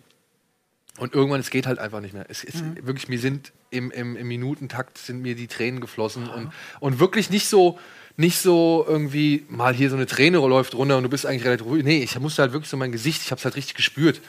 [0.97, 2.25] und irgendwann, es geht halt einfach nicht mehr.
[2.29, 6.51] Es ist wirklich, mir sind im, im, im Minutentakt sind mir die Tränen geflossen und,
[6.79, 7.79] und wirklich nicht so,
[8.17, 11.65] nicht so irgendwie mal hier so eine Träne läuft runter und du bist eigentlich relativ
[11.65, 11.83] ruhig.
[11.83, 14.21] Nee, ich musste halt wirklich so mein Gesicht, ich habe es halt richtig gespürt,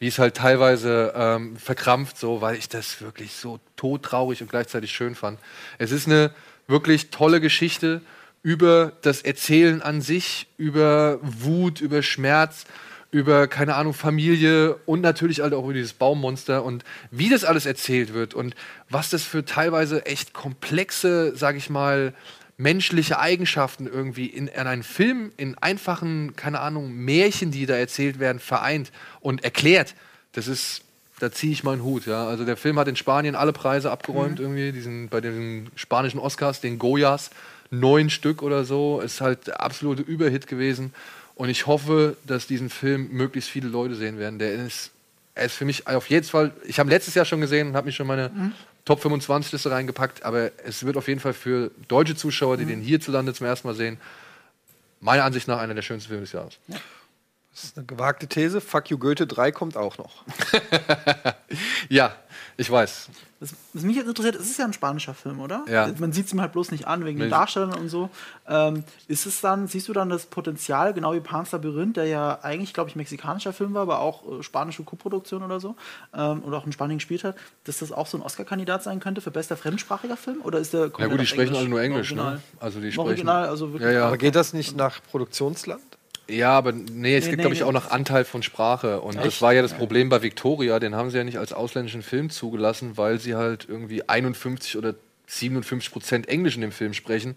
[0.00, 4.92] wie es halt teilweise ähm, verkrampft, so, weil ich das wirklich so todtraurig und gleichzeitig
[4.92, 5.38] schön fand.
[5.78, 6.32] Es ist eine
[6.66, 8.00] wirklich tolle Geschichte
[8.42, 12.64] über das Erzählen an sich, über Wut, über Schmerz,
[13.10, 17.66] über, keine Ahnung, Familie und natürlich halt auch über dieses Baummonster und wie das alles
[17.66, 18.54] erzählt wird und
[18.88, 22.14] was das für teilweise echt komplexe, sag ich mal,
[22.60, 28.20] menschliche Eigenschaften irgendwie in, in einen Film, in einfachen, keine Ahnung, Märchen, die da erzählt
[28.20, 29.94] werden, vereint und erklärt.
[30.32, 30.82] Das ist,
[31.20, 32.26] da ziehe ich meinen Hut, ja.
[32.26, 36.60] Also der Film hat in Spanien alle Preise abgeräumt irgendwie, diesen, bei den spanischen Oscars,
[36.60, 37.30] den Goyas,
[37.70, 40.92] neun Stück oder so, ist halt der absolute Überhit gewesen.
[41.36, 44.38] Und ich hoffe, dass diesen Film möglichst viele Leute sehen werden.
[44.38, 44.90] Der ist,
[45.34, 47.86] er ist für mich auf jeden Fall, ich habe letztes Jahr schon gesehen und habe
[47.86, 48.30] mich schon meine
[48.84, 52.80] Top 25 Liste reingepackt, aber es wird auf jeden Fall für deutsche Zuschauer, die den
[52.80, 53.98] hierzulande zum ersten Mal sehen,
[55.00, 56.58] meiner Ansicht nach einer der schönsten Filme des Jahres.
[57.52, 58.60] Das ist eine gewagte These.
[58.60, 60.24] Fuck you Goethe 3 kommt auch noch.
[61.88, 62.14] Ja,
[62.60, 63.08] ich weiß.
[63.40, 65.64] Was, was mich jetzt interessiert, es ist ja ein spanischer Film, oder?
[65.66, 65.88] Ja.
[65.98, 67.30] Man sieht es ihm halt bloß nicht an, wegen den Nee.
[67.30, 68.10] Darstellern und so.
[68.46, 72.38] Ähm, ist es dann, siehst du dann das Potenzial, genau wie Pan's Labyrinth, der ja
[72.42, 75.74] eigentlich, glaube ich, mexikanischer Film war, aber auch äh, spanische Co-Produktion oder so,
[76.12, 77.34] ähm, oder auch in Spanien gespielt hat,
[77.64, 80.42] dass das auch so ein Oscar-Kandidat sein könnte für bester fremdsprachiger Film?
[80.42, 82.20] Oder ist der Ja gut, die sprechen alle nur Englisch, ne?
[82.20, 82.42] Original?
[82.60, 83.08] Also die sprechen.
[83.08, 83.90] Original, also wirklich.
[83.90, 84.06] Ja, ja.
[84.06, 85.80] Aber geht das nicht nach Produktionsland?
[86.30, 87.66] Ja, aber nee, es Nee, gibt, nee, glaube ich, nee.
[87.66, 89.00] auch noch Anteil von Sprache.
[89.00, 92.02] Und das war ja das Problem bei Victoria, den haben sie ja nicht als ausländischen
[92.02, 94.94] Film zugelassen, weil sie halt irgendwie 51 oder
[95.26, 97.36] 57 Prozent Englisch in dem Film sprechen.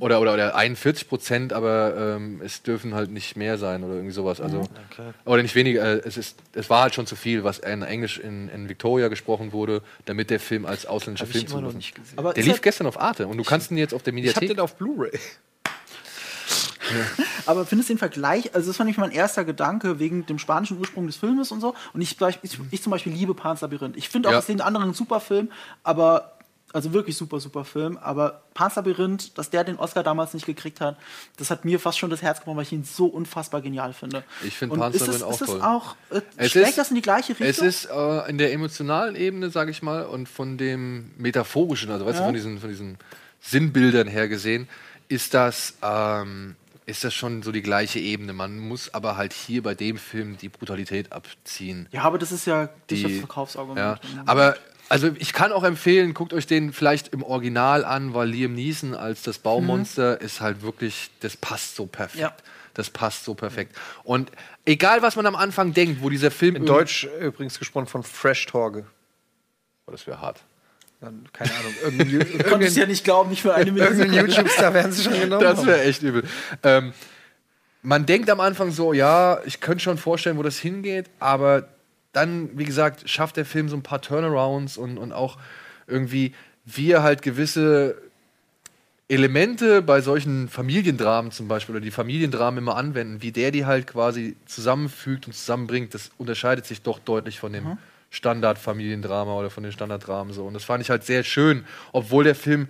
[0.00, 4.12] Oder, oder, oder 41 Prozent, aber ähm, es dürfen halt nicht mehr sein oder irgendwie
[4.12, 4.38] sowas.
[4.38, 4.68] Also,
[5.24, 5.82] Oder nicht weniger.
[5.82, 9.08] Äh, es, ist, es war halt schon zu viel, was in Englisch in, in Victoria
[9.08, 12.18] gesprochen wurde, damit der Film als ausländischer Hab Film ich immer noch zugelassen nicht gesehen.
[12.18, 14.18] Aber Der lief halt- gestern auf Arte und du kannst ihn jetzt auf der Ich
[14.18, 14.48] hab Mediathek.
[14.50, 15.18] den auf Blu-ray.
[17.46, 20.78] Aber findest du den Vergleich, also das fand ich mein erster Gedanke wegen dem spanischen
[20.78, 21.74] Ursprung des Filmes und so.
[21.92, 23.96] Und ich, ich, ich zum Beispiel liebe Pan's Labyrinth.
[23.96, 24.40] Ich finde auch, Ja.
[24.40, 25.50] den anderen ein super Film,
[25.82, 26.32] aber,
[26.72, 27.98] also wirklich super, super Film.
[27.98, 30.96] Aber Pan's Labyrinth, dass der den Oscar damals nicht gekriegt hat,
[31.36, 34.24] das hat mir fast schon das Herz gebrochen, weil ich ihn so unfassbar genial finde.
[34.44, 35.60] Ich finde Pan's Labyrinth auch ist toll.
[35.62, 37.46] auch, äh, Es schlägt ist- das in die gleiche Richtung?
[37.46, 42.06] Es ist äh, in der emotionalen Ebene, sage ich mal, und von dem metaphorischen, also
[42.06, 42.26] weißt du, Ja.
[42.26, 42.98] von diesen, von diesen
[43.40, 44.68] Sinnbildern her gesehen,
[45.08, 46.56] ist das, ähm,
[46.86, 48.32] ist das schon so die gleiche Ebene.
[48.32, 51.88] Man muss aber halt hier bei dem Film die Brutalität abziehen.
[51.92, 53.78] ja, aber das ist ja Die- das Verkaufsargument.
[53.78, 54.56] Ja, aber
[54.88, 58.94] also ich kann auch empfehlen, guckt euch den vielleicht im Original an, weil Liam Neeson
[58.94, 62.20] als das Baumonster ist halt wirklich, das passt so perfekt.
[62.20, 62.34] Ja.
[62.74, 63.76] Das passt so perfekt.
[64.02, 64.32] Und
[64.64, 68.46] egal, was man am Anfang denkt, wo dieser Film In Deutsch übrigens gesprochen von Fresh
[68.46, 68.86] Torge.
[69.86, 70.40] Oh, das wäre hart.
[71.02, 71.74] Dann, keine Ahnung.
[71.82, 73.92] Irgendein, Ju- Ich konnte es irgendein, ja nicht glauben, nicht für eine Minute.
[73.92, 75.42] irgendein YouTube-Star werden sie schon genommen.
[75.42, 76.22] Das wäre echt übel.
[76.62, 76.92] Ähm,
[77.82, 81.68] man denkt am Anfang so, ja, ich könnte schon vorstellen, wo das hingeht, aber
[82.12, 85.38] dann, wie gesagt, schafft der Film so ein paar Turnarounds und, und auch
[85.88, 86.34] irgendwie,
[86.64, 87.96] wie er halt gewisse
[89.08, 93.86] Elemente bei solchen Familiendramen zum Beispiel oder die Familiendramen immer anwenden, wie der die halt
[93.86, 97.76] quasi zusammenfügt und zusammenbringt, das unterscheidet sich doch deutlich von dem
[98.12, 100.44] Standard-Familiendrama oder von den Standarddramen so.
[100.44, 102.68] Und das fand ich halt sehr schön, obwohl der Film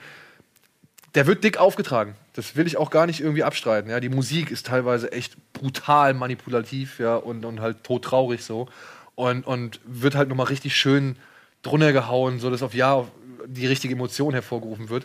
[1.15, 2.15] der wird dick aufgetragen.
[2.33, 3.91] Das will ich auch gar nicht irgendwie abstreiten.
[3.91, 8.69] Ja, die Musik ist teilweise echt brutal manipulativ, ja, und, und halt todtraurig so.
[9.15, 11.17] Und, und wird halt nochmal richtig schön
[11.63, 13.07] drunter gehauen, so dass auf ja
[13.47, 15.05] die richtige Emotion hervorgerufen wird.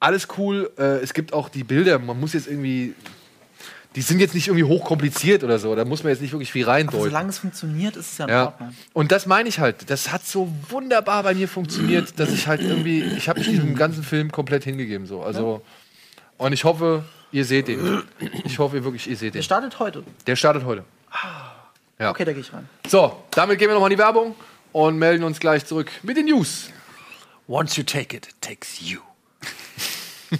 [0.00, 0.70] Alles cool.
[0.76, 1.98] Äh, es gibt auch die Bilder.
[1.98, 2.94] Man muss jetzt irgendwie.
[3.98, 5.74] Die sind jetzt nicht irgendwie hochkompliziert oder so.
[5.74, 7.02] Da muss man jetzt nicht wirklich viel Aber reindeuten.
[7.02, 8.44] solange es funktioniert, ist es ja in Ja.
[8.46, 8.76] Ordnung.
[8.92, 9.90] Und das meine ich halt.
[9.90, 13.74] Das hat so wunderbar bei mir funktioniert, dass ich halt irgendwie, ich habe mich diesem
[13.74, 15.24] ganzen Film komplett hingegeben so.
[15.24, 15.62] Also
[16.36, 18.04] und ich hoffe, ihr seht den.
[18.44, 19.44] Ich hoffe wirklich, ihr seht Der den.
[19.44, 20.04] startet heute.
[20.28, 20.84] Der startet heute.
[21.98, 22.10] Ja.
[22.10, 22.68] Okay, da gehe ich rein.
[22.86, 24.36] So, damit gehen wir nochmal in die Werbung
[24.70, 26.70] und melden uns gleich zurück mit den News.
[27.48, 29.00] Once you take it, it takes you.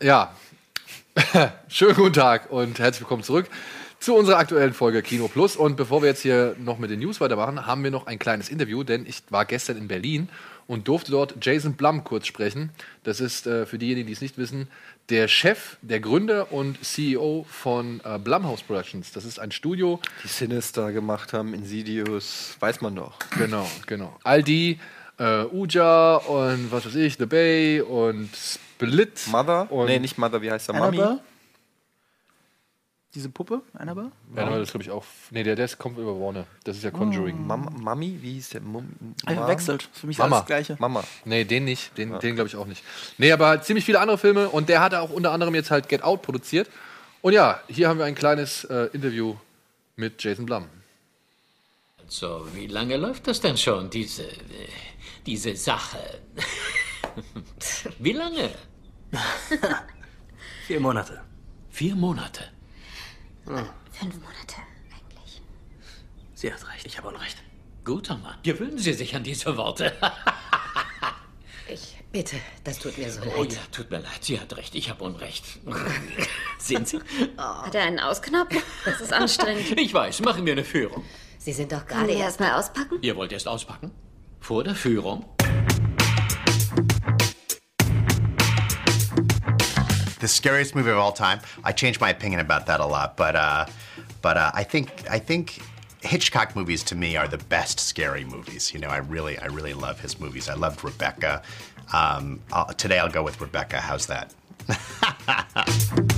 [0.00, 0.32] Ja,
[1.68, 3.46] schönen guten Tag und herzlich willkommen zurück
[3.98, 5.56] zu unserer aktuellen Folge Kino Plus.
[5.56, 8.48] Und bevor wir jetzt hier noch mit den News weitermachen, haben wir noch ein kleines
[8.48, 10.28] Interview, denn ich war gestern in Berlin
[10.68, 12.70] und durfte dort Jason Blum kurz sprechen.
[13.02, 14.68] Das ist äh, für diejenigen, die es nicht wissen,
[15.08, 19.10] der Chef, der Gründer und CEO von äh, Blumhouse Productions.
[19.10, 23.18] Das ist ein Studio, Die Sinister gemacht haben, Insidious, weiß man doch.
[23.36, 24.16] Genau, genau.
[24.22, 24.78] All die,
[25.18, 28.30] äh, Uja und was weiß ich, The Bay und
[28.78, 29.26] Split.
[29.28, 29.70] Mother?
[29.72, 30.76] Und nee, nicht Mother, wie heißt der?
[30.76, 30.98] Mami?
[30.98, 31.20] Annabelle?
[33.14, 33.62] Diese Puppe?
[33.72, 34.12] Annabelle?
[34.36, 35.04] Ja, no, das glaube ich auch.
[35.30, 36.46] Nee, der, der kommt über Warner.
[36.64, 37.46] Das ist ja Conjuring.
[37.46, 38.18] Mam Mami?
[38.20, 38.60] Wie hieß der?
[38.60, 38.86] Mum
[39.26, 39.88] Er Mam- wechselt.
[39.92, 40.36] Für mich Mama.
[40.36, 40.76] alles das Gleiche.
[40.78, 41.02] Mama.
[41.24, 41.96] Nee, den nicht.
[41.96, 42.84] Den, den glaube ich auch nicht.
[43.16, 44.48] Nee, aber ziemlich viele andere Filme.
[44.50, 46.68] Und der hat auch unter anderem jetzt halt Get Out produziert.
[47.22, 49.34] Und ja, hier haben wir ein kleines äh, Interview
[49.96, 50.66] mit Jason Blum.
[52.08, 54.36] So, wie lange läuft das denn schon, diese, äh,
[55.26, 55.98] diese Sache?
[57.98, 58.50] wie lange?
[60.66, 61.20] Vier Monate.
[61.70, 62.44] Vier Monate.
[63.44, 64.56] Fünf Monate
[64.92, 65.42] eigentlich.
[66.34, 67.38] Sie hat recht, ich habe Unrecht.
[67.84, 68.36] Guter Mann.
[68.42, 69.92] Gewöhnen Sie sich an diese Worte.
[71.70, 73.52] Ich bitte, das tut mir so Oh leid.
[73.52, 75.44] ja, tut mir leid, sie hat recht, ich habe Unrecht.
[76.58, 76.98] Sehen Sie?
[77.36, 78.56] Hat er einen Ausknopf?
[78.86, 79.78] Das ist anstrengend.
[79.78, 81.04] Ich weiß, machen wir eine Führung.
[81.36, 82.40] Sie sind doch gerade wir erst.
[82.40, 82.98] erstmal auspacken?
[83.02, 83.90] Ihr wollt erst auspacken?
[84.40, 85.26] Vor der Führung?
[90.20, 91.40] The scariest movie of all time.
[91.64, 93.66] I changed my opinion about that a lot, but uh,
[94.22, 95.60] but uh, I think I think
[96.02, 98.72] Hitchcock movies to me are the best scary movies.
[98.72, 100.48] You know, I really I really love his movies.
[100.48, 101.42] I loved Rebecca.
[101.92, 103.80] Um, I'll, today I'll go with Rebecca.
[103.80, 104.34] How's that?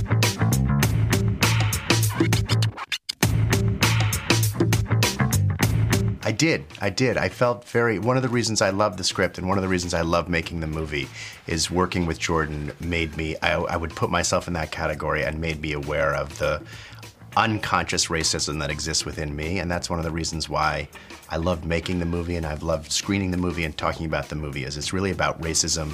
[6.41, 6.65] did.
[6.81, 7.17] I did.
[7.17, 7.99] I felt very.
[7.99, 10.27] One of the reasons I love the script and one of the reasons I love
[10.27, 11.07] making the movie
[11.45, 13.35] is working with Jordan made me.
[13.43, 16.59] I, I would put myself in that category and made me aware of the
[17.37, 20.89] unconscious racism that exists within me, and that's one of the reasons why
[21.29, 24.35] I loved making the movie and I've loved screening the movie and talking about the
[24.35, 24.63] movie.
[24.63, 25.93] Is it's really about racism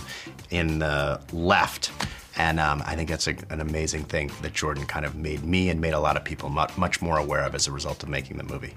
[0.50, 1.92] in the left.
[2.38, 5.70] And um, I think that's a, an amazing thing that Jordan kind of made me
[5.70, 8.10] and made a lot of people mu- much more aware of as a result of
[8.10, 8.74] making the movie.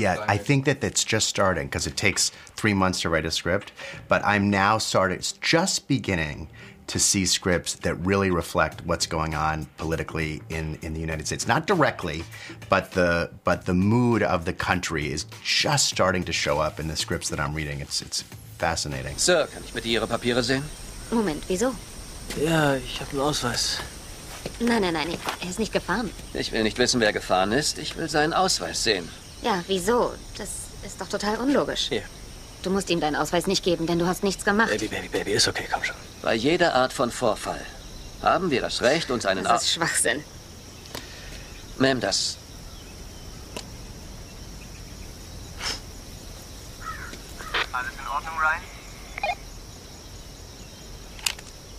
[0.00, 3.30] Yeah, I think that it's just starting because it takes three months to write a
[3.30, 3.72] script.
[4.08, 6.48] But I'm now starting, it's just beginning
[6.90, 11.46] to see scripts that really reflect what's going on politically in, in the United States.
[11.46, 12.24] Not directly,
[12.68, 16.88] but the but the mood of the country is just starting to show up in
[16.88, 17.80] the scripts that I'm reading.
[17.80, 18.22] It's it's
[18.58, 19.16] fascinating.
[19.18, 20.64] Sir, kann ich bitte Ihre Papiere sehen?
[21.12, 21.74] Moment, wieso?
[22.36, 23.78] Ja, ich habe einen Ausweis.
[24.58, 26.10] Nein, nein, nein, er ist nicht gefahren.
[26.34, 27.78] Ich will nicht wissen, wer gefahren ist.
[27.78, 29.08] Ich will seinen Ausweis sehen.
[29.42, 30.12] Ja, wieso?
[30.36, 30.48] Das
[30.84, 31.88] ist doch total unlogisch.
[31.88, 32.02] Hier.
[32.62, 34.70] Du musst ihm deinen Ausweis nicht geben, denn du hast nichts gemacht.
[34.70, 35.96] Baby, Baby, Baby, ist okay, komm schon.
[36.22, 37.64] Bei jeder Art von Vorfall
[38.22, 40.22] haben wir das Recht, uns einen Das ist Schwachsinn.
[41.78, 42.36] Ma'am, das.
[47.72, 48.62] Alles in Ordnung, Ryan?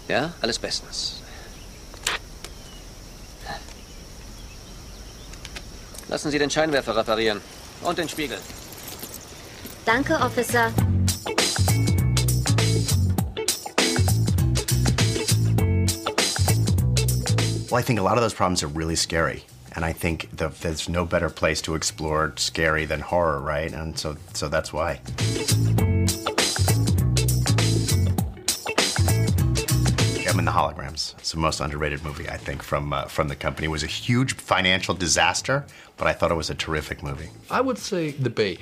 [0.07, 1.21] Ja, alles bestens.
[6.07, 7.39] Lassen Sie den Scheinwerfer reparieren.
[7.84, 8.39] Und den Spiegel.
[9.86, 10.71] Danke, Officer.
[17.71, 19.43] Well, I think a lot of those problems are really scary.
[19.73, 23.71] And I think the, there's no better place to explore scary than horror, right?
[23.71, 24.99] And so, so that's why.
[30.21, 31.17] Gem and the Holograms.
[31.17, 33.65] It's the most underrated movie, I think, from uh, from the company.
[33.65, 35.65] It was a huge financial disaster,
[35.97, 37.29] but I thought it was a terrific movie.
[37.49, 38.59] I would say The Bay.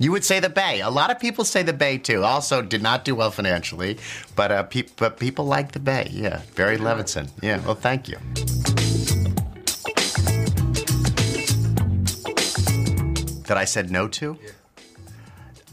[0.00, 0.80] You would say the Bay.
[0.80, 2.24] A lot of people say the Bay too.
[2.24, 3.98] Also, did not do well financially,
[4.34, 6.08] but uh, pe- but people like the Bay.
[6.10, 7.28] Yeah, Barry Levinson.
[7.42, 7.60] Yeah.
[7.66, 8.16] Well, thank you.
[13.46, 14.38] That I said no to.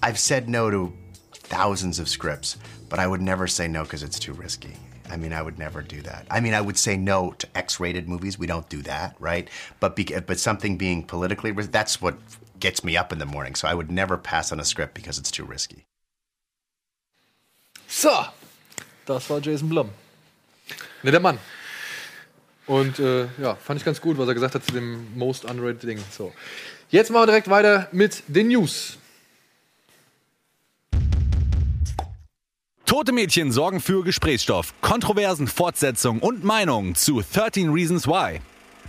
[0.03, 0.93] I've said no to
[1.31, 2.57] thousands of scripts,
[2.89, 4.73] but I would never say no because it's too risky.
[5.09, 6.27] I mean, I would never do that.
[6.29, 8.37] I mean, I would say no to X-rated movies.
[8.37, 9.47] We don't do that, right?
[9.79, 12.17] But be- but something being politically, that's what
[12.59, 13.55] gets me up in the morning.
[13.55, 15.85] So I would never pass on a script because it's too risky.
[17.87, 18.25] So,
[19.05, 19.89] das war Jason Blum.
[21.03, 21.39] Ne, der Mann.
[22.65, 25.83] Und äh, ja, fand ich ganz gut, was er gesagt hat zu dem Most Underrated
[25.83, 26.03] Ding.
[26.11, 26.33] So.
[26.89, 28.97] Jetzt machen wir direkt weiter mit den News.
[32.85, 38.39] Tote Mädchen sorgen für Gesprächsstoff, Kontroversen, Fortsetzungen und Meinungen zu 13 Reasons Why.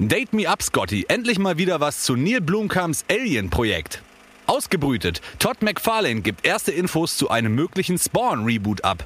[0.01, 4.01] Date Me Up, Scotty, endlich mal wieder was zu Neil Blomkamps Alien-Projekt.
[4.47, 9.05] Ausgebrütet, Todd McFarlane gibt erste Infos zu einem möglichen Spawn-Reboot ab.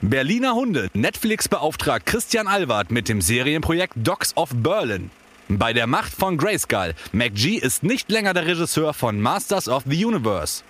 [0.00, 5.10] Berliner Hunde, Netflix beauftragt Christian Alward mit dem Serienprojekt Dogs of Berlin.
[5.50, 10.06] Bei der Macht von Grayskull, MacG ist nicht länger der Regisseur von Masters of the
[10.06, 10.62] Universe.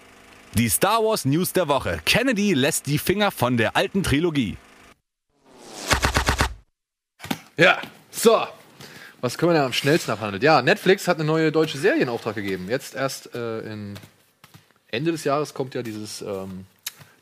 [0.54, 2.00] Die Star Wars News der Woche.
[2.04, 4.56] Kennedy lässt die Finger von der alten Trilogie.
[7.56, 7.78] Ja,
[8.10, 8.48] so.
[9.20, 10.42] Was können wir denn am schnellsten abhandeln?
[10.42, 12.66] Ja, Netflix hat eine neue deutsche Serie in Auftrag gegeben.
[12.68, 13.94] Jetzt erst äh, in
[14.90, 16.64] Ende des Jahres kommt ja dieses ähm,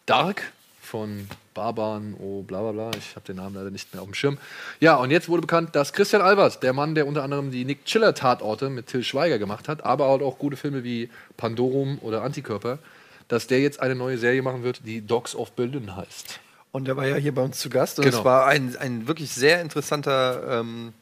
[0.06, 0.42] Dark
[0.80, 2.90] von Barban, oh bla bla bla.
[2.96, 4.38] Ich habe den Namen leider nicht mehr auf dem Schirm.
[4.80, 7.84] Ja, und jetzt wurde bekannt, dass Christian Albert, der Mann, der unter anderem die Nick
[7.84, 12.78] Chiller Tatorte mit Till Schweiger gemacht hat, aber auch gute Filme wie Pandorum oder Antikörper,
[13.26, 16.40] dass der jetzt eine neue Serie machen wird, die Dogs of Berlin heißt.
[16.70, 17.98] Und der war ja hier bei uns zu Gast.
[17.98, 18.18] Und Genau.
[18.18, 20.92] es war ein, ein wirklich sehr interessanter ähm,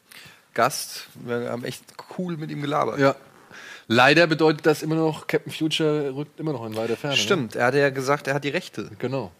[0.56, 1.06] Gast.
[1.14, 1.84] Wir haben echt
[2.18, 2.98] cool mit ihm gelabert.
[2.98, 3.14] Ja.
[3.86, 7.16] Leider bedeutet das immer noch, Captain Future rückt immer noch in weiter Ferne.
[7.16, 8.82] Stimmt, er hatte ja gesagt, er hat die Rechte.
[8.82, 8.90] Ne?
[8.98, 9.30] Genau.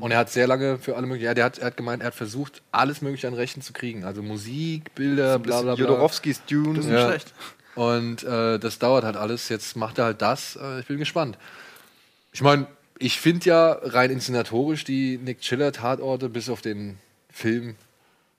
[0.00, 2.06] Und er hat sehr lange für alle möglichen, ja, der hat, er hat gemeint, er
[2.06, 4.04] hat versucht, alles mögliche an Rechten zu kriegen.
[4.04, 5.84] Also Musik, Bilder, bla bla bla.
[5.84, 6.76] Jodorowskis Dune.
[6.76, 7.08] Das ist nicht Ja.
[7.08, 7.34] schlecht.
[7.74, 9.48] Und äh, das dauert halt alles.
[9.48, 10.56] Jetzt macht er halt das.
[10.56, 11.36] Äh, ich bin gespannt.
[12.32, 12.66] Ich meine,
[12.98, 16.98] ich finde ja rein inszenatorisch die Nick Chiller Tatorte bis auf den
[17.30, 17.74] Film,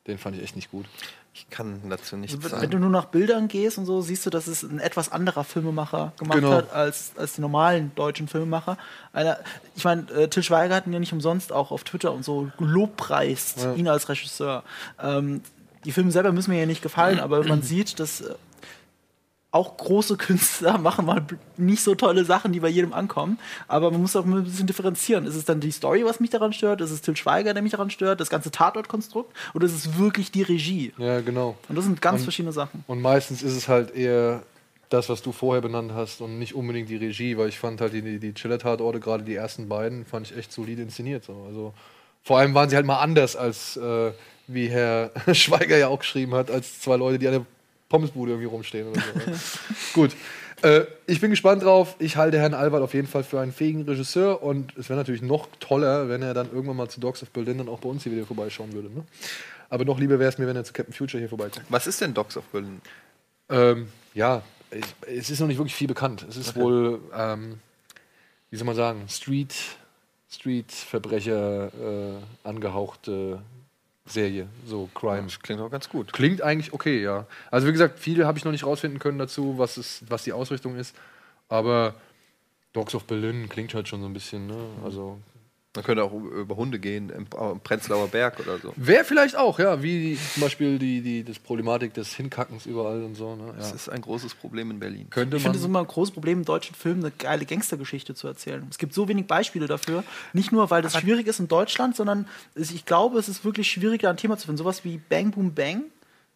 [0.07, 0.85] den fand ich echt nicht gut.
[1.35, 2.61] Ich kann dazu nichts Also, wenn- sagen.
[2.61, 5.43] wenn du nur nach Bildern gehst und so, siehst du, dass es ein etwas anderer
[5.43, 6.51] Filmemacher gemacht Genau.
[6.53, 8.77] hat als, als die normalen deutschen Filmemacher.
[9.13, 9.39] Einer,
[9.75, 12.51] ich meine, äh, Till Schweiger hat ihn ja nicht umsonst auch auf Twitter und so
[12.59, 13.73] gelobpreist, Ja.
[13.73, 14.63] ihn als Regisseur.
[15.01, 15.41] Ähm,
[15.85, 18.35] die Filme selber müssen mir ja nicht gefallen, aber man sieht, dass äh,
[19.53, 21.25] auch große Künstler machen mal
[21.55, 23.39] nicht so tolle Sachen, die bei jedem ankommen.
[23.67, 25.25] Aber man muss auch ein bisschen differenzieren.
[25.25, 26.81] Ist es dann die Story, was mich daran stört?
[26.81, 28.19] Ist es Till Schweiger, der mich daran stört?
[28.19, 29.31] Das ganze Tatortkonstrukt?
[29.53, 30.91] Oder ist es wirklich die Regie?
[30.97, 31.55] Ja, genau.
[31.69, 32.83] Und das sind ganz Und- verschiedene Sachen.
[32.87, 34.43] Und meistens ist es halt eher
[34.89, 37.93] das, was du vorher benannt hast und nicht unbedingt die Regie, weil ich fand halt
[37.93, 41.23] die, die, die Chiller-Tatorte, gerade die ersten beiden, fand ich echt solide inszeniert.
[41.23, 41.45] So.
[41.47, 41.73] Also,
[42.23, 44.11] vor allem waren sie halt mal anders als, äh,
[44.47, 47.45] wie Herr Schweiger ja auch geschrieben hat, als zwei Leute, die an der
[47.93, 49.19] Pommesbude irgendwie rumstehen oder so.
[49.19, 49.39] ne?
[49.93, 50.15] Gut.
[50.63, 51.95] Äh, ich bin gespannt drauf.
[51.99, 55.21] Ich halte Herrn Albert auf jeden Fall für einen fähigen Regisseur und es wäre natürlich
[55.21, 58.01] noch toller, wenn er dann irgendwann mal zu Dogs of Berlin dann auch bei uns
[58.01, 58.89] hier wieder vorbeischauen würde.
[58.89, 59.03] Ne?
[59.69, 61.67] Aber noch lieber wäre es mir, wenn er zu Captain Future hier vorbeikommt.
[61.69, 62.81] Was ist denn Dogs of Berlin?
[63.49, 64.41] Ähm, ja,
[64.71, 66.25] ich, es ist noch nicht wirklich viel bekannt.
[66.27, 67.59] Es ist wohl, ähm,
[68.49, 69.53] wie soll man sagen, Street,
[70.31, 73.43] Street-Verbrecher äh, angehauchte
[74.05, 75.23] Serie, so Crime.
[75.23, 76.11] Das klingt auch ganz gut.
[76.11, 77.25] Klingt eigentlich okay, ja.
[77.51, 80.33] Also wie gesagt, viel habe ich noch nicht rausfinden können dazu, was, es, was die
[80.33, 80.95] Ausrichtung ist.
[81.47, 81.95] Aber
[82.73, 84.57] Dogs of Berlin klingt halt schon so ein bisschen, ne?
[84.83, 85.19] Also
[85.75, 88.73] Man könnte auch über Hunde gehen, im im Prenzlauer Berg oder so.
[88.75, 93.15] Wäre vielleicht auch, ja, wie zum Beispiel die, die das Problematik des Hinkackens überall und
[93.15, 93.35] so.
[93.35, 93.47] Ne?
[93.47, 93.53] Ja.
[93.53, 95.07] Das ist ein großes Problem in Berlin.
[95.09, 98.27] Könnte Ich finde es immer ein großes Problem, in deutschen Filmen eine geile Gangstergeschichte zu
[98.27, 98.67] erzählen.
[98.69, 100.03] Es gibt so wenig Beispiele dafür.
[100.31, 104.01] Nicht nur, weil das schwierig ist in Deutschland, sondern ich glaube, es ist wirklich schwierig,
[104.01, 104.59] da ein Thema zu finden.
[104.59, 105.85] Sowas wie Bang Boom Bang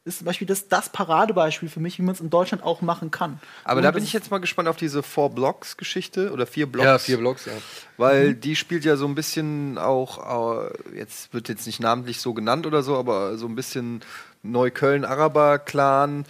[0.08, 3.12] ist zum Beispiel das, das Paradebeispiel für mich, wie man es in Deutschland auch machen
[3.12, 3.40] kann.
[3.64, 6.66] Aber Und da bin ich jetzt mal gespannt auf diese Four Blocks Geschichte oder vier
[6.66, 6.86] Blocks.
[6.86, 7.52] ja, vier Blocks, ja.
[7.98, 12.34] Weil die spielt ja so ein bisschen auch, äh, jetzt wird jetzt nicht namentlich so
[12.34, 14.02] genannt oder so, aber so ein bisschen
[14.44, 16.26] Neukölln-Araber-Clan.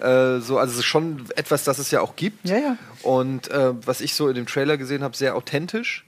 [0.00, 2.48] Äh, so, also es ist schon etwas, das es ja auch gibt.
[2.48, 2.76] Ja, ja.
[3.02, 6.04] Und äh, was ich so in dem Trailer gesehen habe, sehr authentisch.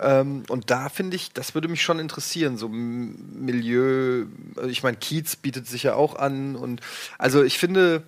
[0.00, 4.26] Ähm, und da finde ich, das würde mich schon interessieren, so M- Milieu,
[4.56, 6.80] also ich meine, Kiez bietet sich ja auch an und
[7.16, 8.02] also ich finde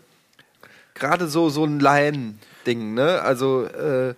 [0.95, 3.23] gerade so so ein Laien-Ding, ne?
[3.23, 4.15] Also äh,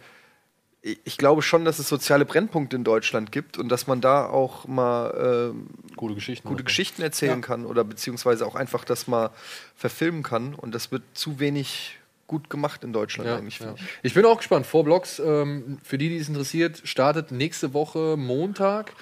[0.80, 4.66] ich, glaube schon, dass es soziale Brennpunkte in Deutschland gibt und dass man da auch
[4.66, 5.66] mal ähm,
[5.96, 6.48] Gute Geschichten.
[6.48, 9.30] gute Geschichten erzählen kann oder beziehungsweise auch einfach das mal
[9.76, 13.58] verfilmen kann und das wird zu wenig gut gemacht in Deutschland Ja, eigentlich.
[13.58, 13.74] ja.
[14.04, 14.14] ich.
[14.14, 14.66] Bin auch gespannt.
[14.66, 18.92] Four Blocks, ähm, für die, die es interessiert, startet nächste Woche Montag.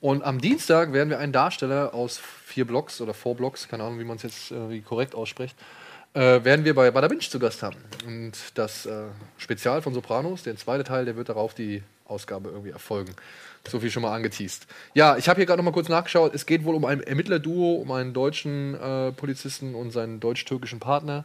[0.00, 3.98] Und am Dienstag werden wir einen Darsteller aus vier Blocks oder Four Blocks, keine Ahnung,
[3.98, 5.56] wie man es jetzt äh, korrekt ausspricht,
[6.14, 7.76] äh, werden wir bei Bada Binge zu Gast haben.
[8.06, 9.04] Und das äh,
[9.36, 13.14] Spezial von Sopranos, der zweite Teil, der wird darauf die Ausgabe irgendwie erfolgen.
[13.68, 14.66] So viel schon mal angeteased.
[14.94, 16.34] Ja, ich habe hier gerade noch mal kurz nachgeschaut.
[16.34, 21.24] Es geht wohl um ein Ermittlerduo, um einen deutschen äh, Polizisten und seinen deutsch-türkischen Partner,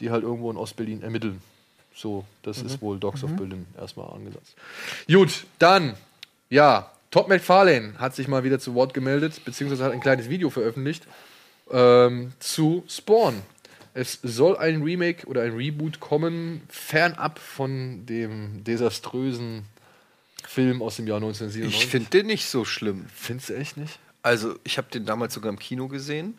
[0.00, 1.40] die halt irgendwo in Ostberlin ermitteln.
[1.94, 4.54] So, das ist wohl Dogs of Berlin erstmal angesetzt.
[5.08, 5.94] Gut, dann,
[6.48, 10.50] ja, Todd McFarlane hat sich mal wieder zu Wort gemeldet, beziehungsweise hat ein kleines Video
[10.50, 11.06] veröffentlicht
[11.70, 13.42] ähm, zu Spawn.
[13.92, 19.64] Es soll ein Remake oder ein Reboot kommen, fernab von dem desaströsen
[20.46, 21.82] Film aus dem Jahr 1997.
[21.82, 23.06] Ich finde den nicht so schlimm.
[23.12, 23.98] Findest du echt nicht?
[24.22, 26.38] Also, ich habe den damals sogar im Kino gesehen.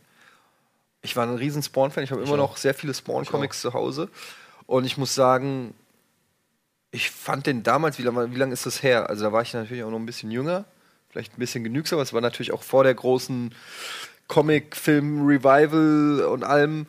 [1.02, 2.04] Ich war ein riesen Spawn-Fan.
[2.04, 2.38] Ich habe immer auch.
[2.38, 4.10] noch sehr viele Spawn-Comics zu Hause.
[4.68, 5.74] Und ich muss sagen,
[6.92, 9.10] ich fand den damals, wie lange lang ist das her?
[9.10, 10.66] Also, da war ich natürlich auch noch ein bisschen jünger.
[11.10, 11.98] Vielleicht ein bisschen genügsam.
[11.98, 13.54] aber Es war natürlich auch vor der großen
[14.28, 16.86] Comic-Film-Revival und allem.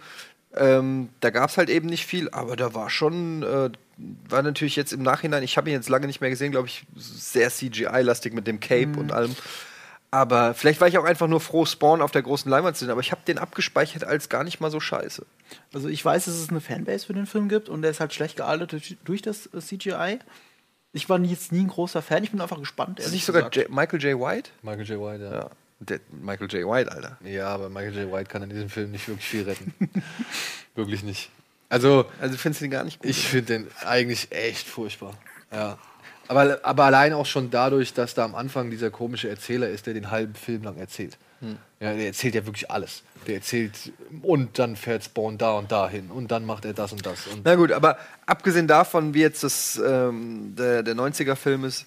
[0.54, 3.70] Ähm, da gab es halt eben nicht viel, aber da war schon, äh,
[4.28, 6.84] war natürlich jetzt im Nachhinein, ich habe ihn jetzt lange nicht mehr gesehen, glaube ich,
[6.94, 9.34] sehr CGI-lastig mit dem Cape und allem.
[10.14, 12.92] Aber vielleicht war ich auch einfach nur froh, Spawn auf der großen Leinwand zu sehen,
[12.92, 15.24] aber ich habe den abgespeichert als gar nicht mal so scheiße.
[15.72, 18.12] Also ich weiß, dass es eine Fanbase für den Film gibt und der ist halt
[18.12, 20.18] schlecht gealtert durch, durch das äh, CGI.
[20.92, 23.00] Ich war jetzt nie ein großer Fan, ich bin einfach gespannt.
[23.00, 23.50] Ist nicht sogar.
[23.54, 24.20] J Michael J.
[24.20, 24.50] White?
[24.60, 25.00] Michael J.
[25.00, 25.34] White, ja.
[25.34, 25.50] Ja.
[25.80, 26.70] Der Michael J.
[26.70, 27.16] White, Alter.
[27.24, 28.12] Ja, aber Michael J.
[28.12, 29.72] White kann in diesem Film nicht wirklich viel retten.
[30.74, 31.30] wirklich nicht.
[31.70, 33.08] Also, Also findest du den gar nicht gut?
[33.10, 35.14] ich finde den eigentlich echt furchtbar.
[35.50, 35.78] Ja.
[36.32, 39.94] Aber, aber allein auch schon dadurch, dass da am Anfang dieser komische Erzähler ist, der
[39.94, 41.18] den halben Film lang erzählt.
[41.80, 43.02] Ja, der erzählt ja wirklich alles.
[43.26, 43.92] Der erzählt,
[44.22, 47.26] und dann fährt Spawn da und da hin und dann macht er das und das.
[47.26, 51.86] Und Na gut, aber abgesehen davon, wie jetzt das, ähm, der, der 90er-Film ist,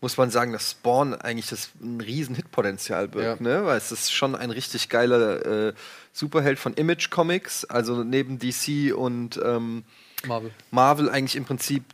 [0.00, 3.46] muss man sagen, dass Spawn eigentlich das ein riesen Hitpotenzial birgt, Ja.
[3.60, 3.64] ne?
[3.66, 5.72] Weil es ist schon ein richtig geiler äh,
[6.12, 9.84] Superheld von Image Comics, also neben DC und ähm,
[10.26, 10.50] Marvel.
[10.72, 11.84] Marvel eigentlich im Prinzip,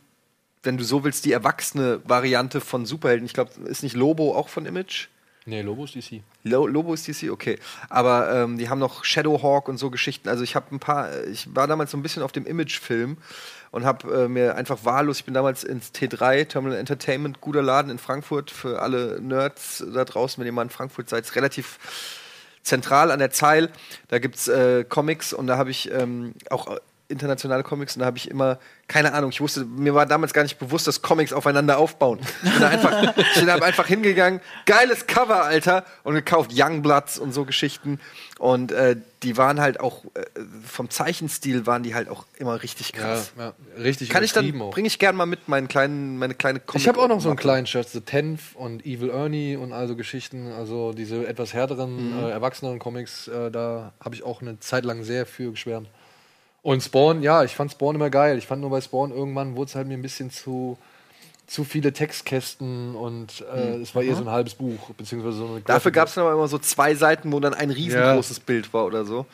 [0.65, 3.25] wenn du so willst, die erwachsene Variante von Superhelden.
[3.25, 5.07] Ich glaube, ist nicht Lobo auch von Image?
[5.47, 6.21] Nee, Lobo ist DC.
[6.43, 7.59] Lo Lobo ist DC, okay.
[7.89, 10.27] Aber ähm, die haben noch Shadowhawk und so Geschichten.
[10.27, 13.17] Also ich habe ein paar, ich war damals so ein bisschen auf dem Image-Film
[13.69, 17.91] und habe äh, mir einfach wahllos, ich bin damals ins T3, Terminal Entertainment, guter Laden
[17.91, 21.77] in Frankfurt, für alle Nerds da draußen, wenn ihr mal in Frankfurt seid, ist relativ
[22.63, 23.69] zentral an der Zeil.
[24.07, 28.05] Da gibt's äh, Comics und da habe ich ähm, auch äh, internationale Comics und da
[28.05, 28.57] habe ich immer,
[28.87, 32.19] keine Ahnung, ich wusste, mir war damals gar nicht bewusst, dass Comics aufeinander aufbauen.
[32.43, 37.19] Ich bin da einfach, ich bin da einfach hingegangen, geiles Cover, Alter, und gekauft Youngbloods
[37.19, 37.99] und so Geschichten.
[38.39, 40.23] Und äh, die waren halt auch, äh,
[40.65, 43.31] vom Zeichenstil waren die halt auch immer richtig Ja, krass.
[43.37, 46.81] ja, richtig Kann ich dann, bringe ich gern mal mit meinen kleinen, meine kleine Comic.
[46.81, 49.87] Ich habe auch noch so einen kleinen Shirt, The Tenth und Evil Ernie und all
[49.87, 50.51] so Geschichten.
[50.51, 52.25] Also diese etwas härteren, Mhm.
[52.25, 55.87] äh, erwachseneren Comics, äh, da habe ich auch eine Zeit lang sehr für geschwärmt.
[56.65, 58.39] Und Spawn, ja, ich fand Spawn immer geil.
[58.39, 60.79] Ich fand nur bei Spawn irgendwann wurde es halt mir ein bisschen zu
[61.45, 65.61] zu viele Textkästen und äh, es war eher so ein halbes Buch, beziehungsweise so eine.
[65.61, 68.87] Dafür gab es dann aber immer so zwei Seiten, wo dann ein riesengroßes Bild war
[68.87, 69.27] oder so.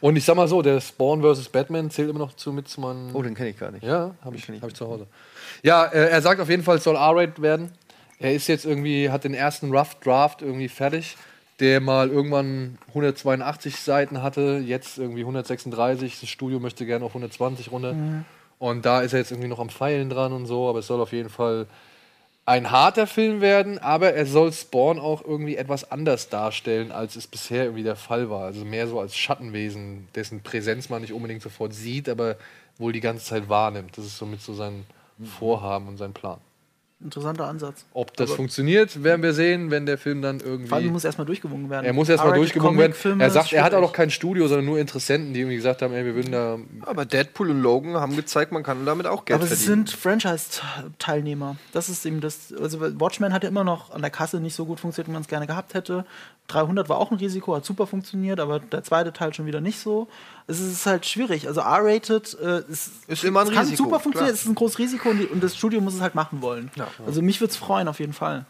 [0.00, 1.50] Und ich sag mal so, der Spawn vs.
[1.50, 3.10] Batman zählt immer noch zu mit zu meinen.
[3.12, 3.84] Oh, den kenne ich gar nicht.
[3.84, 5.06] Ja, habe ich, hab ich zu Hause.
[5.62, 7.72] Ja, äh, er sagt auf jeden Fall, es soll R-Rated werden.
[8.18, 11.18] Er ist jetzt irgendwie, hat den ersten Rough Draft irgendwie fertig,
[11.60, 16.20] der mal irgendwann 182 Seiten hatte, jetzt irgendwie 136.
[16.20, 17.94] Das Studio möchte gerne auf 120 runter.
[18.58, 21.00] Und da ist er jetzt irgendwie noch am Pfeilen dran und so, aber es soll
[21.00, 21.66] auf jeden Fall
[22.46, 27.26] ein harter Film werden, aber er soll Spawn auch irgendwie etwas anders darstellen, als es
[27.26, 28.44] bisher irgendwie der Fall war.
[28.44, 32.36] Also mehr so als Schattenwesen, dessen Präsenz man nicht unbedingt sofort sieht, aber
[32.76, 33.96] wohl die ganze Zeit wahrnimmt.
[33.96, 34.84] Das ist somit so sein
[35.38, 36.38] Vorhaben und sein Plan.
[37.02, 37.86] Interessanter Ansatz.
[37.94, 40.68] Ob das Aber funktioniert, werden wir sehen, wenn der Film dann irgendwie.
[40.68, 41.86] Vor allem muss erstmal durchgewungen werden.
[41.86, 43.20] er muss erstmal durchgewungen werden.
[43.20, 45.94] Er sagt, er hat auch noch kein Studio, sondern nur Interessenten, die irgendwie gesagt haben,
[45.94, 46.58] ey, wir würden da.
[46.82, 49.86] Aber Deadpool und Logan haben gezeigt, man kann damit auch Geld Aber sie verdienen.
[49.86, 51.56] sind Franchise-Teilnehmer.
[51.72, 52.52] Das ist eben das.
[52.52, 55.22] Also Watchmen hat ja immer noch an der Kasse nicht so gut funktioniert, wie man
[55.22, 56.04] es gerne gehabt hätte.
[56.48, 59.78] 300 war auch ein Risiko, hat super funktioniert, aber der zweite Teil schon wieder nicht
[59.78, 60.08] so.
[60.50, 61.46] Es ist halt schwierig.
[61.46, 64.34] Also R-rated äh, ist, Ist immer ein es kann Risiko, super funktionieren.
[64.34, 66.70] Es ist ein großes Risiko und, die, und das Studio muss es halt machen wollen.
[67.06, 68.44] Also mich würde es freuen auf jeden Fall.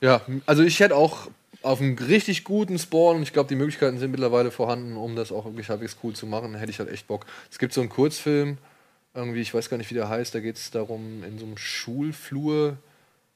[0.00, 1.28] Ja, also ich hätte auch
[1.62, 5.32] auf einen richtig guten Spawn, und ich glaube, die Möglichkeiten sind mittlerweile vorhanden, um das
[5.32, 7.24] auch wirklich halbwegs cool zu machen, hätte ich halt echt Bock.
[7.50, 8.58] Es gibt so einen Kurzfilm,
[9.14, 11.56] irgendwie, ich weiß gar nicht, wie der heißt, da geht es darum, in so einem
[11.56, 12.76] Schulflur,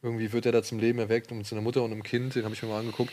[0.02, 2.44] irgendwie wird er da zum Leben erweckt und mit seiner Mutter und einem Kind, den
[2.44, 3.12] habe ich mir mal angeguckt.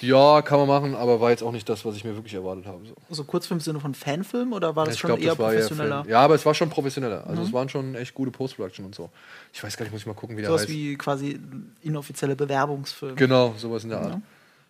[0.00, 2.66] Ja, kann man machen, aber war jetzt auch nicht das, was ich mir wirklich erwartet
[2.66, 2.84] habe.
[2.86, 2.94] So.
[3.08, 6.02] Also Kurzfilm im Sinne von Fanfilm oder war das ich schon glaub, eher war professioneller?
[6.02, 6.10] Film.
[6.12, 7.26] ja, aber es war schon professioneller.
[7.26, 7.46] Also Mhm.
[7.48, 9.10] es waren schon echt gute Post-Production und so.
[9.52, 10.70] Ich weiß gar nicht, muss ich mal gucken, wie der Sowas heißt.
[10.70, 11.38] wie quasi
[11.82, 13.16] inoffizielle Bewerbungsfilm.
[13.16, 14.10] Genau, sowas in der Art.
[14.14, 14.20] Ja.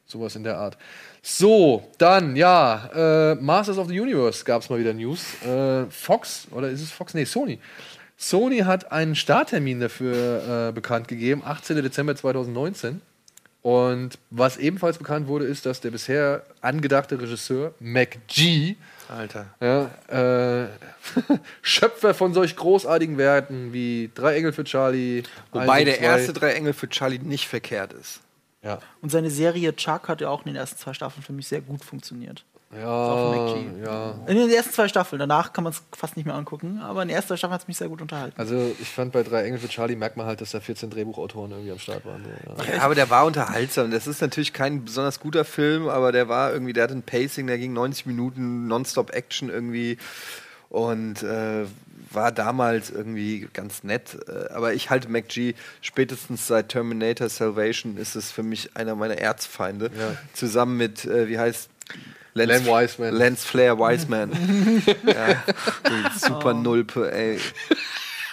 [0.07, 0.77] Sowas in der Art.
[1.23, 5.25] So, dann, ja, äh, Masters of the Universe gab es mal wieder News.
[5.43, 7.15] Äh, Fox, oder ist es Fox?
[7.15, 7.59] Nee, Sony.
[8.19, 11.77] Sony hat einen Starttermin dafür äh, bekannt gegeben, 18.
[11.83, 13.01] Dezember 2019.
[13.65, 18.77] Und was ebenfalls bekannt wurde, ist, dass der bisher angedachte Regisseur McG,
[19.09, 19.47] Alter.
[19.59, 20.69] ja, äh,
[21.62, 26.74] Schöpfer von solch großartigen Werten wie Drei Engel für Charlie, Wobei der erste Drei Engel
[26.74, 28.20] für Charlie nicht verkehrt ist.
[28.62, 28.81] Ja.
[29.01, 31.62] Und seine Serie Chuck hat ja auch in den ersten zwei Staffeln für mich sehr
[31.62, 32.45] gut funktioniert.
[32.83, 34.15] Auf Ja, ja.
[34.27, 35.19] In den ersten zwei Staffeln.
[35.21, 36.81] Danach kann man es fast nicht mehr angucken.
[36.83, 38.35] Aber in der ersten Staffel hat es mich sehr gut unterhalten.
[38.39, 41.51] Also ich fand bei Drei Engel für Charlie merkt man halt, dass da 14 Drehbuchautoren
[41.53, 42.25] irgendwie am Start waren.
[42.25, 42.77] So, ja.
[42.77, 43.91] Ja, aber der war unterhaltsam.
[43.91, 47.47] Das ist natürlich kein besonders guter Film, aber der war irgendwie, der hatte ein Pacing,
[47.47, 49.99] der ging 90 Minuten Nonstop-Action irgendwie
[50.69, 51.67] und äh,
[52.11, 54.17] war damals irgendwie ganz nett.
[54.29, 59.19] Äh, aber ich halte McG spätestens seit Terminator Salvation ist es für mich einer meiner
[59.19, 59.91] Erzfeinde.
[59.99, 60.17] Ja.
[60.33, 61.71] Zusammen mit, äh, wie heißt
[62.35, 63.15] Len Wiseman.
[63.15, 64.32] Lance Flair Wiseman.
[65.06, 65.43] ja,
[66.16, 67.39] super Nulpe, ey.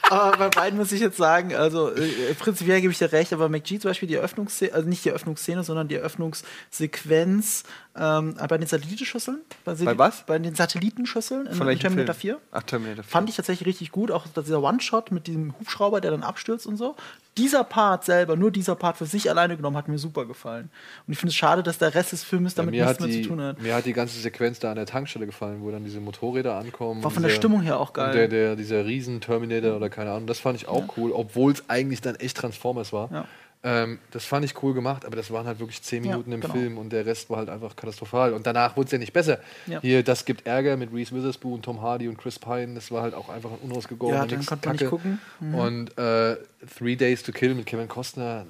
[0.10, 3.48] aber bei beiden muss ich jetzt sagen, also äh, prinzipiell gebe ich dir recht, aber
[3.48, 7.64] McG zum Beispiel die Eröffnungsszene, also nicht die Eröffnungsszene, sondern die Eröffnungssequenz
[7.96, 9.40] ähm, bei den Satellitenschüsseln.
[9.66, 10.24] Bei, Bei was?
[10.26, 12.38] Bei den Satellitenschüsseln in welchem Terminator Film?
[12.38, 12.42] 4.
[12.52, 13.12] Ach, Terminator 4.
[13.12, 16.78] Fand ich tatsächlich richtig gut, auch dieser One-Shot mit diesem Hubschrauber, der dann abstürzt und
[16.78, 16.96] so.
[17.38, 20.70] Dieser Part selber, nur dieser Part für sich alleine genommen, hat mir super gefallen.
[21.08, 23.22] Und ich finde es schade, dass der Rest des Filmes damit mir, nichts mehr die,
[23.22, 23.62] zu tun hat.
[23.62, 27.04] mir hat die ganze Sequenz da an der Tankstelle gefallen, wo dann diese Motorräder ankommen.
[27.04, 28.14] War von der dieser- Stimmung her auch geil.
[28.14, 32.02] Der, der, dieser Riesen-Terminator oder keine Ahnung, das fand ich auch cool, obwohl es eigentlich
[32.02, 33.10] dann echt Transformers war.
[33.12, 33.26] Ja.
[33.64, 36.42] Ähm, das fand ich cool gemacht, aber das waren halt wirklich zehn Ja, Minuten im
[36.42, 36.54] genau.
[36.54, 38.34] Film und der Rest war halt einfach katastrophal.
[38.34, 39.38] Und danach wurde es ja nicht besser.
[39.68, 39.80] Ja.
[39.82, 42.74] Hier, das gibt Ärger mit Reese Witherspoon, Tom Hardy und Chris Pine.
[42.74, 45.20] Das war halt auch einfach ein unausgegorener Ja, Mix konnte man nicht gucken.
[45.40, 45.56] Mhm.
[45.56, 46.38] Und äh,
[46.76, 48.48] Three Days to Kill mit Kevin Costner,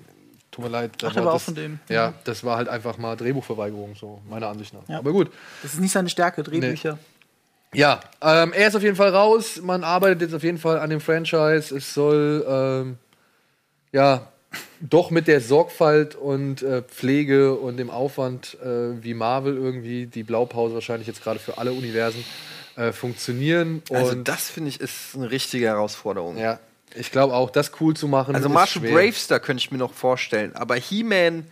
[0.50, 0.92] tut mir leid.
[1.04, 1.80] Ach, der war auch das, von dem.
[1.90, 2.14] Ja, Mhm.
[2.24, 4.88] das war halt einfach mal Drehbuchverweigerung, so meiner Ansicht nach.
[4.88, 5.00] Ja.
[5.00, 5.30] Aber gut.
[5.62, 6.98] Das ist nicht seine Stärke, Drehbücher.
[7.74, 9.60] Ja, ähm, er ist auf jeden Fall raus.
[9.62, 11.76] Man arbeitet jetzt auf jeden Fall an dem Franchise.
[11.76, 12.98] Es soll ähm,
[13.92, 14.28] ja
[14.82, 20.24] doch mit der Sorgfalt und äh, Pflege und dem Aufwand äh, wie Marvel irgendwie die
[20.24, 22.24] Blaupause wahrscheinlich jetzt gerade für alle Universen
[22.76, 23.84] äh, funktionieren.
[23.92, 26.38] Also und das finde ich ist eine richtige Herausforderung.
[26.38, 26.60] ja,
[26.96, 28.36] ich glaube auch, das cool zu machen.
[28.36, 28.82] Also Marshall.
[28.90, 31.46] Bravestar könnte ich mir noch vorstellen, aber He-Man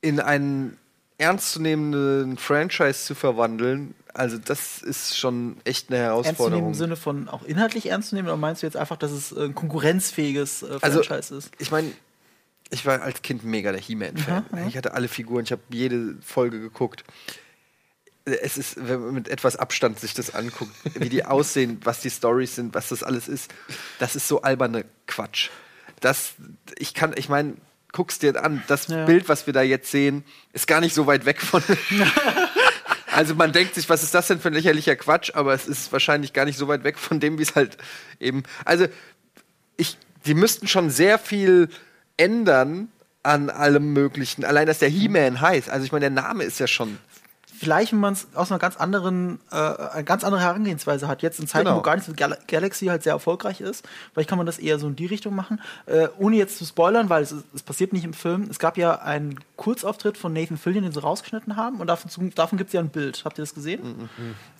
[0.00, 0.76] in einen
[1.16, 6.68] ernstzunehmenden Franchise zu verwandeln, also das ist schon echt eine Ernst Herausforderung.
[6.68, 9.32] im Sinne von auch inhaltlich ernst zu nehmen, oder meinst du jetzt einfach, dass es
[9.36, 11.50] ein konkurrenzfähiges äh, Also, Franchise ist?
[11.58, 11.90] ich meine,
[12.70, 14.46] ich war als Kind mega der He-Man-Fan.
[14.50, 14.68] Mhm.
[14.68, 17.04] Ich hatte alle Figuren, ich habe jede Folge geguckt.
[18.24, 22.10] Es ist, wenn man mit etwas Abstand sich das anguckt, wie die aussehen, was die
[22.10, 23.52] Stories sind, was das alles ist,
[23.98, 25.50] das ist so alberne Quatsch.
[26.00, 26.34] Das,
[26.78, 27.54] ich kann, ich meine,
[27.92, 29.04] guck's dir an, das Ja.
[29.04, 31.62] Bild, was wir da jetzt sehen, ist gar nicht so weit weg von.
[33.12, 35.92] Also man denkt sich, was ist das denn für ein lächerlicher Quatsch, aber es ist
[35.92, 37.76] wahrscheinlich gar nicht so weit weg von dem, wie es halt
[38.18, 38.42] eben.
[38.64, 38.88] Also
[39.76, 39.96] ich,
[40.26, 41.68] die müssten schon sehr viel
[42.16, 42.88] ändern
[43.22, 44.44] an allem Möglichen.
[44.44, 45.70] Allein, dass der He-Man heißt.
[45.70, 46.98] Also ich meine, der Name ist ja schon.
[47.64, 51.22] Vielleicht, wenn man es aus einer ganz anderen, äh, eine ganz andere Herangehensweise hat.
[51.22, 51.78] Jetzt in Zeiten, Genau.
[51.78, 54.78] wo Guardians of the Gal Galaxy halt sehr erfolgreich ist, vielleicht kann man das eher
[54.78, 55.60] so in die Richtung machen.
[55.86, 58.46] Äh, ohne jetzt zu spoilern, weil es, es passiert nicht im Film.
[58.50, 61.80] Es gab ja einen Kurzauftritt von Nathan Fillion, den sie rausgeschnitten haben.
[61.80, 63.22] Und davon, davon gibt es ja ein Bild.
[63.24, 64.08] Habt ihr das gesehen?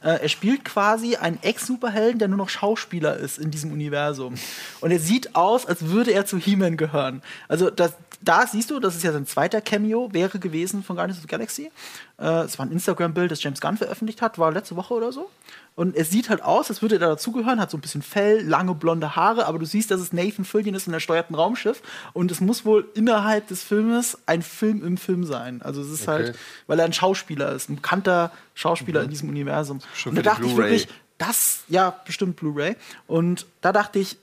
[0.03, 4.35] Äh, er spielt quasi einen Ex-Superhelden, der nur noch Schauspieler ist in diesem Universum.
[4.81, 7.23] Und er sieht aus, als würde er zu He-Man gehören.
[7.49, 11.19] Also das, da siehst du, das ist ja sein zweiter Cameo, wäre gewesen von Guardians
[11.19, 11.71] of the Galaxy.
[12.19, 15.31] Äh, Es war ein Instagram-Bild, das James Gunn veröffentlicht hat, war letzte Woche oder so.
[15.75, 18.41] Und es sieht halt aus, als würde er da dazugehören, hat so ein bisschen Fell,
[18.47, 21.35] lange blonde Haare, aber du siehst, dass es Nathan Fillion ist und er steuert ein
[21.35, 21.83] Raumschiff.
[22.13, 25.63] Und es muss wohl innerhalb des Filmes ein Film im Film sein.
[25.63, 26.11] Also es ist Okay.
[26.27, 26.39] halt,
[26.69, 29.05] weil er ein Schauspieler ist, ein bekannter Schauspieler Mhm.
[29.07, 29.81] in diesem Universum.
[29.95, 30.87] Schon und da dachte ich wirklich,
[31.19, 32.77] das, ja, bestimmt Blu-ray.
[33.09, 34.17] Und da dachte ich,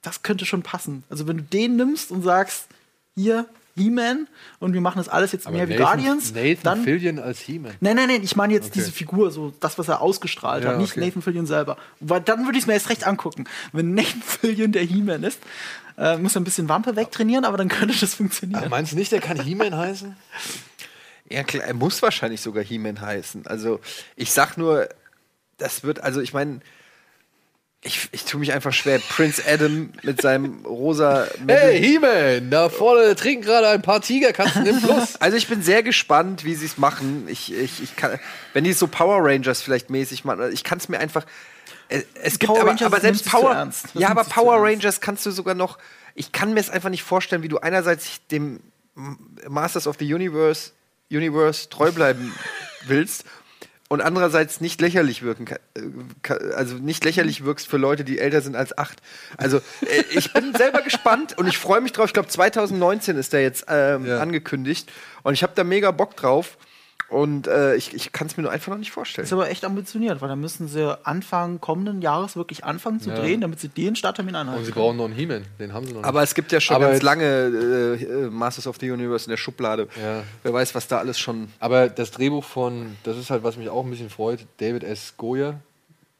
[0.00, 1.04] das könnte schon passen.
[1.10, 2.68] Also wenn du den nimmst und sagst,
[3.14, 3.46] hier,
[3.76, 4.28] He-Man,
[4.60, 7.40] und wir machen das alles jetzt Aber mehr wie Nathan, Guardians, Nathan dann Fillion als
[7.40, 7.72] He-Man.
[7.80, 8.74] Nein, nein, nein, ich meine jetzt Okay.
[8.74, 11.00] diese Figur, so das, was er ausgestrahlt Ja, hat, nicht okay.
[11.06, 11.76] Nathan Fillion selber.
[12.00, 13.44] Weil dann würde ich es mir erst recht angucken.
[13.72, 15.40] Wenn Nathan Fillion der He-Man ist,
[15.98, 18.60] äh, muss er ein bisschen Wampe wegtrainieren, aber dann könnte das funktionieren.
[18.60, 20.16] Aber meinst du nicht, der kann He-Man heißen?
[21.28, 23.46] Ja, klar, er muss wahrscheinlich sogar He-Man heißen.
[23.46, 23.80] Also
[24.14, 24.88] ich sag nur,
[25.58, 26.60] das wird, also ich meine,
[27.84, 28.98] ich, ich tue mich einfach schwer.
[28.98, 31.26] Prince Adam mit seinem rosa.
[31.46, 35.16] Hey, He-Man, da vorne trinken gerade ein paar Tiger, kannst du nehmen Plus.
[35.20, 37.28] Also ich bin sehr gespannt, wie sie es machen.
[37.28, 38.18] Ich, ich, ich kann,
[38.54, 41.26] wenn die es so Power Rangers vielleicht mäßig machen, ich kann es mir einfach.
[41.90, 43.70] Es, es gibt Power aber, aber selbst Power.
[43.92, 44.62] Ja, aber Power.
[44.62, 45.78] Rangers kannst du sogar noch.
[46.14, 48.60] Ich kann mir es einfach nicht vorstellen, wie du einerseits dem
[49.46, 50.70] Masters of the Universe,
[51.10, 52.34] Universe treu bleiben
[52.86, 53.24] willst
[53.94, 58.56] und andererseits nicht lächerlich wirken äh, also nicht lächerlich wirkst für Leute, die älter sind
[58.56, 59.00] als acht.
[59.36, 62.06] Also äh, ich bin selber gespannt und ich freue mich drauf.
[62.06, 64.90] Ich glaube 2019 ist der jetzt ähm, angekündigt
[65.22, 66.58] und ich habe da mega Bock drauf.
[67.08, 69.24] Und äh, ich, ich kann es mir nur einfach noch nicht vorstellen.
[69.24, 73.10] Das ist aber echt ambitioniert, weil dann müssen sie Anfang kommenden Jahres wirklich anfangen zu
[73.10, 73.16] Ja.
[73.16, 74.60] drehen, damit sie den Starttermin einhalten.
[74.60, 76.08] Und sie brauchen noch einen He-Man, den haben sie noch nicht.
[76.08, 79.26] Aber es gibt ja schon Aber ganz jetzt- lange äh, äh, Masters of the Universe
[79.26, 79.86] in der Schublade.
[80.02, 80.22] Ja.
[80.42, 81.52] Wer weiß, was da alles schon.
[81.60, 85.14] Aber das Drehbuch von, das ist halt, was mich auch ein bisschen freut, David S.
[85.16, 85.60] Goyer,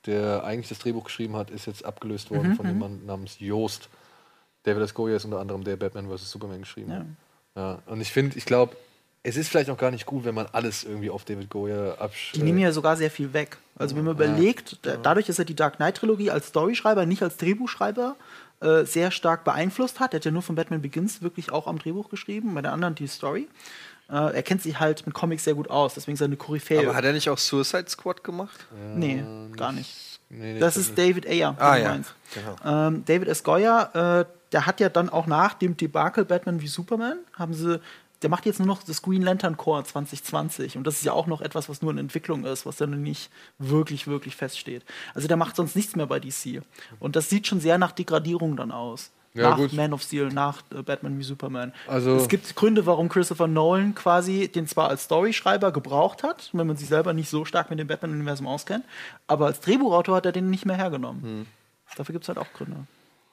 [0.06, 2.73] der eigentlich das Drehbuch geschrieben hat, ist jetzt abgelöst worden Mhm, von mhm.
[2.73, 3.89] jemandem namens Joost.
[4.65, 4.94] David S.
[4.94, 6.31] Goyer ist unter anderem der Batman vs.
[6.31, 7.05] Superman geschrieben Ja.
[7.56, 7.78] Ja.
[7.86, 8.77] Und ich finde, ich glaube,
[9.26, 12.32] es ist vielleicht auch gar nicht gut, wenn man alles irgendwie auf David Goyer absch...
[12.34, 13.56] Die nehmen ja sogar sehr viel weg.
[13.76, 17.22] Also wenn man überlegt, da- dadurch, dass er die Dark Knight Trilogie als Storyschreiber, nicht
[17.22, 18.16] als Drehbuchschreiber,
[18.60, 20.12] äh, sehr stark beeinflusst hat.
[20.14, 22.94] Er hat ja nur von Batman Begins wirklich auch am Drehbuch geschrieben, bei den anderen
[22.94, 23.48] die Story.
[24.10, 26.80] Äh, er kennt sich halt mit Comics sehr gut aus, deswegen seine Koryphäe.
[26.80, 28.66] Aber hat er nicht auch Suicide Squad gemacht?
[28.94, 29.24] Nee,
[29.56, 30.20] gar nicht.
[30.28, 31.56] Nee, das ist David Ayer.
[31.59, 31.88] Ah, ja.
[31.90, 32.14] meinst.
[32.34, 32.88] Genau.
[32.88, 33.42] Ähm, David S.
[33.42, 37.80] Goyer, äh, der hat ja dann auch nach dem Debakel Batman wie Superman, haben sie,
[38.24, 40.78] der macht jetzt nur noch das Green Lantern Corps 2020.
[40.78, 43.30] Und das ist ja auch noch etwas, was nur in Entwicklung ist, was dann nicht
[43.59, 44.82] wirklich, wirklich feststeht.
[45.14, 46.62] Also der macht sonst nichts mehr bei DC.
[47.01, 49.10] Und das sieht schon sehr nach Degradierung dann aus.
[49.34, 49.74] Ja, nach gut.
[49.74, 51.74] Man of Steel, nach äh, Batman wie Superman.
[51.86, 56.66] Also- es gibt Gründe, warum Christopher Nolan quasi den zwar als Storyschreiber gebraucht hat, wenn
[56.66, 58.86] man sich selber nicht so stark mit dem Batman-Universum auskennt,
[59.26, 61.22] aber als Drehbuchautor hat er den nicht mehr hergenommen.
[61.22, 61.46] Hm.
[61.96, 62.86] Dafür gibt es halt auch Gründe.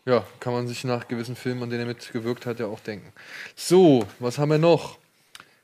[0.05, 3.11] Ja, kann man sich nach gewissen Filmen, an denen er mitgewirkt hat, ja auch denken.
[3.55, 4.97] So, was haben wir noch?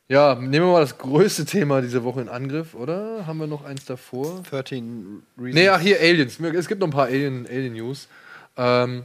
[0.09, 3.25] Ja, nehmen wir mal das größte Thema dieser Woche in Angriff, oder?
[3.27, 4.43] Haben wir noch eins davor?
[4.49, 5.55] 13 Reasons.
[5.55, 6.39] Nee, ach hier, Aliens.
[6.39, 8.07] Es gibt noch ein paar Alien, Alien News.
[8.55, 9.03] Ähm,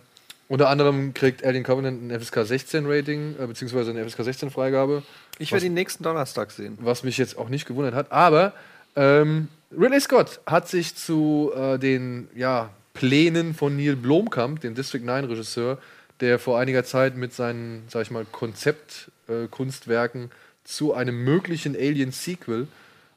[0.49, 5.03] unter anderem kriegt Alien Covenant ein FSK 16 Rating, äh, beziehungsweise eine FSK 16 Freigabe.
[5.39, 6.79] Ich werde ihn nächsten Donnerstag sehen.
[6.81, 8.13] Was mich jetzt auch nicht gewundert hat.
[8.13, 8.53] Aber
[8.95, 15.03] ähm, Ridley Scott hat sich zu äh, den ja, Plänen von Neil Blomkamp, dem District
[15.03, 15.79] 9 Regisseur,
[16.21, 20.29] der vor einiger Zeit mit seinen, sag ich mal, Konzeptkunstwerken äh,
[20.65, 22.69] zu einem möglichen Alien-Sequel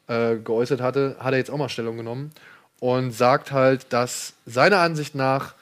[0.08, 2.32] äh, geäußert hatte, hat er jetzt auch mal Stellung genommen
[2.80, 5.54] und sagt halt, dass seiner Ansicht nach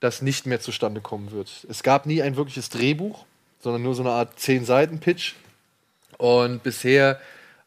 [0.00, 1.66] das nicht mehr zustande kommen wird.
[1.68, 3.24] Es gab nie ein wirkliches Drehbuch,
[3.60, 5.34] sondern nur so eine Art 10-Seiten-Pitch.
[6.18, 7.18] Und bisher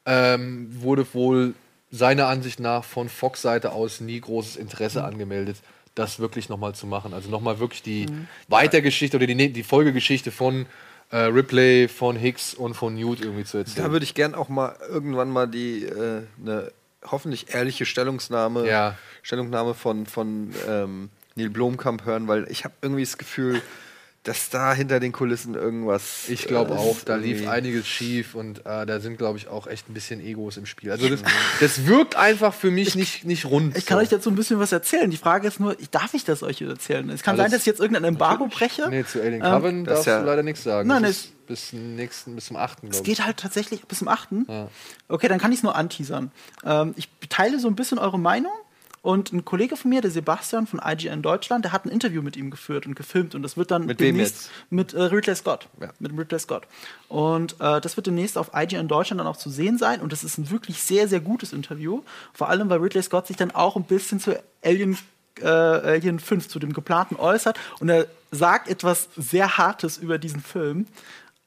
[0.05, 1.55] ähm, wurde wohl
[1.89, 5.57] seiner Ansicht nach von Fox-Seite aus nie großes Interesse angemeldet,
[5.97, 7.13] das wirklich nochmal zu machen.
[7.13, 8.05] Also nochmal wirklich die
[8.47, 10.65] Weitergeschichte oder die, ne- die Folgegeschichte von
[11.11, 13.85] äh, Ripley, von Hicks und von Newt irgendwie zu erzählen.
[13.87, 16.71] Da würde ich gern auch mal irgendwann mal die äh, eine
[17.09, 18.97] hoffentlich ehrliche Stellungnahme, Ja.
[19.23, 23.61] Stellungnahme von, von ähm, Neil Blomkamp hören, weil ich habe irgendwie das Gefühl,
[24.27, 26.27] dass da hinter den Kulissen irgendwas.
[26.27, 29.47] Ich glaube äh, auch, da lief irgendwie- einiges schief und äh, da sind, glaube ich,
[29.47, 30.91] auch echt ein bisschen Egos im Spiel.
[30.91, 31.21] Also das,
[31.61, 33.77] das wirkt einfach für mich nicht, nicht rund.
[33.77, 34.03] Ich kann so.
[34.03, 35.09] euch dazu ein bisschen was erzählen.
[35.09, 37.09] Die Frage ist nur, darf ich das euch erzählen?
[37.09, 38.87] Es kann Alles- sein, dass ich jetzt irgendein Embargo breche.
[38.89, 40.87] Nee, zu Alien Ähm, das darfst ja- du leider nichts sagen.
[40.89, 42.79] Nein, das ist bis zum nächsten, bis zum 8.
[42.89, 43.25] Es geht ich.
[43.25, 44.29] halt tatsächlich bis zum 8.
[44.49, 44.67] Ja.
[45.07, 46.31] Okay, dann kann ich es nur anteasern.
[46.65, 48.51] Ähm, ich teile so ein bisschen eure Meinung.
[49.01, 52.35] Und ein Kollege von mir, der Sebastian von IGN Deutschland, der hat ein Interview mit
[52.35, 53.35] ihm geführt und gefilmt.
[53.35, 55.67] Und das wird dann Mit demnächst mit äh, Ridley Scott.
[55.79, 55.89] Ja.
[55.99, 56.63] Mit Ridley Scott.
[57.07, 60.01] Und äh, das wird demnächst auf IGN Deutschland dann auch zu sehen sein.
[60.01, 62.01] Und das ist ein wirklich sehr, sehr gutes Interview.
[62.33, 64.97] Vor allem, weil Ridley Scott sich dann auch ein bisschen zu Alien,
[65.39, 67.59] äh, Alien 5, zu dem geplanten äußert.
[67.79, 70.87] Und er sagt etwas sehr Hartes über diesen Film.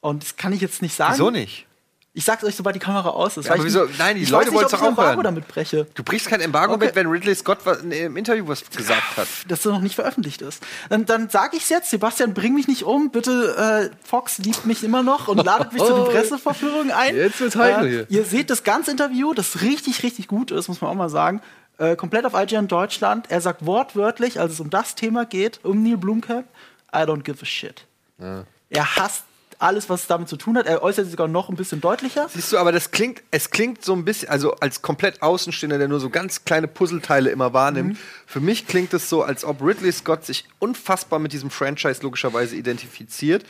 [0.00, 1.14] Und das kann ich jetzt nicht sagen.
[1.14, 1.66] Wieso nicht?
[2.12, 3.46] Ich sag's euch, sobald die Kamera aus ist.
[3.46, 3.84] Ja, aber wieso?
[3.96, 5.24] Nein, die ich Leute wollen's ob doch auch ein Embargo hören.
[5.24, 5.86] damit breche.
[5.94, 6.86] Du brichst kein Embargo Okay.
[6.86, 9.28] mit, wenn Ridley Scott was, im Interview was gesagt hat.
[9.46, 10.60] das noch nicht veröffentlicht ist.
[10.88, 13.10] Dann, dann sage ich jetzt, Sebastian, bring mich nicht um.
[13.12, 16.10] Bitte, äh, Fox liebt mich immer noch und ladet mich zu den Oh.
[16.10, 17.14] Presseverführungen ein.
[17.14, 18.06] Jetzt wird's heikel hier.
[18.10, 21.40] Ihr seht das ganze Interview, das richtig, richtig gut ist, muss man auch mal sagen.
[21.78, 23.30] Äh, komplett auf IGN Deutschland.
[23.30, 26.46] Er sagt wortwörtlich, als es um das Thema geht, um Neil Blomkamp,
[26.92, 27.86] I don't give a shit.
[28.18, 29.22] Er hasst
[29.60, 30.66] alles, was damit zu tun hat.
[30.66, 32.28] Er äußert sich sogar noch ein bisschen deutlicher.
[32.28, 35.88] Siehst du, aber das klingt, es klingt so ein bisschen, also als komplett Außenstehender, der
[35.88, 37.98] nur so ganz kleine Puzzleteile immer wahrnimmt.
[38.26, 42.56] Für mich klingt es so, als ob Ridley Scott sich unfassbar mit diesem Franchise logischerweise
[42.56, 43.44] identifiziert.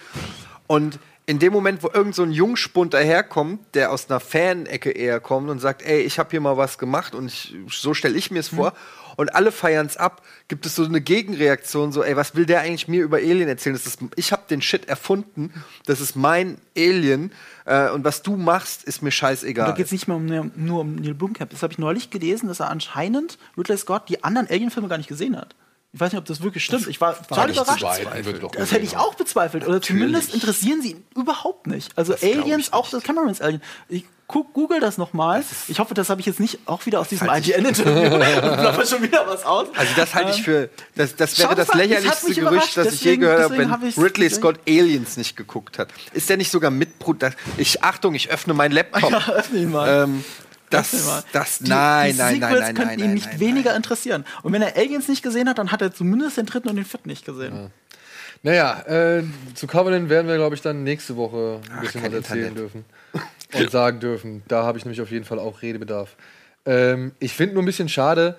[0.66, 5.20] Und in dem Moment, wo irgend so ein Jungspund daherkommt, der aus einer Fan-Ecke eher
[5.20, 8.32] kommt und sagt, ey, ich habe hier mal was gemacht und ich, so stelle ich
[8.32, 8.72] mir es vor.
[9.16, 12.60] Und alle feiern es ab, gibt es so eine Gegenreaktion, so, ey, was will der
[12.60, 13.74] eigentlich mir über Alien erzählen?
[13.74, 15.52] Das ist, ich habe den Shit erfunden,
[15.86, 17.32] das ist mein Alien
[17.64, 19.66] äh, und was du machst, ist mir scheißegal.
[19.66, 21.50] Da geht es nicht mehr um, nur um Neil Blomkamp.
[21.50, 25.08] Das habe ich neulich gelesen, dass er anscheinend Ridley Scott die anderen Alien-Filme gar nicht
[25.08, 25.54] gesehen hat.
[25.92, 26.86] Ich weiß nicht, ob das wirklich stimmt.
[26.86, 27.84] Ich war total überrascht.
[28.54, 29.66] Das hätte ich auch bezweifelt.
[29.66, 31.96] Oder zumindest interessieren sie ihn überhaupt nicht.
[31.98, 33.60] Also ich Aliens, auch das Camerons Alien.
[33.88, 35.42] Ich guck, google das nochmal.
[35.66, 38.14] Ich hoffe, das habe ich jetzt nicht auch wieder aus diesem IGN-Interview.
[38.14, 39.66] und blaffer schon wieder was aus.
[39.76, 43.42] Also das halte ich für, das, das wäre das lächerlichste Gerücht, das ich je gehört
[43.42, 44.30] habe, wenn hab Ridley gesehen.
[44.30, 45.88] Scott Aliens nicht geguckt hat.
[46.12, 47.18] Ist der nicht sogar Mitbrut?
[47.56, 49.10] Ich Achtung, ich öffne meinen Laptop.
[49.10, 50.04] Ja, öffne ihn mal.
[50.04, 50.24] Ähm,
[50.70, 53.40] Das- das- die, nein, die nein, nein, Sequels nein, könnten nein, ihn nein, nicht nein,
[53.40, 54.24] weniger interessieren.
[54.42, 56.84] Und wenn er Aliens nicht gesehen hat, dann hat er zumindest den dritten und den
[56.84, 57.70] vierten nicht gesehen.
[58.42, 59.22] Naja, äh,
[59.54, 62.58] zu Covenant werden wir, glaube ich, dann nächste Woche ein bisschen was erzählen Internet.
[62.58, 62.84] dürfen.
[63.52, 64.42] Und sagen dürfen.
[64.46, 66.14] Da habe ich nämlich auf jeden Fall auch Redebedarf.
[66.64, 68.36] Ähm, ich finde nur ein bisschen schade,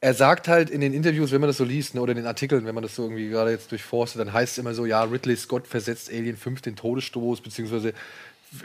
[0.00, 2.26] er sagt halt in den Interviews, wenn man das so liest, ne, oder in den
[2.26, 5.02] Artikeln, wenn man das so irgendwie gerade jetzt durchforstet, dann heißt es immer so, ja,
[5.02, 7.94] Ridley Scott versetzt Alien 5 den Todesstoß, beziehungsweise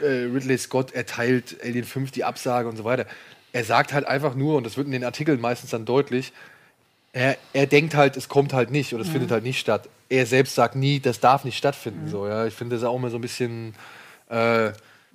[0.02, 3.06] äh, Ridley Scott erteilt Alien 5 die Absage und so weiter.
[3.52, 6.32] Er sagt halt einfach nur, und das wird in den Artikeln meistens dann deutlich,
[7.12, 9.12] er, er denkt halt, es kommt halt nicht oder es Mhm.
[9.12, 9.88] findet halt nicht statt.
[10.08, 12.08] Er selbst sagt nie, das darf nicht stattfinden.
[12.08, 12.46] So, ja.
[12.46, 13.74] Ich finde das auch immer so ein bisschen,
[14.28, 14.70] äh,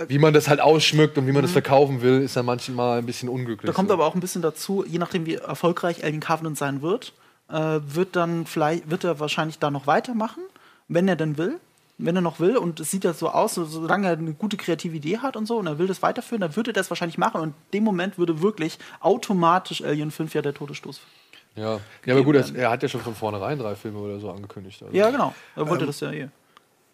[0.10, 3.06] wie man das halt ausschmückt und wie man das verkaufen will, ist dann manchmal ein
[3.06, 3.68] bisschen unglücklich.
[3.70, 3.94] Da kommt so.
[3.94, 7.14] aber auch ein bisschen dazu, je nachdem, wie erfolgreich Alien Covenant sein wird,
[7.50, 10.44] äh, wird dann vielleicht, wird er wahrscheinlich da noch weitermachen,
[10.90, 11.60] wenn er denn will.
[11.98, 14.58] Wenn er noch will, und es sieht ja so aus, so, solange er eine gute
[14.58, 17.18] kreative Idee hat und so, und er will das weiterführen, dann würde er das wahrscheinlich
[17.18, 17.40] machen.
[17.40, 21.00] Und in dem Moment würde wirklich automatisch Alien 5 ja der Todesstoß.
[21.56, 24.30] Ja, ja aber gut, er, er hat ja schon von vornherein drei Filme oder so
[24.30, 24.84] angekündigt.
[24.84, 24.94] Also.
[24.94, 25.34] Ja, genau.
[25.56, 26.28] Er wollte Ähm, das ja eh.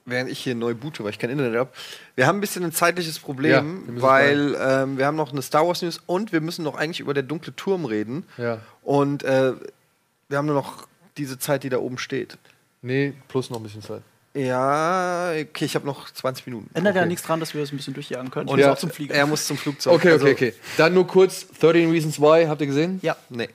[0.06, 1.72] während ich hier neu boote, weil ich kein Internet habe.
[2.14, 5.32] Wir haben ein bisschen ein zeitliches Ja, Problem, wir müssen weil ähm, wir haben noch
[5.32, 8.24] eine Star Wars News und wir müssen noch eigentlich über der dunkle Turm reden.
[8.38, 8.60] Ja.
[8.84, 9.54] Und äh,
[10.30, 10.88] wir haben nur noch
[11.18, 12.38] diese Zeit, die da oben steht.
[12.84, 14.04] Nee, plus noch ein bisschen Zeit.
[14.34, 16.70] Ja, okay, ich habe noch 20 Minuten.
[16.74, 17.10] Ändert ja okay.
[17.10, 18.48] nichts dran, dass wir das ein bisschen durchjagen können.
[18.50, 19.14] Und ja, auch zum Flieger.
[19.14, 19.94] er muss zum Flugzeug.
[19.94, 20.54] Okay, okay, Also- okay.
[20.78, 23.00] Dann nur kurz 13 Reasons Why, habt ihr gesehen?
[23.02, 23.18] Ja.
[23.30, 23.50] Nee.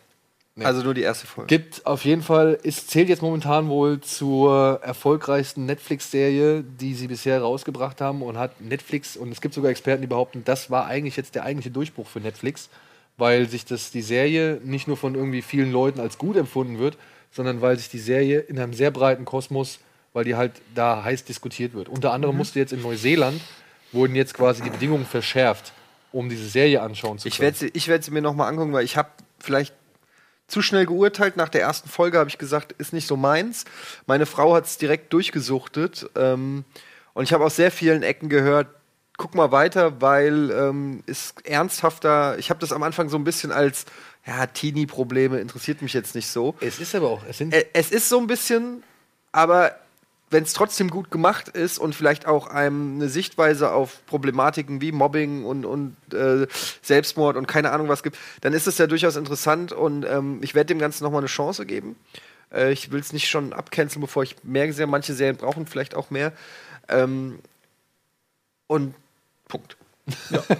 [0.64, 1.48] Also nur die erste Folge.
[1.48, 7.42] Gibt auf jeden Fall, es zählt jetzt momentan wohl zur erfolgreichsten Netflix-Serie, die sie bisher
[7.42, 11.16] rausgebracht haben und hat Netflix, und es gibt sogar Experten, die behaupten, das war eigentlich
[11.16, 12.70] jetzt der eigentliche Durchbruch für Netflix,
[13.18, 16.96] weil sich das, die Serie nicht nur von irgendwie vielen Leuten als gut empfunden wird,
[17.32, 19.78] sondern weil sich die Serie in einem sehr breiten Kosmos,
[20.16, 21.90] weil die halt da heiß diskutiert wird.
[21.90, 22.38] Unter anderem Mhm.
[22.38, 23.38] musste jetzt in Neuseeland,
[23.92, 25.74] wurden jetzt quasi die Bedingungen verschärft,
[26.10, 27.34] um diese Serie anschauen zu können.
[27.34, 29.74] Ich werde sie, ich werd sie mir noch mal angucken, weil ich habe vielleicht
[30.48, 31.36] zu schnell geurteilt.
[31.36, 33.66] Nach der ersten Folge habe ich gesagt, ist nicht so meins.
[34.06, 36.08] Meine Frau hat es direkt durchgesuchtet.
[36.16, 36.64] Ähm,
[37.12, 38.68] und ich habe aus sehr vielen Ecken gehört,
[39.18, 42.38] guck mal weiter, weil ähm, ist ernsthafter.
[42.38, 43.84] Ich habe das am Anfang so ein bisschen als
[44.26, 46.54] ja, Teenie-Probleme, interessiert mich jetzt nicht so.
[46.60, 48.82] Es ist aber auch, es sind Es ist so ein bisschen,
[49.30, 49.76] aber
[50.30, 54.90] wenn es trotzdem gut gemacht ist und vielleicht auch einem eine Sichtweise auf Problematiken wie
[54.90, 56.46] Mobbing und, und äh,
[56.82, 60.54] Selbstmord und keine Ahnung was gibt, dann ist es ja durchaus interessant und ähm, ich
[60.54, 61.96] werde dem Ganzen nochmal eine Chance geben.
[62.52, 64.86] Äh, ich will es nicht schon abcanceln, bevor ich mehr sehe.
[64.86, 66.32] Manche Serien brauchen vielleicht auch mehr.
[66.88, 67.38] Ähm,
[68.66, 68.94] und
[69.48, 69.76] Punkt.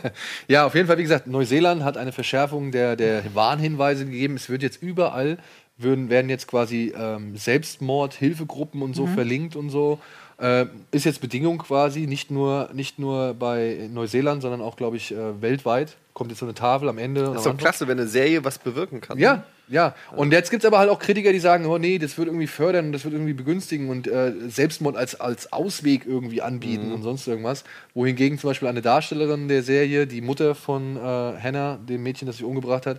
[0.48, 4.36] Ja, auf jeden Fall, wie gesagt, Neuseeland hat eine Verschärfung der, der Warnhinweise gegeben.
[4.36, 5.38] Es wird jetzt überall,
[5.78, 9.14] würden, werden jetzt quasi ähm, Selbstmord, Hilfegruppen und so Mhm.
[9.14, 9.98] verlinkt und so.
[10.38, 15.12] Äh, ist jetzt Bedingung quasi, nicht nur, nicht nur bei Neuseeland, sondern auch, glaube ich,
[15.12, 15.96] äh, weltweit.
[16.12, 17.20] Kommt jetzt so eine Tafel am Ende.
[17.22, 17.56] Das ist doch Anfang.
[17.58, 19.18] klasse, wenn eine Serie was bewirken kann.
[19.18, 19.94] Ja, ja.
[20.14, 22.46] Und jetzt gibt es aber halt auch Kritiker, die sagen, oh nee, das wird irgendwie
[22.46, 26.94] fördern und das wird irgendwie begünstigen und äh, Selbstmord als, als Ausweg irgendwie anbieten Mhm.
[26.94, 27.64] und sonst irgendwas.
[27.94, 32.36] Wohingegen zum Beispiel eine Darstellerin der Serie, die Mutter von äh, Hannah, dem Mädchen, das
[32.36, 32.98] sich umgebracht hat,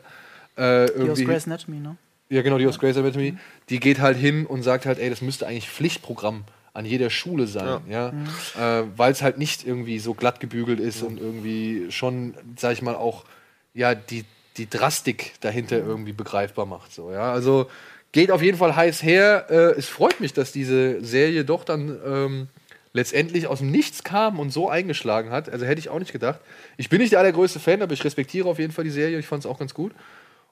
[0.55, 1.23] äh, Die aus irgendwie.
[1.25, 1.97] Grey's Anatomy, ne?
[2.29, 3.37] Ja, genau, die aus Grey's Anatomy.
[3.69, 6.43] Die geht halt hin und sagt halt, ey, das müsste eigentlich Pflichtprogramm
[6.73, 11.01] an jeder Schule sein, ja, äh, weil es halt nicht irgendwie so glatt gebügelt ist
[11.01, 13.25] und irgendwie schon, sag ich mal, auch
[13.73, 14.25] ja die,
[14.57, 17.33] die Drastik dahinter irgendwie begreifbar macht, so ja.
[17.33, 17.67] Also
[18.11, 19.47] geht auf jeden Fall heiß her.
[19.49, 22.47] Äh, es freut mich, dass diese Serie doch dann ähm,
[22.93, 25.49] letztendlich aus dem Nichts kam und so eingeschlagen hat.
[25.49, 26.39] Also hätte ich auch nicht gedacht.
[26.77, 29.17] Ich bin nicht der allergrößte Fan, aber ich respektiere auf jeden Fall die Serie.
[29.17, 29.93] Ich fand es auch ganz gut.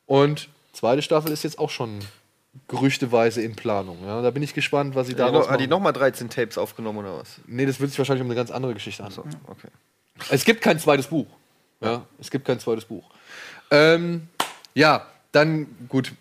[0.05, 1.99] Und zweite Staffel ist jetzt auch schon
[2.67, 3.97] gerüchteweise in Planung.
[4.05, 6.99] Ja, da bin ich gespannt, was sie daraus noch, hat die nochmal 13 Tapes aufgenommen
[6.99, 7.41] oder was?
[7.47, 9.35] Nee, das wird sich wahrscheinlich um eine ganz andere Geschichte handeln.
[9.47, 9.67] Okay.
[10.29, 11.27] Es gibt kein zweites Buch.
[11.81, 13.03] Ja, es gibt kein zweites Buch.
[13.71, 14.27] Ähm,
[14.73, 16.13] ja, dann gut,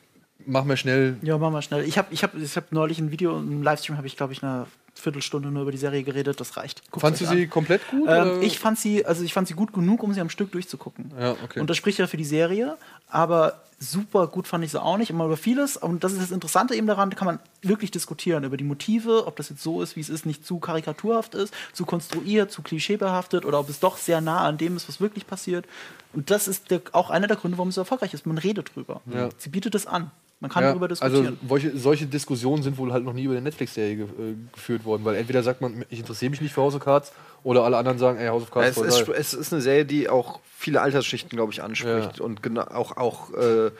[0.44, 1.16] machen wir schnell.
[1.22, 1.84] Ja, machen wir schnell.
[1.84, 4.42] Ich habe ich hab, ich hab neulich ein Video, im Livestream habe ich, glaube ich,
[4.42, 6.40] eine Viertelstunde nur über die Serie geredet.
[6.40, 6.82] Das reicht.
[6.90, 7.50] Guckt's Fandst du sie an.
[7.50, 8.08] komplett gut?
[8.08, 11.12] Ähm, ich fand sie, also ich fand sie gut genug, um sie am Stück durchzugucken.
[11.18, 11.60] Ja, okay.
[11.60, 12.76] Und das spricht ja für die Serie,
[13.08, 15.76] aber super gut fand ich sie auch nicht, immer über vieles.
[15.76, 19.26] Und das ist das Interessante eben daran, da kann man wirklich diskutieren über die Motive,
[19.26, 22.62] ob das jetzt so ist, wie es ist, nicht zu karikaturhaft ist, zu konstruiert, zu
[22.62, 25.66] klischeebehaftet oder ob es doch sehr nah an dem ist, was wirklich passiert.
[26.12, 28.26] Und das ist der, auch einer der Gründe, warum sie so erfolgreich ist.
[28.26, 29.00] Man redet drüber.
[29.12, 29.28] Ja.
[29.36, 30.10] Sie bietet es an.
[30.44, 31.26] Man kann ja, darüber diskutieren.
[31.26, 34.84] Also solche, solche Diskussionen sind wohl halt noch nie über eine Netflix-Serie ge äh, geführt
[34.84, 37.12] worden, weil entweder sagt man, ich interessiere mich nicht für House of Cards,
[37.44, 39.16] oder alle anderen sagen, ey, House of Cards Es voll ist, geil.
[39.18, 42.20] es ist eine Serie, die auch viele Altersschichten, glaube ich, anspricht.
[42.20, 43.70] Und genau, auch, auch äh,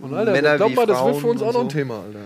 [0.00, 1.76] Und Alter, Männer glaub wie mal, das wird Frauen für uns auch noch ein so.
[1.76, 2.20] Thema, Alter.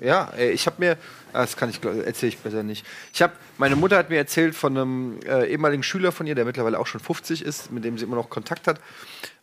[0.00, 0.96] Ja, ey, ich habe mir,
[1.34, 2.86] ah, das kann ich, erzähle ich besser nicht.
[3.12, 6.46] Ich habe, meine Mutter hat mir erzählt von einem äh, ehemaligen Schüler von ihr, der
[6.46, 8.80] mittlerweile auch schon 50 ist, mit dem sie immer noch Kontakt hat.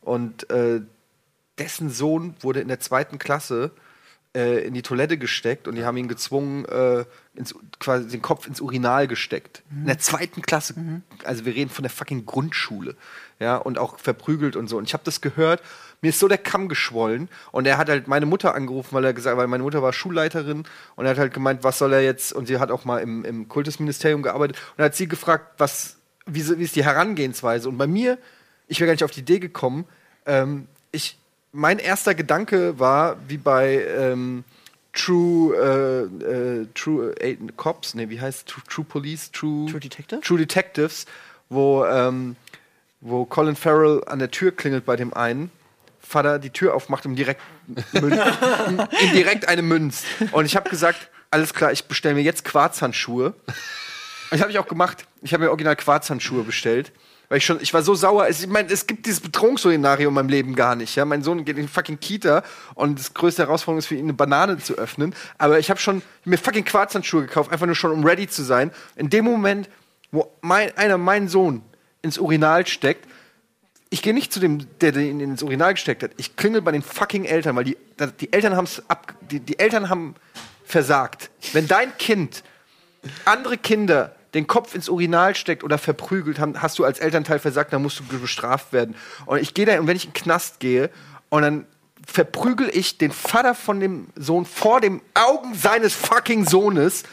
[0.02, 0.82] Und äh,
[1.60, 3.72] dessen Sohn wurde in der zweiten Klasse
[4.36, 8.48] äh, in die Toilette gesteckt und die haben ihn gezwungen, äh, ins, quasi den Kopf
[8.48, 9.64] ins Urinal gesteckt.
[9.72, 10.76] In der zweiten Klasse.
[11.24, 12.96] Also wir reden von der fucking Grundschule.
[13.40, 14.78] Ja, und auch verprügelt und so.
[14.78, 15.64] Und ich habe das gehört,
[16.02, 19.14] mir ist so der Kamm geschwollen und er hat halt meine Mutter angerufen, weil er
[19.14, 20.64] gesagt, weil meine Mutter war Schulleiterin
[20.96, 23.26] und er hat halt gemeint, was soll er jetzt, und sie hat auch mal im,
[23.26, 27.68] im Kultusministerium gearbeitet und hat sie gefragt, was, wie, wie ist die Herangehensweise?
[27.68, 28.18] Und bei mir,
[28.68, 29.86] ich wäre gar nicht auf die Idee gekommen,
[30.26, 31.18] ähm, ich,
[31.52, 34.44] mein erster Gedanke war, wie bei ähm,
[34.94, 40.22] True, äh, äh, True äh, Cops, nee, wie heißt True, True Police, True, True Detective?
[40.22, 41.06] True Detectives,
[41.50, 42.36] wo, ähm,
[43.02, 45.52] wo Colin Farrell an der Tür klingelt bei dem einen,
[46.00, 47.42] Vater die Tür aufmacht und direkt
[47.94, 50.04] Mün ihm direkt eine Münz.
[50.32, 53.28] Und ich habe gesagt, alles klar, ich bestelle mir jetzt Quarzhandschuhe.
[53.28, 53.36] Und
[54.32, 55.06] das habe ich auch gemacht.
[55.22, 56.92] Ich habe mir original Quarzhandschuhe bestellt.
[57.30, 58.28] Weil ich schon, ich war so sauer.
[58.28, 60.96] Ich meine, es gibt dieses Bedrohungsszenario in meinem Leben gar nicht.
[60.96, 61.06] Ja?
[61.06, 62.44] Mein Sohn geht in fucking Kita
[62.74, 65.14] und das größte Herausforderung ist für ihn, eine Banane zu öffnen.
[65.38, 68.72] Aber ich habe schon mir fucking Quarzhandschuhe gekauft, einfach nur schon, um ready zu sein.
[68.96, 69.70] In dem Moment,
[70.12, 71.62] wo mein, einer meinen Sohn
[72.02, 73.08] ins Urinal steckt,
[73.92, 76.12] ich gehe nicht zu dem, der den ins Urinal gesteckt hat.
[76.18, 77.78] Ich klingel bei den fucking Eltern, weil die,
[78.20, 80.16] die Eltern haben's ab, die, die Eltern haben
[80.64, 81.30] versagt.
[81.54, 82.44] Wenn dein Kind
[83.26, 87.82] andere Kinder den Kopf ins Urinal steckt oder verprügelt, hast du als Elternteil versagt, dann
[87.82, 88.96] musst du bestraft werden.
[89.26, 90.90] Und ich gehe da, und wenn ich in den Knast gehe,
[91.30, 91.66] und dann
[92.06, 97.04] verprügel ich den Vater von dem Sohn vor den Augen seines fucking Sohnes.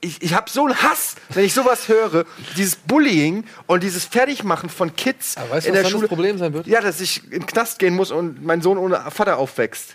[0.00, 2.24] Ich, ich habe so einen Hass, wenn ich sowas höre.
[2.56, 6.00] Dieses Bullying und dieses Fertigmachen von Kids weißt du, in was der Schule Schule.
[6.02, 6.66] das Problem sein wird?
[6.66, 9.94] Ja, dass ich in den Knast gehen muss und mein Sohn ohne Vater aufwächst.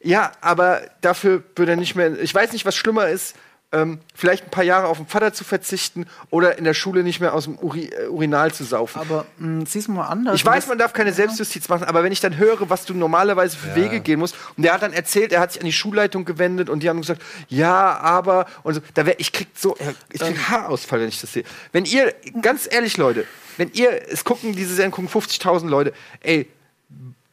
[0.00, 2.18] Ja, aber dafür würde er nicht mehr.
[2.20, 3.34] Ich weiß nicht, was schlimmer ist.
[3.74, 7.18] Ähm, vielleicht ein paar Jahre auf den Vater zu verzichten oder in der Schule nicht
[7.18, 9.00] mehr aus dem Uri äh, Urinal zu saufen.
[9.00, 10.36] Aber mh, siehst du mal anders.
[10.36, 13.56] Ich weiß, man darf keine Selbstjustiz machen, aber wenn ich dann höre, was du normalerweise
[13.56, 16.24] für Wege gehen musst, und der hat dann erzählt, er hat sich an die Schulleitung
[16.24, 19.76] gewendet und die haben gesagt, ja, aber und so, da wär, ich krieg so,
[20.12, 21.44] ich krieg Haarausfall, wenn ich das sehe.
[21.72, 23.26] Wenn ihr, ganz ehrlich, Leute,
[23.56, 26.48] wenn ihr, es gucken diese Sendung gucken 50.000 Leute, ey,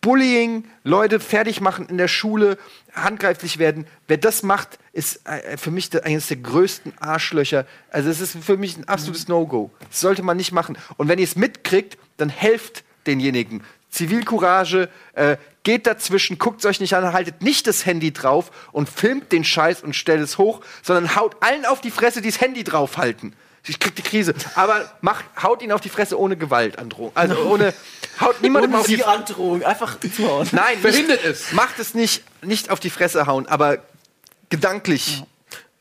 [0.02, 2.58] Bullying, Leute fertig machen in der Schule,
[2.94, 3.86] handgreiflich werden.
[4.08, 7.68] Wer das macht, ist äh, für mich eines der größten Arschlöcher.
[7.92, 9.70] Also es ist für mich ein absolutes No-Go.
[9.90, 10.78] Das sollte man nicht machen.
[10.98, 13.64] Und wenn ihr es mitkriegt, dann helft denjenigen.
[13.92, 18.90] Zivilcourage, äh, geht dazwischen, guckt es euch nicht an, haltet nicht das Handy drauf und
[18.90, 22.42] filmt den Scheiß und stellt es hoch, sondern haut allen auf die Fresse, die das
[22.42, 23.34] Handy draufhalten.
[23.68, 24.34] Ich krieg die Krise.
[24.56, 27.12] Aber macht, haut ihn auf die Fresse ohne Gewaltandrohung.
[27.14, 27.74] Also ohne,
[28.20, 30.48] haut niemandem auf die die Androhung, einfach zuhauen.
[30.52, 31.52] Nein, Verhindert es.
[31.52, 33.78] Macht es nicht, nicht auf die Fresse hauen, aber
[34.50, 35.24] gedanklich.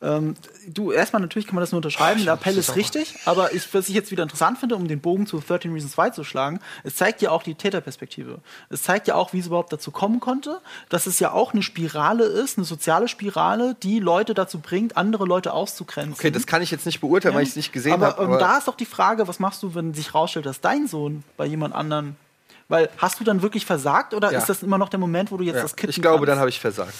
[0.03, 0.35] Ähm,
[0.67, 3.87] du, erstmal natürlich kann man das nur unterschreiben, der Appell ist richtig, aber ich, was
[3.87, 6.95] ich jetzt wieder interessant finde, um den Bogen zu 13 Reasons Why zu schlagen, es
[6.95, 8.39] zeigt ja auch die Täterperspektive.
[8.69, 10.59] Es zeigt ja auch, wie es überhaupt dazu kommen konnte,
[10.89, 15.25] dass es ja auch eine Spirale ist, eine soziale Spirale, die Leute dazu bringt, andere
[15.25, 16.13] Leute auszugrenzen.
[16.13, 18.23] Okay, das kann ich jetzt nicht beurteilen, weil ich es nicht gesehen aber, habe.
[18.23, 21.23] ähm, da ist doch die Frage, was machst du, wenn sich rausstellt, dass dein Sohn
[21.37, 22.15] bei jemand anderen.
[22.69, 24.39] Weil hast du dann wirklich versagt oder Ja.
[24.39, 26.39] ist das immer noch der Moment, wo du jetzt ja, das Kind ich glaube, dann
[26.39, 26.93] habe ich versagt.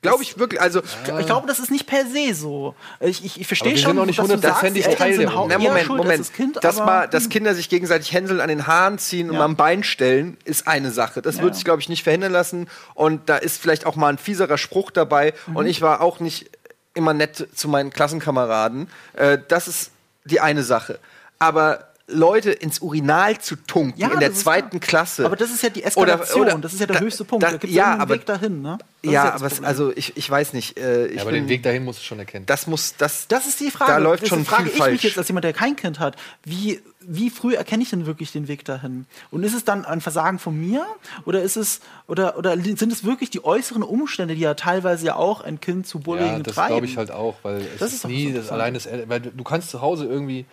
[0.00, 0.80] Glaube ich wirklich, also
[1.18, 2.76] ich glaube, das ist nicht per se so.
[3.00, 5.56] Ich, ich, ich verstehe schon, auch nicht dass du sagst, die Eltern Teil sind Runde.
[5.58, 6.20] Na, Moment, schuld Moment.
[6.20, 9.40] das Kind, dass, mal, dass Kinder sich gegenseitig Händeln an den Haaren ziehen und Ja.
[9.40, 11.20] mal am Bein stellen, ist eine Sache.
[11.20, 12.68] Das wird sich, glaube ich, nicht verhindern lassen.
[12.94, 15.34] Und da ist vielleicht auch mal ein fieserer Spruch dabei.
[15.48, 15.56] Mhm.
[15.56, 16.48] Und ich war auch nicht
[16.94, 18.88] immer nett zu meinen Klassenkameraden.
[19.14, 19.90] Äh, das ist
[20.24, 21.00] die eine Sache.
[21.40, 25.26] Aber Leute ins Urinal zu tunken Ja, in der das ist zweiten Klasse.
[25.26, 27.42] Aber das ist ja die Eskalation, das ist ja der höchste Punkt.
[27.44, 28.78] Da, gibt es ja, einen aber, Weg dahin, ne?
[29.02, 30.78] Das ist ja, das aber es, also ich, ich weiß nicht.
[30.78, 32.46] Äh, ich Ja, aber bin, den Weg dahin musst du schon erkennen.
[32.46, 33.92] das muss, das, Das ist die Frage.
[33.92, 34.92] Da läuft das schon frage viel ich falsch.
[34.92, 36.16] mich jetzt als jemand, der kein Kind hat.
[36.44, 39.06] Wie, wie früh erkenne ich denn wirklich den Weg dahin?
[39.30, 40.84] Und ist es dann ein Versagen von mir?
[41.26, 45.14] Oder ist es, oder, oder sind es wirklich die äußeren Umstände, die ja teilweise ja
[45.16, 46.68] auch ein Kind zu Bullying Ja, das treiben?
[46.68, 49.08] glaube ich halt auch, weil es Das ist, ist nie so das allein das, El-
[49.08, 50.46] weil du kannst zu Hause irgendwie.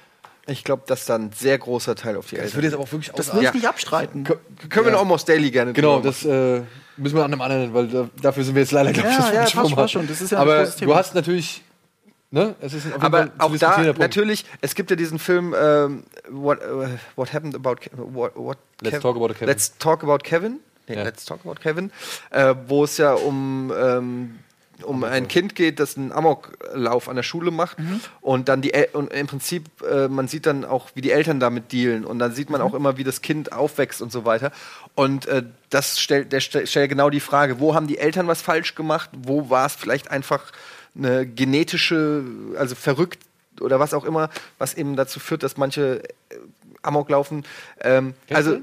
[0.48, 2.58] Ich glaube, dass da ein sehr großer Teil auf die Das Eltern.
[2.58, 3.40] würde jetzt aber auch wirklich Das ausarten.
[3.42, 4.24] will ich nicht abstreiten.
[4.24, 6.62] Können wir noch Almost Daily gerne Genau, drüber das äh,
[6.98, 9.24] müssen wir an einem anderen, weil da, dafür sind wir jetzt leider, glaube ich, Ja,
[9.26, 9.64] schon ja, verschoben.
[9.70, 10.08] passt- passt schon.
[10.08, 10.92] Das ist ja ein aber großes Thema.
[10.94, 11.64] du hast natürlich,
[12.32, 14.00] ne, es ist auf jeden Fall Aber ein auch da diskutierender Punkt.
[14.00, 18.58] natürlich, es gibt ja diesen Film ähm, what, uh, what Happened About Ke- what, what
[18.82, 19.48] Let's Kev- Talk About Kevin.
[19.48, 20.60] Let's Talk About Kevin.
[20.88, 21.04] Nee, Ja.
[21.04, 21.92] Let's Talk About Kevin,
[22.30, 24.40] äh, wo es ja um ähm,
[24.84, 27.78] um ein Kind geht, das einen Amoklauf an der Schule macht
[28.22, 31.40] und dann die El und im Prinzip äh, man sieht dann auch, wie die Eltern
[31.40, 34.52] damit dealen und dann sieht man auch immer, wie das Kind aufwächst und so weiter.
[34.96, 38.76] Und äh, das stellt der stellt genau die Frage, wo haben die Eltern was falsch
[38.76, 39.10] gemacht?
[39.14, 40.52] Wo war es vielleicht einfach
[40.98, 42.24] eine genetische,
[42.58, 43.20] also verrückt
[43.60, 46.36] oder was auch immer, was eben dazu führt, dass manche äh,
[46.82, 47.44] Amok laufen.
[47.82, 48.60] Ähm, also.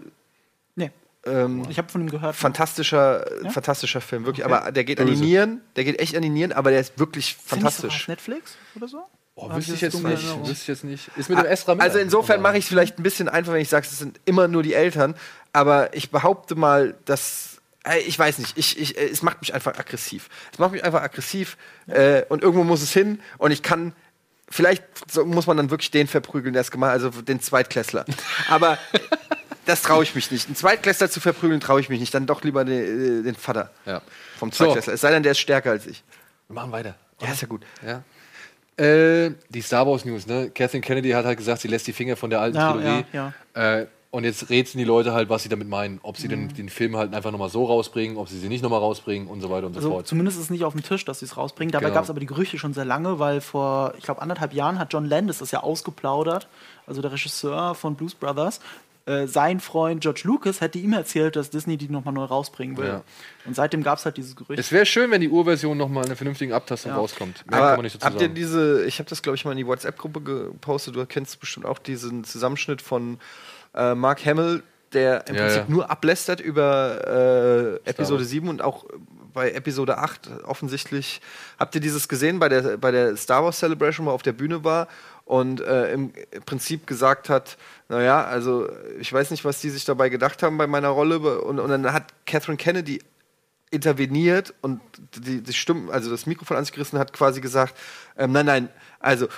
[1.26, 2.34] Ähm, Ich habe von ihm gehört.
[2.36, 3.50] fantastischer, Ja?
[3.50, 4.44] fantastischer Film, wirklich.
[4.46, 4.54] Okay.
[4.54, 5.24] Aber der geht an die Böse.
[5.24, 8.02] Nieren, der geht echt an die Nieren, aber der ist wirklich Ist fantastisch.
[8.02, 9.02] auf Netflix oder so?
[9.34, 10.40] Oh, wüsste ich jetzt nicht.
[10.40, 11.10] Wüsste ich jetzt nicht.
[11.16, 11.84] Ist mit dem Esra Miller.
[11.84, 14.46] Also insofern mache ich es vielleicht ein bisschen einfach, wenn ich sage, es sind immer
[14.46, 15.14] nur die Eltern.
[15.54, 17.48] Aber ich behaupte mal, dass
[18.06, 20.28] ich weiß nicht, ich, ich, äh, es macht mich einfach aggressiv.
[20.52, 21.56] Es macht mich einfach aggressiv
[21.88, 23.92] äh, und irgendwo muss es hin und ich kann.
[24.48, 28.04] Vielleicht so muss man dann wirklich den verprügeln, der es gemacht hat, also den Zweitklässler.
[28.50, 28.76] Aber
[29.66, 30.46] das traue ich mich nicht.
[30.46, 32.12] Einen Zweitklässler zu verprügeln, traue ich mich nicht.
[32.14, 34.02] Dann doch lieber den, den Vater Ja.
[34.38, 34.64] vom So.
[34.64, 34.92] Zweitklässler.
[34.94, 36.02] Es sei denn, der ist stärker als ich.
[36.48, 36.94] Wir machen weiter.
[37.20, 37.62] Ja, ist ja gut.
[37.86, 38.02] Ja.
[38.82, 40.50] Äh, die Star Wars News, ne?
[40.50, 43.04] Kathleen Kennedy hat halt gesagt, sie lässt die Finger von der alten Ja, Trilogie.
[43.12, 45.98] ja, Äh, und jetzt rätseln die Leute halt, was sie damit meinen.
[46.02, 46.48] Ob sie Mhm.
[46.48, 49.40] den, den Film halt einfach nochmal so rausbringen, ob sie sie nicht nochmal rausbringen und
[49.40, 50.06] so weiter und so Also fort.
[50.06, 51.70] zumindest ist es nicht auf dem Tisch, dass sie es rausbringen.
[51.72, 51.94] Dabei Genau.
[51.96, 54.92] gab es aber die Gerüchte schon sehr lange, weil vor, ich glaube, anderthalb Jahren hat
[54.92, 56.48] John Landis das ja ausgeplaudert,
[56.86, 58.60] also der Regisseur von Blues Brothers.
[59.04, 62.86] Äh, sein Freund George Lucas hätte ihm erzählt, dass Disney die nochmal neu rausbringen will.
[62.86, 63.02] Ja.
[63.44, 64.60] Und seitdem gab es halt dieses Gerücht.
[64.60, 66.98] Es wäre schön, wenn die Urversion nochmal in einer vernünftigen Abtastung Ja.
[66.98, 67.44] rauskommt.
[67.46, 69.50] Mehr kann Aber man nicht dazu habt ihr diese, ich habe das glaube ich mal
[69.52, 73.18] in die WhatsApp-Gruppe gepostet, du kennst bestimmt auch diesen Zusammenschnitt von
[73.74, 74.62] äh, Mark Hamill,
[74.92, 75.68] der im Ja, Prinzip ja.
[75.68, 78.28] nur ablästert über äh, Episode Wars.
[78.30, 78.84] 7 und auch
[79.32, 81.20] bei Episode 8 offensichtlich.
[81.58, 84.32] Habt ihr dieses gesehen bei der, bei der Star Wars Celebration, wo er auf der
[84.34, 84.88] Bühne war
[85.24, 86.12] und äh, im
[86.46, 87.56] Prinzip gesagt hat,
[87.88, 88.68] naja, also
[89.00, 91.92] ich weiß nicht, was die sich dabei gedacht haben bei meiner Rolle und, und dann
[91.92, 93.00] hat Catherine Kennedy
[93.70, 94.80] interveniert und
[95.16, 97.74] die, die Stimmen, also das Mikrofon an sich gerissen hat, quasi gesagt,
[98.18, 98.68] ähm, nein, nein,
[99.00, 99.28] also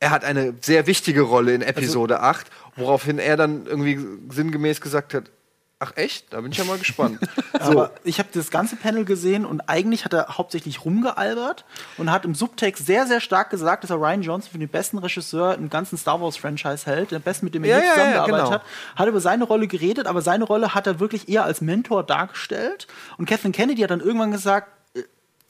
[0.00, 2.46] er hat eine sehr wichtige Rolle in Episode 8,
[2.76, 3.98] woraufhin er dann irgendwie
[4.30, 5.30] sinngemäß gesagt hat,
[5.78, 6.32] ach echt?
[6.32, 7.18] Da bin ich ja mal gespannt.
[7.52, 11.64] so, Aber ich habe das ganze Panel gesehen und eigentlich hat er hauptsächlich rumgealbert
[11.98, 14.98] und hat im Subtext sehr, sehr stark gesagt, dass er Ryan Johnson für den besten
[14.98, 18.44] Regisseur im ganzen Star Wars-Franchise hält, den besten, mit dem er Ja, ja, ja, zusammengearbeitet
[18.44, 18.50] genau.
[18.52, 18.62] hat.
[18.96, 22.86] Hat über seine Rolle geredet, aber seine Rolle hat er wirklich eher als Mentor dargestellt.
[23.18, 24.68] Und Kathleen Kennedy hat dann irgendwann gesagt,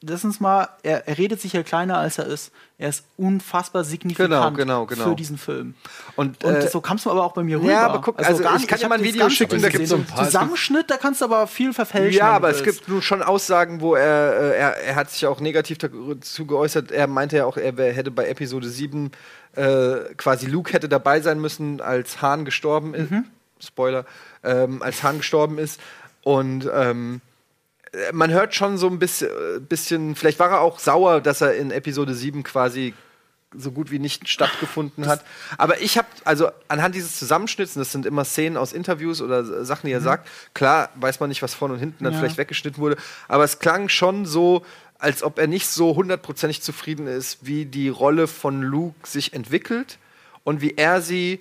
[0.04, 2.52] äh, Erstens mal, er, er redet sich ja kleiner als er ist.
[2.78, 5.04] Er ist unfassbar signifikant Genau, genau, genau.
[5.10, 5.74] für diesen Film.
[6.16, 7.70] Und, Und äh, so kam es mir aber auch bei mir rüber.
[7.70, 9.78] Ja, aber guck, also gar ich nicht- kann dir mal ein Video schicken, da gibt's
[9.78, 9.86] gesehen.
[9.86, 12.18] so ein paar- Zusammenschnitt, da kannst du aber viel verfälschen.
[12.18, 15.26] Ja, aber du es gibt nun schon Aussagen, wo er, äh, er, er hat sich
[15.26, 16.90] auch negativ dazu geäußert.
[16.92, 19.10] Er meinte ja auch, er hätte bei Episode 7
[19.54, 23.10] äh, quasi Luke hätte dabei sein müssen, als Hahn gestorben ist.
[23.10, 23.24] Mhm.
[23.58, 24.04] Spoiler,
[24.44, 25.80] ähm, als Hahn gestorben ist.
[26.22, 27.35] Und ähm, äh,
[28.12, 29.28] man hört schon so ein bisschen,
[29.68, 32.94] bisschen, vielleicht war er auch sauer, dass er in Episode 7 quasi
[33.54, 35.24] so gut wie nicht stattgefunden hat.
[35.56, 39.86] Aber ich habe, also anhand dieses Zusammenschnitts, das sind immer Szenen aus Interviews oder Sachen,
[39.86, 42.18] die er sagt, klar weiß man nicht, was vorne und hinten dann Ja.
[42.18, 42.96] vielleicht weggeschnitten wurde,
[43.28, 44.62] aber es klang schon so,
[44.98, 49.98] als ob er nicht so hundertprozentig zufrieden ist, wie die Rolle von Luke sich entwickelt
[50.44, 51.40] und wie er sie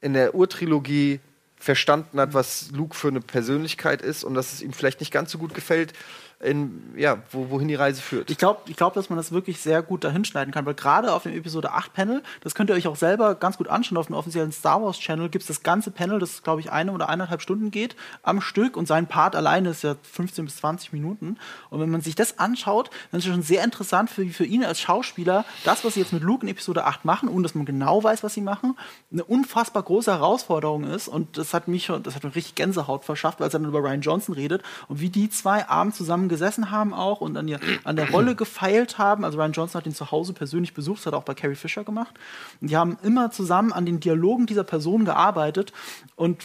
[0.00, 1.18] in der Urtrilogie
[1.58, 5.30] verstanden hat, was Luke für eine Persönlichkeit ist und dass es ihm vielleicht nicht ganz
[5.30, 5.92] so gut gefällt,
[6.40, 8.30] in, ja, wo, wohin die Reise führt.
[8.30, 11.12] Ich glaube, ich glaub, dass man das wirklich sehr gut dahin schneiden kann, weil gerade
[11.12, 14.06] auf dem Episode 8 Panel, das könnt ihr euch auch selber ganz gut anschauen, auf
[14.06, 17.08] dem offiziellen Star Wars Channel gibt es das ganze Panel, das glaube ich eine oder
[17.08, 21.38] eineinhalb Stunden geht, am Stück und sein Part alleine ist ja 15 bis 20 Minuten.
[21.70, 24.64] Und wenn man sich das anschaut, dann ist es schon sehr interessant für, für ihn
[24.64, 27.64] als Schauspieler, das, was sie jetzt mit Luke in Episode 8 machen, ohne dass man
[27.64, 28.76] genau weiß, was sie machen,
[29.10, 31.08] eine unfassbar große Herausforderung ist.
[31.08, 33.80] Und das hat mich schon, das hat mir richtig Gänsehaut verschafft, als er dann über
[33.80, 37.60] Ryan Johnson redet und wie die zwei abends zusammen gesessen haben auch und an, ihr,
[37.84, 39.24] an der Rolle gefeilt haben.
[39.24, 41.54] Also Ryan Johnson hat ihn zu Hause persönlich besucht, das hat er auch bei Carrie
[41.54, 42.14] Fisher gemacht.
[42.60, 45.72] Und die haben immer zusammen an den Dialogen dieser Person gearbeitet
[46.16, 46.42] und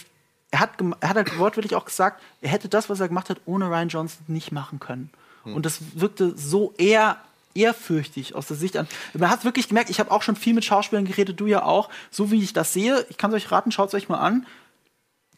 [0.51, 0.69] er hat,
[0.99, 3.89] er hat halt wortwörtlich auch gesagt, er hätte das, was er gemacht hat, ohne Ryan
[3.89, 5.09] Johnson nicht machen können.
[5.45, 7.17] Und das wirkte so eher
[7.55, 8.87] ehrfürchtig aus der Sicht an.
[9.13, 11.89] Man hat wirklich gemerkt, ich habe auch schon viel mit Schauspielern geredet, du ja auch.
[12.11, 14.45] So wie ich das sehe, ich kann es euch raten, schaut es euch mal an.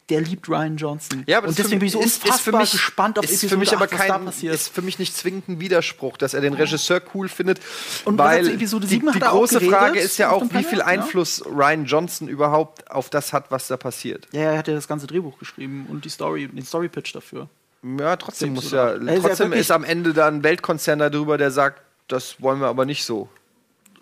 [0.08, 1.24] Der liebt Ryan Johnson.
[1.26, 3.30] Ja, aber und deswegen bin ich so ist- ist für unfassbar mich- gespannt auf ist
[3.32, 4.54] Episode für mich aber 8, was da kein, passiert.
[4.54, 7.58] ist für mich nicht zwingend ein Widerspruch, dass er den Regisseur cool findet.
[8.04, 10.78] Und weil Episode die, 7 die auch große geredet Frage ist ja auch, wie viel
[10.78, 10.84] ja.
[10.86, 14.28] Einfluss Ryan Johnson überhaupt auf das hat, was da passiert.
[14.30, 17.48] Ja, er hat ja das ganze Drehbuch geschrieben und die Story, den Story-Pitch dafür.
[17.82, 21.82] Ja, trotzdem muss ja, ja trotzdem ist am Ende da ein Weltkonzern darüber, der sagt,
[22.08, 23.28] das wollen wir aber nicht so.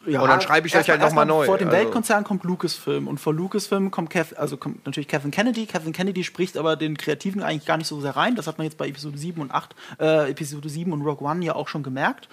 [0.06, 1.47] Ja, und dann schreibe ich euch halt nochmal neu.
[1.47, 5.31] Vor dem Also- Weltkonzern kommt Lucasfilm und vor Lucasfilm kommt, Kev, also kommt natürlich Kevin
[5.31, 5.66] Kennedy.
[5.66, 8.36] Kevin Kennedy spricht aber den Kreativen eigentlich gar nicht so sehr rein.
[8.36, 11.44] Das hat man jetzt bei Episode 7 und 8, äh, Episode 7 und Rogue One
[11.44, 12.28] ja auch schon gemerkt.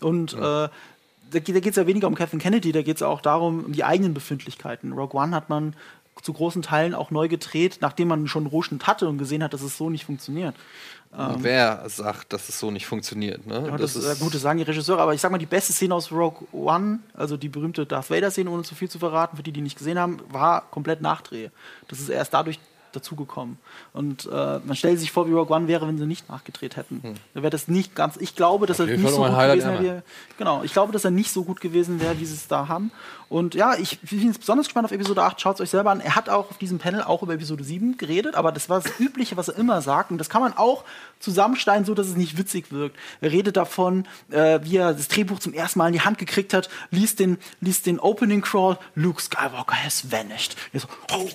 [0.00, 0.68] Und äh, da,
[1.32, 3.72] geht- da geht es ja weniger um Kevin Kennedy, da geht es auch darum, um
[3.72, 4.92] die eigenen Befindlichkeiten.
[4.92, 5.74] Rogue One hat man
[6.22, 9.52] zu großen Teilen auch neu gedreht, nachdem man schon einen Rohschnitt hatte und gesehen hat,
[9.52, 10.54] dass es so nicht funktioniert.
[11.16, 13.46] Ähm, Wer sagt, dass es so nicht funktioniert?
[13.46, 13.66] Ne?
[13.68, 15.72] ja, das, ist äh, gut, das sagen die Regisseure, aber ich sag mal, die beste
[15.72, 19.42] Szene aus Rogue One, also die berühmte Darth Vader-Szene, ohne zu viel zu verraten, für
[19.42, 21.50] die, die nicht gesehen haben, war komplett Nachdreh.
[21.88, 22.58] Das ist erst dadurch
[22.94, 23.58] dazugekommen.
[23.92, 27.02] Und äh, man stellt sich vor, wie Rogue One wäre, wenn sie nicht nachgedreht hätten.
[27.34, 28.16] Da wäre das nicht ganz.
[28.18, 29.96] Ich glaube, dass er nicht so gut Highlight gewesen wäre.
[29.98, 32.68] wie- Genau, ich glaube, dass er nicht so gut gewesen wäre, wie sie es da
[32.68, 32.90] haben.
[33.28, 35.40] Und ja, ich bin jetzt besonders gespannt auf Episode 8.
[35.40, 36.00] Schaut es euch selber an.
[36.00, 38.92] Er hat auch auf diesem Panel auch über Episode 7 geredet, aber das war das
[39.00, 40.10] Übliche, was er immer sagt.
[40.10, 40.84] Und das kann man auch
[41.20, 42.96] zusammensteigen, so dass es nicht witzig wirkt.
[43.20, 46.52] Er redet davon, äh, wie er das Drehbuch zum ersten Mal in die Hand gekriegt
[46.54, 50.54] hat, liest den, liest den Opening Crawl, Luke Skywalker has vanished.
[50.72, 51.28] Er so, oh,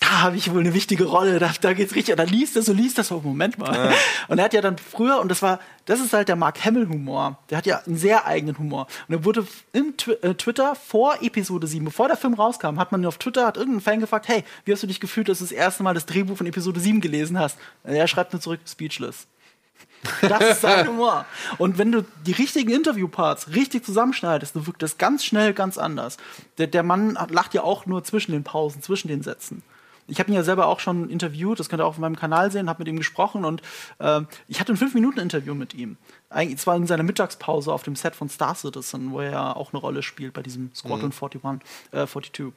[0.00, 2.12] da habe ich wohl eine wichtige Rolle, da, da geht's richtig.
[2.12, 3.94] Und dann liest er so, liest das so, Moment mal.
[4.28, 7.38] Und er hat ja dann früher, und das war, das ist halt der Mark Hamill-Humor.
[7.50, 8.86] Der hat ja einen sehr eigenen Humor.
[9.08, 12.92] Und er wurde im Twi äh, Twitter vor Episode 7, bevor der Film rauskam, hat
[12.92, 15.44] man auf Twitter, hat irgendein Fan gefragt, hey, wie hast du dich gefühlt, dass du
[15.44, 17.58] das erste Mal das Drehbuch von Episode 7 gelesen hast?
[17.82, 19.26] Und er schreibt nur zurück, speechless.
[20.20, 21.26] Das ist sein Humor.
[21.58, 26.16] Und wenn du die richtigen Interviewparts richtig zusammenschneidest, dann wirkt das ganz schnell ganz anders.
[26.58, 29.62] Der, der Mann lacht ja auch nur zwischen den Pausen, zwischen den Sätzen.
[30.06, 32.50] Ich habe ihn ja selber auch schon interviewt, das könnt ihr auch auf meinem Kanal
[32.50, 33.62] sehen, habe mit ihm gesprochen und
[34.00, 35.96] ähm, ich hatte ein 5-Minuten-Interview mit ihm.
[36.28, 39.72] Eigentlich zwar in seiner Mittagspause auf dem Set von Star Citizen, wo er ja auch
[39.72, 41.40] eine Rolle spielt bei diesem Squadron 41,
[41.92, 42.52] äh, 42.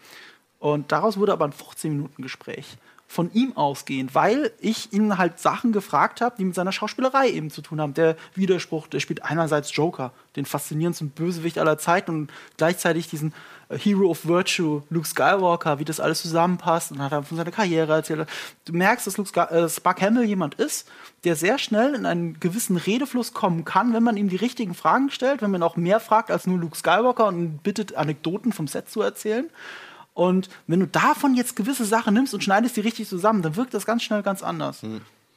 [0.59, 2.77] Und daraus wurde aber ein 15-Minuten-Gespräch
[3.09, 7.49] von ihm ausgehend, weil ich ihn halt Sachen gefragt habe, die mit seiner Schauspielerei eben
[7.49, 7.93] zu tun haben.
[7.93, 13.33] Der Widerspruch, der spielt einerseits Joker, den faszinierendsten Bösewicht aller Zeiten und gleichzeitig diesen
[13.69, 17.51] äh, Hero of Virtue, Luke Skywalker, wie das alles zusammenpasst und hat dann von seiner
[17.51, 18.27] Karriere erzählt.
[18.65, 20.89] Du merkst, dass Luke äh, Spark Hamill jemand ist,
[21.23, 25.09] der sehr schnell in einen gewissen Redefluss kommen kann, wenn man ihm die richtigen Fragen
[25.11, 28.89] stellt, wenn man auch mehr fragt als nur Luke Skywalker und bittet, Anekdoten vom Set
[28.89, 29.49] zu erzählen.
[30.17, 33.75] Und wenn du davon jetzt gewisse Sachen nimmst und schneidest die richtig zusammen, dann wirkt
[33.75, 34.79] das ganz schnell ganz anders.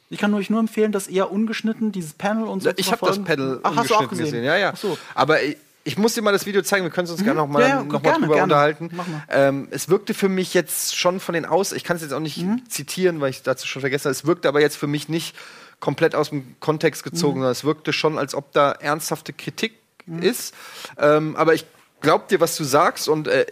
[0.09, 3.05] Ich kann euch nur empfehlen, das eher ungeschnitten, dieses Panel und so zu Ich habe
[3.05, 3.23] das.
[3.23, 4.25] Panel Ach, hast du auch gesehen?
[4.25, 4.43] gesehen.
[4.43, 4.75] Ja, ja.
[4.75, 4.97] So.
[5.13, 6.83] Aber ich, ich muss dir mal das Video zeigen.
[6.83, 7.25] Wir können es uns Mhm.
[7.25, 8.41] gerne noch mal, Ja, ja, noch mal drüber gerne.
[8.43, 8.89] unterhalten.
[9.29, 11.73] Ähm, es wirkte für mich jetzt schon von den Aus.
[11.73, 12.67] Ich kann es jetzt auch nicht Mhm.
[12.67, 14.11] zitieren, weil ich dazu schon vergessen habe.
[14.13, 15.35] Es wirkte aber jetzt für mich nicht
[15.79, 17.41] komplett aus dem Kontext gezogen, Mhm.
[17.43, 19.73] sondern es wirkte schon, als ob da ernsthafte Kritik
[20.21, 20.55] ist.
[20.97, 21.65] Ähm, aber ich
[22.01, 23.45] glaub dir, was du sagst und äh,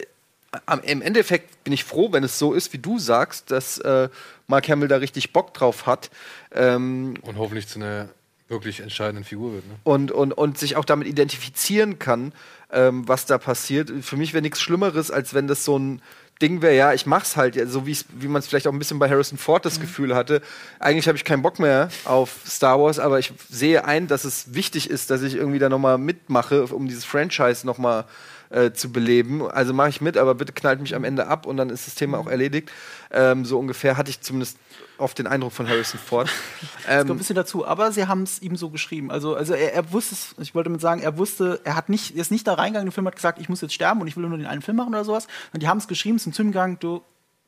[0.66, 4.08] am, im Endeffekt bin ich froh, wenn es so ist, wie du sagst, dass äh,
[4.46, 6.10] Mark Hamill da richtig Bock drauf hat.
[6.52, 8.08] Ähm, Und hoffentlich zu einer
[8.48, 9.66] wirklich entscheidenden Figur wird.
[9.68, 9.74] Ne?
[9.84, 12.32] und, und, und sich auch damit identifizieren kann,
[12.72, 13.92] ähm, was da passiert.
[14.02, 16.02] Für mich wäre nichts Schlimmeres, als wenn das so ein
[16.42, 17.96] Ding wäre, ja, ich mach's halt, so wie
[18.26, 20.40] man es vielleicht auch ein bisschen bei Harrison Ford das Gefühl hatte.
[20.78, 24.54] Eigentlich habe ich keinen Bock mehr auf Star Wars, aber ich sehe ein, dass es
[24.54, 28.06] wichtig ist, dass ich irgendwie da nochmal mitmache, um dieses Franchise nochmal
[28.50, 29.48] äh, zu beleben.
[29.48, 31.94] Also mache ich mit, aber bitte knallt mich am Ende ab und dann ist das
[31.94, 32.70] Thema auch erledigt.
[33.10, 34.58] Ähm, so ungefähr hatte ich zumindest
[34.98, 36.28] oft den Eindruck von Harrison Ford.
[36.60, 39.10] Das kommt ein ähm, bisschen dazu, aber sie haben es ihm so geschrieben.
[39.10, 42.16] Also, also er, er wusste es, ich wollte damit sagen, er wusste, er hat nicht,
[42.16, 44.16] er ist nicht da reingegangen, der Film hat gesagt, ich muss jetzt sterben und ich
[44.16, 45.28] will nur den einen Film machen oder sowas.
[45.52, 47.02] Und die haben es geschrieben, sind zu ihm gegangen, du,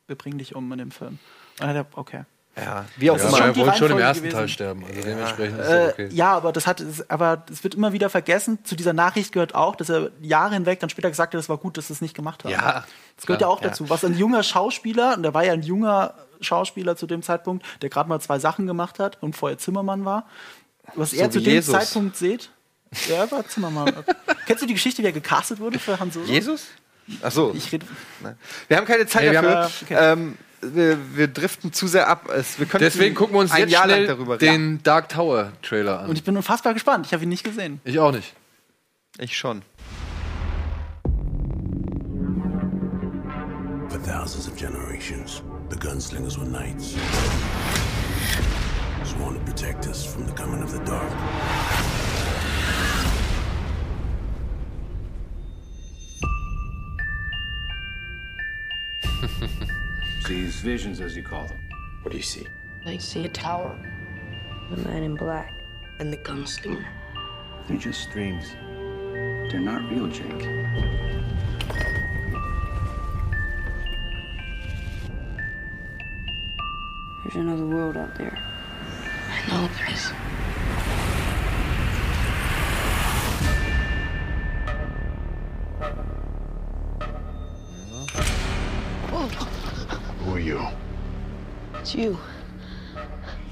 [0.07, 1.11] wir bringen dich um in dem Film.
[1.13, 1.19] Und
[1.59, 2.23] dann hat er, okay.
[2.55, 4.37] Ja, wie auch Ja, schon er wollte schon im ersten gewesen.
[4.37, 4.83] Teil sterben.
[4.85, 6.09] Also dementsprechend ist Äh, das okay.
[6.11, 8.59] Ja, aber das hat, es- aber es wird immer wieder vergessen.
[8.63, 11.57] Zu dieser Nachricht gehört auch, dass er Jahre hinweg dann später gesagt hat, es war
[11.57, 12.51] gut, dass es nicht gemacht haben.
[12.51, 12.85] Ja,
[13.17, 13.69] das gehört klar, ja auch ja.
[13.69, 13.89] dazu.
[13.89, 17.89] Was ein junger Schauspieler, und der war ja ein junger Schauspieler zu dem Zeitpunkt, der
[17.89, 20.27] gerade mal zwei Sachen gemacht hat und vorher Zimmermann war.
[20.93, 21.73] Was So er zu dem Jesus.
[21.73, 22.51] Zeitpunkt sieht,
[23.09, 23.91] er war Zimmermann.
[24.45, 26.25] Kennst du die Geschichte, wie er gecastet wurde für Han Solo?
[26.27, 26.67] Jesus?
[27.23, 27.51] Ach so.
[27.55, 27.85] Ich rede.
[28.67, 29.55] Wir haben keine Zeit Hey, dafür.
[29.63, 29.95] haben- okay.
[29.99, 30.37] ähm,
[30.71, 32.29] wir, wir driften zu sehr ab.
[32.29, 36.09] Es, wir Deswegen gucken wir uns jetzt Jahr schnell den Dark Tower Trailer an.
[36.09, 37.05] Und ich bin unfassbar gespannt.
[37.05, 37.81] Ich habe ihn nicht gesehen.
[37.83, 38.33] ich auch nicht.
[39.19, 39.61] Ich schon.
[43.89, 46.95] For thousands of generations, the gunslingers were knights.
[49.03, 51.11] Sworn to protect us from the coming of the dark.
[60.27, 61.59] These visions, as you call them.
[62.01, 62.47] What do you see?
[62.85, 63.77] I see a tower,
[64.71, 65.51] the man in black,
[65.99, 66.87] and the gunslinger.
[67.67, 68.55] They're just dreams.
[69.51, 70.47] They're not real, Jake.
[77.23, 78.37] There's another world out there.
[79.29, 80.11] I know there is.
[90.43, 90.67] You?
[91.75, 92.17] It's you.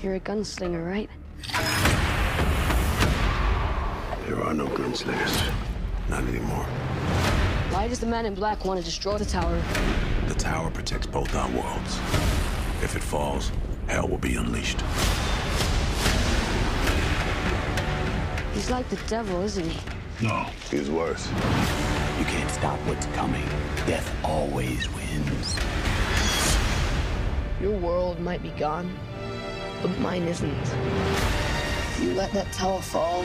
[0.01, 1.09] You're a gunslinger, right?
[4.27, 5.53] There are no gunslingers.
[6.09, 6.65] Not anymore.
[7.71, 9.61] Why does the man in black want to destroy the tower?
[10.27, 11.97] The tower protects both our worlds.
[12.83, 13.51] If it falls,
[13.87, 14.81] hell will be unleashed.
[18.53, 19.79] He's like the devil, isn't he?
[20.25, 20.45] No.
[20.69, 21.27] He's worse.
[22.19, 23.45] You can't stop what's coming.
[23.87, 25.55] Death always wins.
[27.61, 28.91] Your world might be gone,
[29.83, 30.75] but mine isn't.
[32.01, 33.23] You let that tower fall,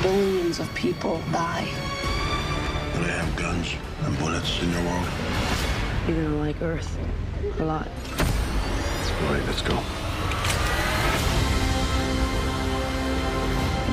[0.00, 1.68] billions of people die.
[2.94, 3.74] Do they have guns
[4.04, 5.06] and bullets in your world?
[6.08, 6.98] You're gonna like Earth
[7.60, 7.88] a lot.
[9.26, 9.74] All right, let's go.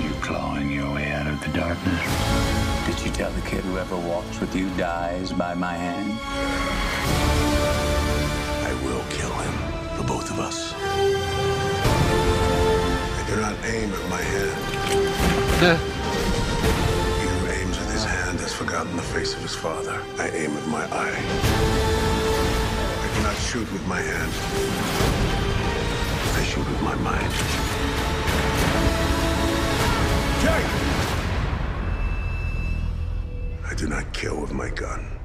[0.02, 2.86] You clawing your way out of the darkness.
[2.86, 7.55] Did you tell the kid whoever walks with you dies by my hand?
[10.36, 10.74] Of us.
[13.20, 14.58] I do not aim at my hand.
[17.20, 20.02] he who aims with his hand has forgotten the face of his father.
[20.18, 21.22] I aim at my eye.
[23.04, 24.32] I do not shoot with my hand.
[26.40, 27.32] I shoot with my mind.
[30.44, 30.70] Jake!
[33.70, 35.25] I do not kill with my gun.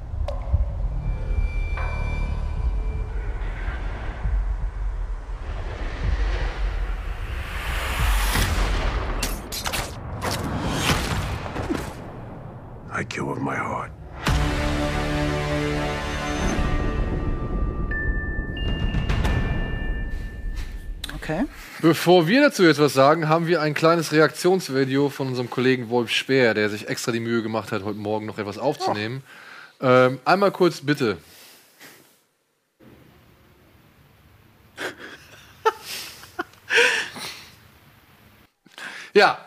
[13.01, 13.91] I kill with my heart.
[21.15, 21.45] Okay.
[21.81, 26.11] Bevor wir dazu jetzt was sagen, haben wir ein kleines Reaktionsvideo von unserem Kollegen Wolf
[26.11, 29.23] Speer, der sich extra die Mühe gemacht hat, heute Morgen noch etwas aufzunehmen.
[29.81, 31.17] Ähm, einmal kurz bitte.
[39.15, 39.39] ja.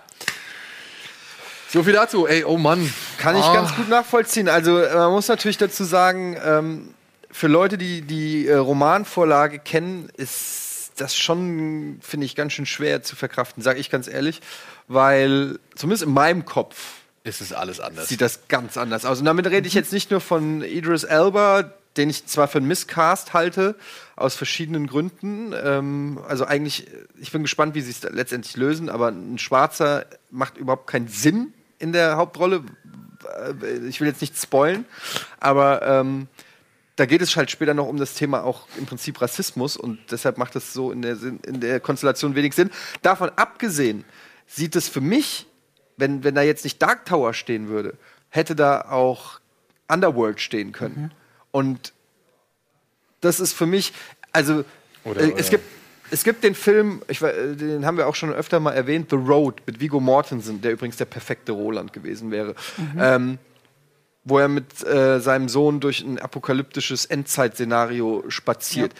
[1.68, 2.26] So viel dazu.
[2.26, 2.92] Ey, oh Mann.
[3.24, 3.54] Kann ich Ah.
[3.54, 4.48] ganz gut nachvollziehen.
[4.48, 6.94] Also äh, man muss natürlich dazu sagen, ähm,
[7.30, 13.02] für Leute, die die äh, Romanvorlage kennen, ist das schon, finde ich, ganz schön schwer
[13.02, 14.40] zu verkraften, sage ich ganz ehrlich,
[14.86, 16.76] weil zumindest in meinem Kopf
[17.24, 18.08] ist es alles anders.
[18.08, 19.18] Sieht das ganz anders aus.
[19.18, 21.64] Und damit rede ich jetzt nicht nur von Idris Elba,
[21.96, 23.74] den ich zwar für einen Misscast halte,
[24.16, 25.52] aus verschiedenen Gründen.
[25.60, 26.86] Ähm, also eigentlich,
[27.20, 31.54] ich bin gespannt, wie sie es letztendlich lösen, aber ein Schwarzer macht überhaupt keinen Sinn
[31.78, 32.62] in der Hauptrolle.
[33.62, 34.84] Äh, Ich will jetzt nicht spoilen,
[35.40, 36.28] aber ähm,
[36.96, 40.38] da geht es halt später noch um das Thema auch im Prinzip Rassismus und deshalb
[40.38, 42.70] macht das so in der, in der Konstellation wenig Sinn.
[43.02, 44.04] Davon abgesehen
[44.46, 45.46] sieht es für mich,
[45.96, 47.96] wenn, wenn da jetzt nicht Dark Tower stehen würde,
[48.28, 49.40] hätte da auch
[49.88, 51.12] Underworld stehen können.
[51.50, 51.92] Und
[53.20, 53.92] das ist für mich,
[54.32, 54.64] also
[55.04, 55.64] Oder- äh, oder- es gibt
[56.10, 59.16] es gibt den Film, ich, äh, den haben wir auch schon öfter mal erwähnt, The
[59.16, 62.54] Road mit Vigo Mortensen, der übrigens der perfekte Roland gewesen wäre.
[62.76, 62.98] Mhm.
[62.98, 63.38] Ähm,
[64.24, 68.94] wo er mit äh, seinem Sohn durch ein apokalyptisches Endzeit-Szenario spaziert.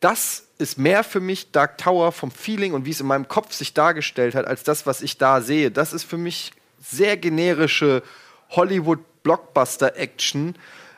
[0.00, 3.52] Das ist mehr für mich Dark Tower vom Feeling und wie es in meinem Kopf
[3.52, 5.70] sich dargestellt hat, als das, was ich da sehe.
[5.70, 8.02] Das ist für mich sehr generische
[8.50, 10.54] Hollywood-Blockbuster-Action.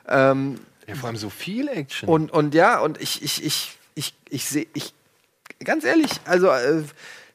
[0.09, 2.09] Ähm, ja, vor allem so viel Action.
[2.09, 4.93] Und, und ja, und ich, ich, ich, ich, ich sehe, ich,
[5.65, 6.85] ganz ehrlich, also äh,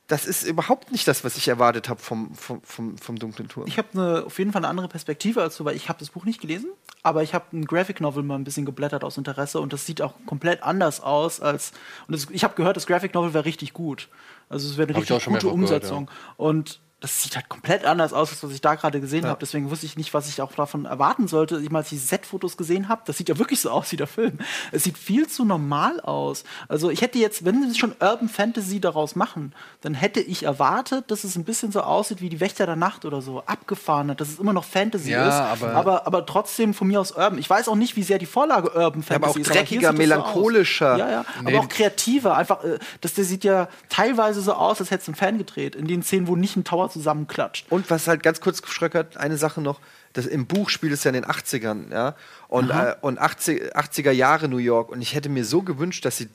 [0.09, 3.67] das ist überhaupt nicht das, was ich erwartet habe vom, vom, vom, vom Dunklen Turm.
[3.67, 6.09] Ich habe ne, auf jeden Fall eine andere Perspektive als du, weil ich habe das
[6.09, 6.71] Buch nicht gelesen,
[7.03, 10.01] aber ich habe ein Graphic Novel mal ein bisschen geblättert aus Interesse und das sieht
[10.01, 11.73] auch komplett anders aus als
[12.07, 14.09] und das, ich habe gehört, das Graphic Novel wäre richtig gut.
[14.49, 18.11] Also es wäre eine Hab richtig gute gehört, Umsetzung und das sieht halt komplett anders
[18.11, 19.29] aus, als was ich da gerade gesehen Ja.
[19.29, 19.39] habe.
[19.39, 21.57] Deswegen wusste ich nicht, was ich auch davon erwarten sollte.
[21.61, 23.95] Ich mal, als ich die Set-Fotos gesehen habe, das sieht ja wirklich so aus wie
[23.95, 24.37] der Film.
[24.73, 26.43] Es sieht viel zu normal aus.
[26.67, 31.09] Also ich hätte jetzt, wenn sie schon Urban Fantasy daraus machen, dann hätte ich erwartet,
[31.09, 34.19] dass es ein bisschen so aussieht wie die Wächter der Nacht oder so, abgefahren hat,
[34.19, 37.37] dass es immer noch Fantasy Ja, ist, aber- aber, aber trotzdem von mir aus Urban.
[37.37, 39.47] Ich weiß auch nicht, wie sehr die Vorlage Urban Fantasy aber auch ist.
[39.49, 40.97] dreckiger, sieht es so melancholischer.
[40.97, 41.55] Ja, ja, Nee.
[41.55, 42.35] aber auch kreativer.
[42.35, 45.75] Einfach, äh, das der sieht ja teilweise so aus, als hätte es ein Fan gedreht,
[45.75, 47.65] in den Szenen, wo nicht ein Tower zusammenklatscht.
[47.69, 49.79] Und was halt ganz kurz geschröckert, eine Sache noch,
[50.13, 52.15] das, im Buch spielt es ja in den 80ern, ja,
[52.47, 54.89] und, äh, und 80, 80er Jahre New York.
[54.89, 56.29] Und ich hätte mir so gewünscht, dass sie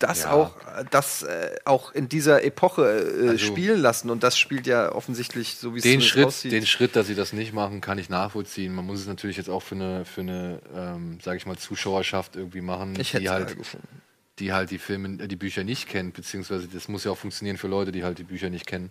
[0.00, 0.32] das Ja.
[0.32, 4.08] auch, äh, das äh, auch in dieser Epoche äh, Also- spielen lassen.
[4.10, 6.52] Und das spielt ja offensichtlich so, wie es den zumindest Schritt, aussieht.
[6.52, 8.74] den Schritt, dass sie das nicht machen, kann ich nachvollziehen.
[8.74, 12.34] Man muss es natürlich jetzt auch für eine, für eine, ähm, sage ich mal, Zuschauerschaft
[12.34, 13.56] irgendwie machen, die halt,
[14.38, 17.58] die halt die Filme, äh, die Bücher nicht kennt, beziehungsweise das muss ja auch funktionieren
[17.58, 18.90] für Leute, die halt die Bücher nicht kennen.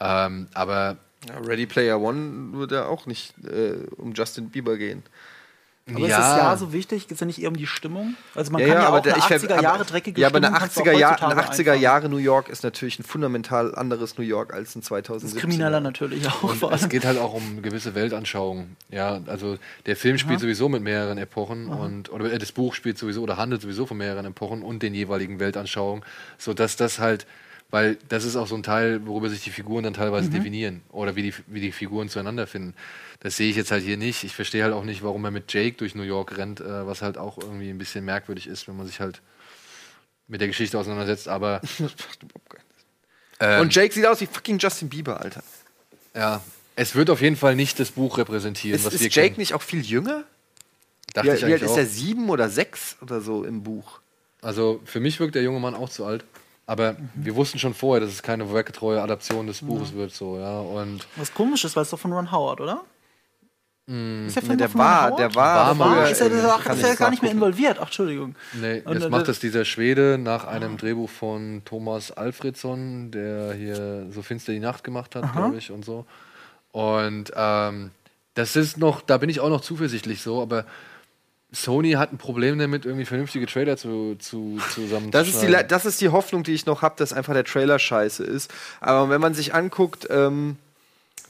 [0.00, 0.96] Ähm, aber
[1.28, 5.02] Ja, Ready Player One würde ja auch nicht äh, um Justin Bieber gehen.
[5.92, 7.08] Aber ist das Jahr so wichtig?
[7.08, 8.14] Geht es ja nicht eher um die Stimmung?
[8.36, 10.20] Also man Ja, kann ja, ja, aber auch der- eine ich ver- 80er Jahre dreckige
[10.20, 12.62] Ja, aber eine Stimmung kannst du auch 80er, Jahr, eine 80er Jahre New York ist
[12.62, 15.40] natürlich ein fundamental anderes New York als ein 2017.
[15.40, 16.44] krimineller natürlich auch.
[16.44, 16.90] Und vor es allem.
[16.90, 18.76] geht halt auch um gewisse Weltanschauungen.
[18.90, 20.42] Ja, also der Film spielt Aha.
[20.42, 21.82] sowieso mit mehreren Epochen Aha.
[21.84, 24.94] und oder äh, das Buch spielt sowieso oder handelt sowieso von mehreren Epochen und den
[24.94, 26.04] jeweiligen Weltanschauungen,
[26.38, 27.26] so dass das halt,
[27.70, 30.32] weil das ist auch so ein Teil, worüber sich die Figuren dann teilweise Mhm.
[30.34, 32.74] definieren oder wie die wie die Figuren zueinander finden.
[33.20, 34.24] Das sehe ich jetzt halt hier nicht.
[34.24, 37.02] Ich verstehe halt auch nicht, warum er mit Jake durch New York rennt, äh, was
[37.02, 39.20] halt auch irgendwie ein bisschen merkwürdig ist, wenn man sich halt
[40.26, 41.28] mit der Geschichte auseinandersetzt.
[41.28, 41.60] Aber
[43.40, 45.42] ähm, Und Jake sieht aus wie fucking Justin Bieber, Alter.
[46.14, 46.42] Ja,
[46.76, 49.38] es wird auf jeden Fall nicht das Buch repräsentieren, Ist, was ist wir Jake kennen.
[49.40, 50.24] nicht auch viel jünger?
[51.14, 51.86] Dachte wie, ich wie alt ist er?
[51.86, 54.00] Sieben oder sechs oder so im Buch?
[54.42, 56.24] Also für mich wirkt der junge Mann auch zu alt.
[56.70, 60.60] Aber wir wussten schon vorher, dass es keine vorweggetreue Adaption des Buches wird, so, ja.
[60.60, 62.82] Und Was komisch ist, weil es doch von Ron Howard, oder?
[63.86, 65.18] mh, Ist der Film Nee, der doch von Ron war- Howard?
[65.18, 67.78] der war Der früher war, ist er, ist er gar nicht mehr involviert?
[67.80, 68.36] Ach, Entschuldigung.
[68.52, 73.52] Nee, Und, jetzt äh, macht das dieser Schwede nach einem Drehbuch von Thomas Alfredsson, der
[73.54, 76.06] hier so finster die Nacht gemacht hat, glaube ich, und so.
[76.70, 77.90] Und ähm,
[78.34, 80.64] das ist noch, da bin ich auch noch zuversichtlich so, aber
[81.52, 85.84] Sony hat ein Problem damit, irgendwie vernünftige Trailer zu, zu zusammen Das ist, die, das
[85.84, 88.52] ist die Hoffnung, die ich noch habe, dass einfach der Trailer scheiße ist.
[88.80, 90.56] Aber wenn man sich anguckt, ähm,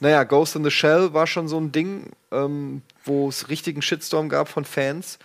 [0.00, 4.28] naja, Ghost in the Shell war schon so ein Ding, ähm, wo es richtigen Shitstorm
[4.28, 5.18] gab von Fans.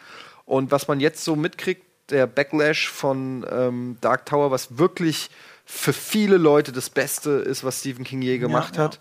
[0.45, 5.30] Und was man jetzt so mitkriegt, der Backlash von ähm, Dark Tower, was wirklich
[5.66, 8.84] für viele Leute das Beste ist, was Stephen King je gemacht ja.
[8.84, 9.00] hat.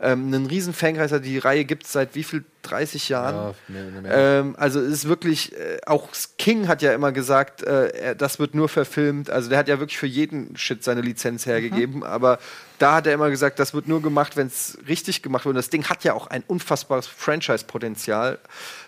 [0.00, 1.24] Ähm, einen riesen Fankreis hat.
[1.24, 2.44] Die Reihe gibt es seit wie viel?
[2.62, 3.54] 30 Jahren.
[3.68, 4.40] Ja, mehr- mehr.
[4.40, 6.08] Ähm, also es ist wirklich, äh, auch
[6.38, 9.28] King hat ja immer gesagt, äh, das wird nur verfilmt.
[9.30, 12.02] Also der hat ja wirklich für jeden Shit seine Lizenz hergegeben.
[12.02, 12.38] Aber
[12.84, 15.52] da hat er immer gesagt, das wird nur gemacht, wenn es richtig gemacht wird.
[15.52, 18.38] Und das Ding hat ja auch ein unfassbares Franchise-Potenzial.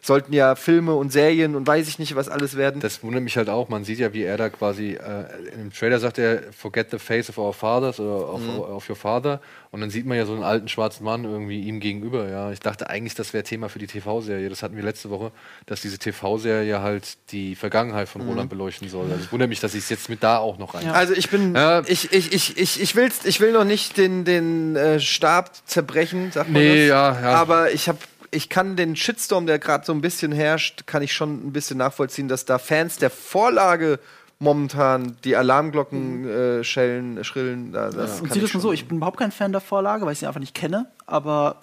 [0.03, 2.81] Sollten ja Filme und Serien und weiß ich nicht, was alles werden.
[2.83, 3.69] Das wundert mich halt auch.
[3.71, 5.25] Man sieht ja, wie er da quasi äh,
[5.55, 8.59] im Trailer sagt er, forget the face of our fathers oder of, Mhm.
[8.61, 9.41] of your father.
[9.71, 12.29] Und dann sieht man ja so einen alten schwarzen Mann irgendwie ihm gegenüber.
[12.29, 14.49] Ja, ich dachte eigentlich, das wäre Thema für die TV-Serie.
[14.49, 15.33] Das hatten wir letzte Woche,
[15.67, 18.29] dass diese TV-Serie halt die Vergangenheit von Mhm.
[18.29, 19.11] Roland beleuchten soll.
[19.11, 20.89] Also es wundert mich, dass ich es jetzt mit da auch noch rein.
[20.91, 21.57] Also ich bin,
[21.87, 26.33] ich, ich, ich, ich, ich, will's, ich will noch nicht den, den äh, Stab zerbrechen,
[26.33, 26.89] sagt man Nee, das.
[26.89, 27.37] ja, ja.
[27.37, 27.99] Aber ich habe
[28.31, 31.79] ich kann den Shitstorm, der gerade so ein bisschen herrscht, kann ich schon ein bisschen
[31.79, 33.99] nachvollziehen, dass da Fans der Vorlage
[34.39, 37.73] momentan die Alarmglocken äh, schellen, schrillen.
[37.73, 39.61] Da, das Und kann sieh das ich mal so, ich bin überhaupt kein Fan der
[39.61, 41.57] Vorlage, weil ich sie einfach nicht kenne, aber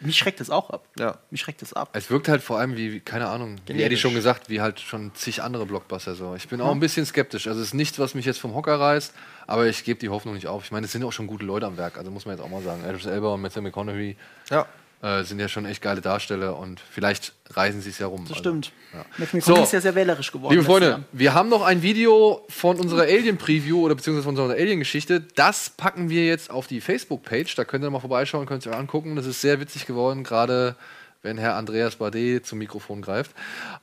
[0.00, 0.84] mich schreckt es auch ab.
[0.98, 1.18] Ja.
[1.30, 1.90] Mich schreckt es ab.
[1.92, 4.00] Es wirkt halt vor allem wie, keine Ahnung, wie Eddie Generisch.
[4.00, 6.34] schon gesagt, wie halt schon zig andere Blockbuster so.
[6.34, 7.46] Ich bin auch ein bisschen skeptisch.
[7.46, 9.14] Also es ist nichts, was mich jetzt vom Hocker reißt,
[9.46, 10.64] aber ich gebe die Hoffnung nicht auf.
[10.64, 12.50] Ich meine, es sind auch schon gute Leute am Werk, also muss man jetzt auch
[12.50, 12.82] mal sagen.
[12.84, 14.16] Idris Elba und Matthew McConaughey
[14.50, 14.66] ja.
[15.02, 18.22] Äh, sind ja schon echt geile Darsteller und vielleicht reisen sie es ja rum.
[18.22, 18.72] Das Also, stimmt.
[18.92, 19.04] ja.
[19.16, 19.62] Matthew So.
[19.62, 20.52] Ist ja sehr wählerisch geworden.
[20.54, 21.00] Liebe Freunde, Jahr.
[21.12, 25.20] wir haben noch ein Video von unserer Alien-Preview oder beziehungsweise von unserer Alien-Geschichte.
[25.36, 27.54] Das packen wir jetzt auf die Facebook-Page.
[27.54, 29.14] Da könnt ihr mal vorbeischauen, könnt ihr euch angucken.
[29.16, 30.74] Das ist sehr witzig geworden, gerade
[31.22, 33.32] wenn Herr Andreas Bardet zum Mikrofon greift.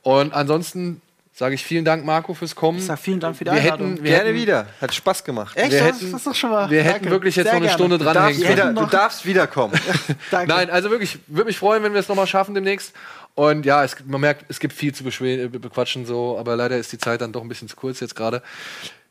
[0.02, 1.00] Und ansonsten
[1.38, 2.78] sage ich vielen Dank, Marco, fürs Kommen.
[2.78, 3.90] Ich sag vielen Dank für die wir Einladung.
[3.90, 4.66] hätten, wir Gerne hätten, wieder.
[4.80, 5.54] Hat Spaß gemacht.
[5.54, 5.70] Echt?
[5.70, 6.70] Wir das, hätten- das ist doch schon mal.
[6.70, 7.78] wir hätten wirklich jetzt Sehr noch eine gerne.
[7.78, 8.74] Stunde Du dranhängen darfst, können.
[8.74, 9.74] wieder, du darfst wiederkommen.
[10.30, 12.94] Nein, also wirklich, würde mich freuen, wenn wir es nochmal schaffen demnächst.
[13.34, 16.90] Und ja, es, man merkt, es gibt viel zu äh, bequatschen so, aber leider ist
[16.92, 18.42] die Zeit dann doch ein bisschen zu kurz jetzt gerade.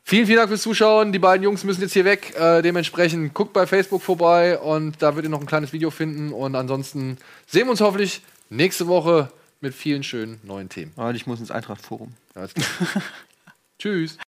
[0.02, 1.12] Vielen, vielen Dank fürs Zuschauen.
[1.12, 2.34] Die beiden Jungs müssen jetzt hier weg.
[2.36, 6.32] Äh, dementsprechend guckt bei Facebook vorbei und da werdet ihr noch ein kleines Video finden.
[6.32, 8.20] Und ansonsten sehen wir uns hoffentlich
[8.50, 9.30] nächste Woche
[9.60, 10.92] mit vielen schönen neuen Themen.
[10.96, 12.14] Und ich muss ins Eintracht-Forum.
[12.34, 13.02] Alles klar.
[13.78, 14.18] Tschüss.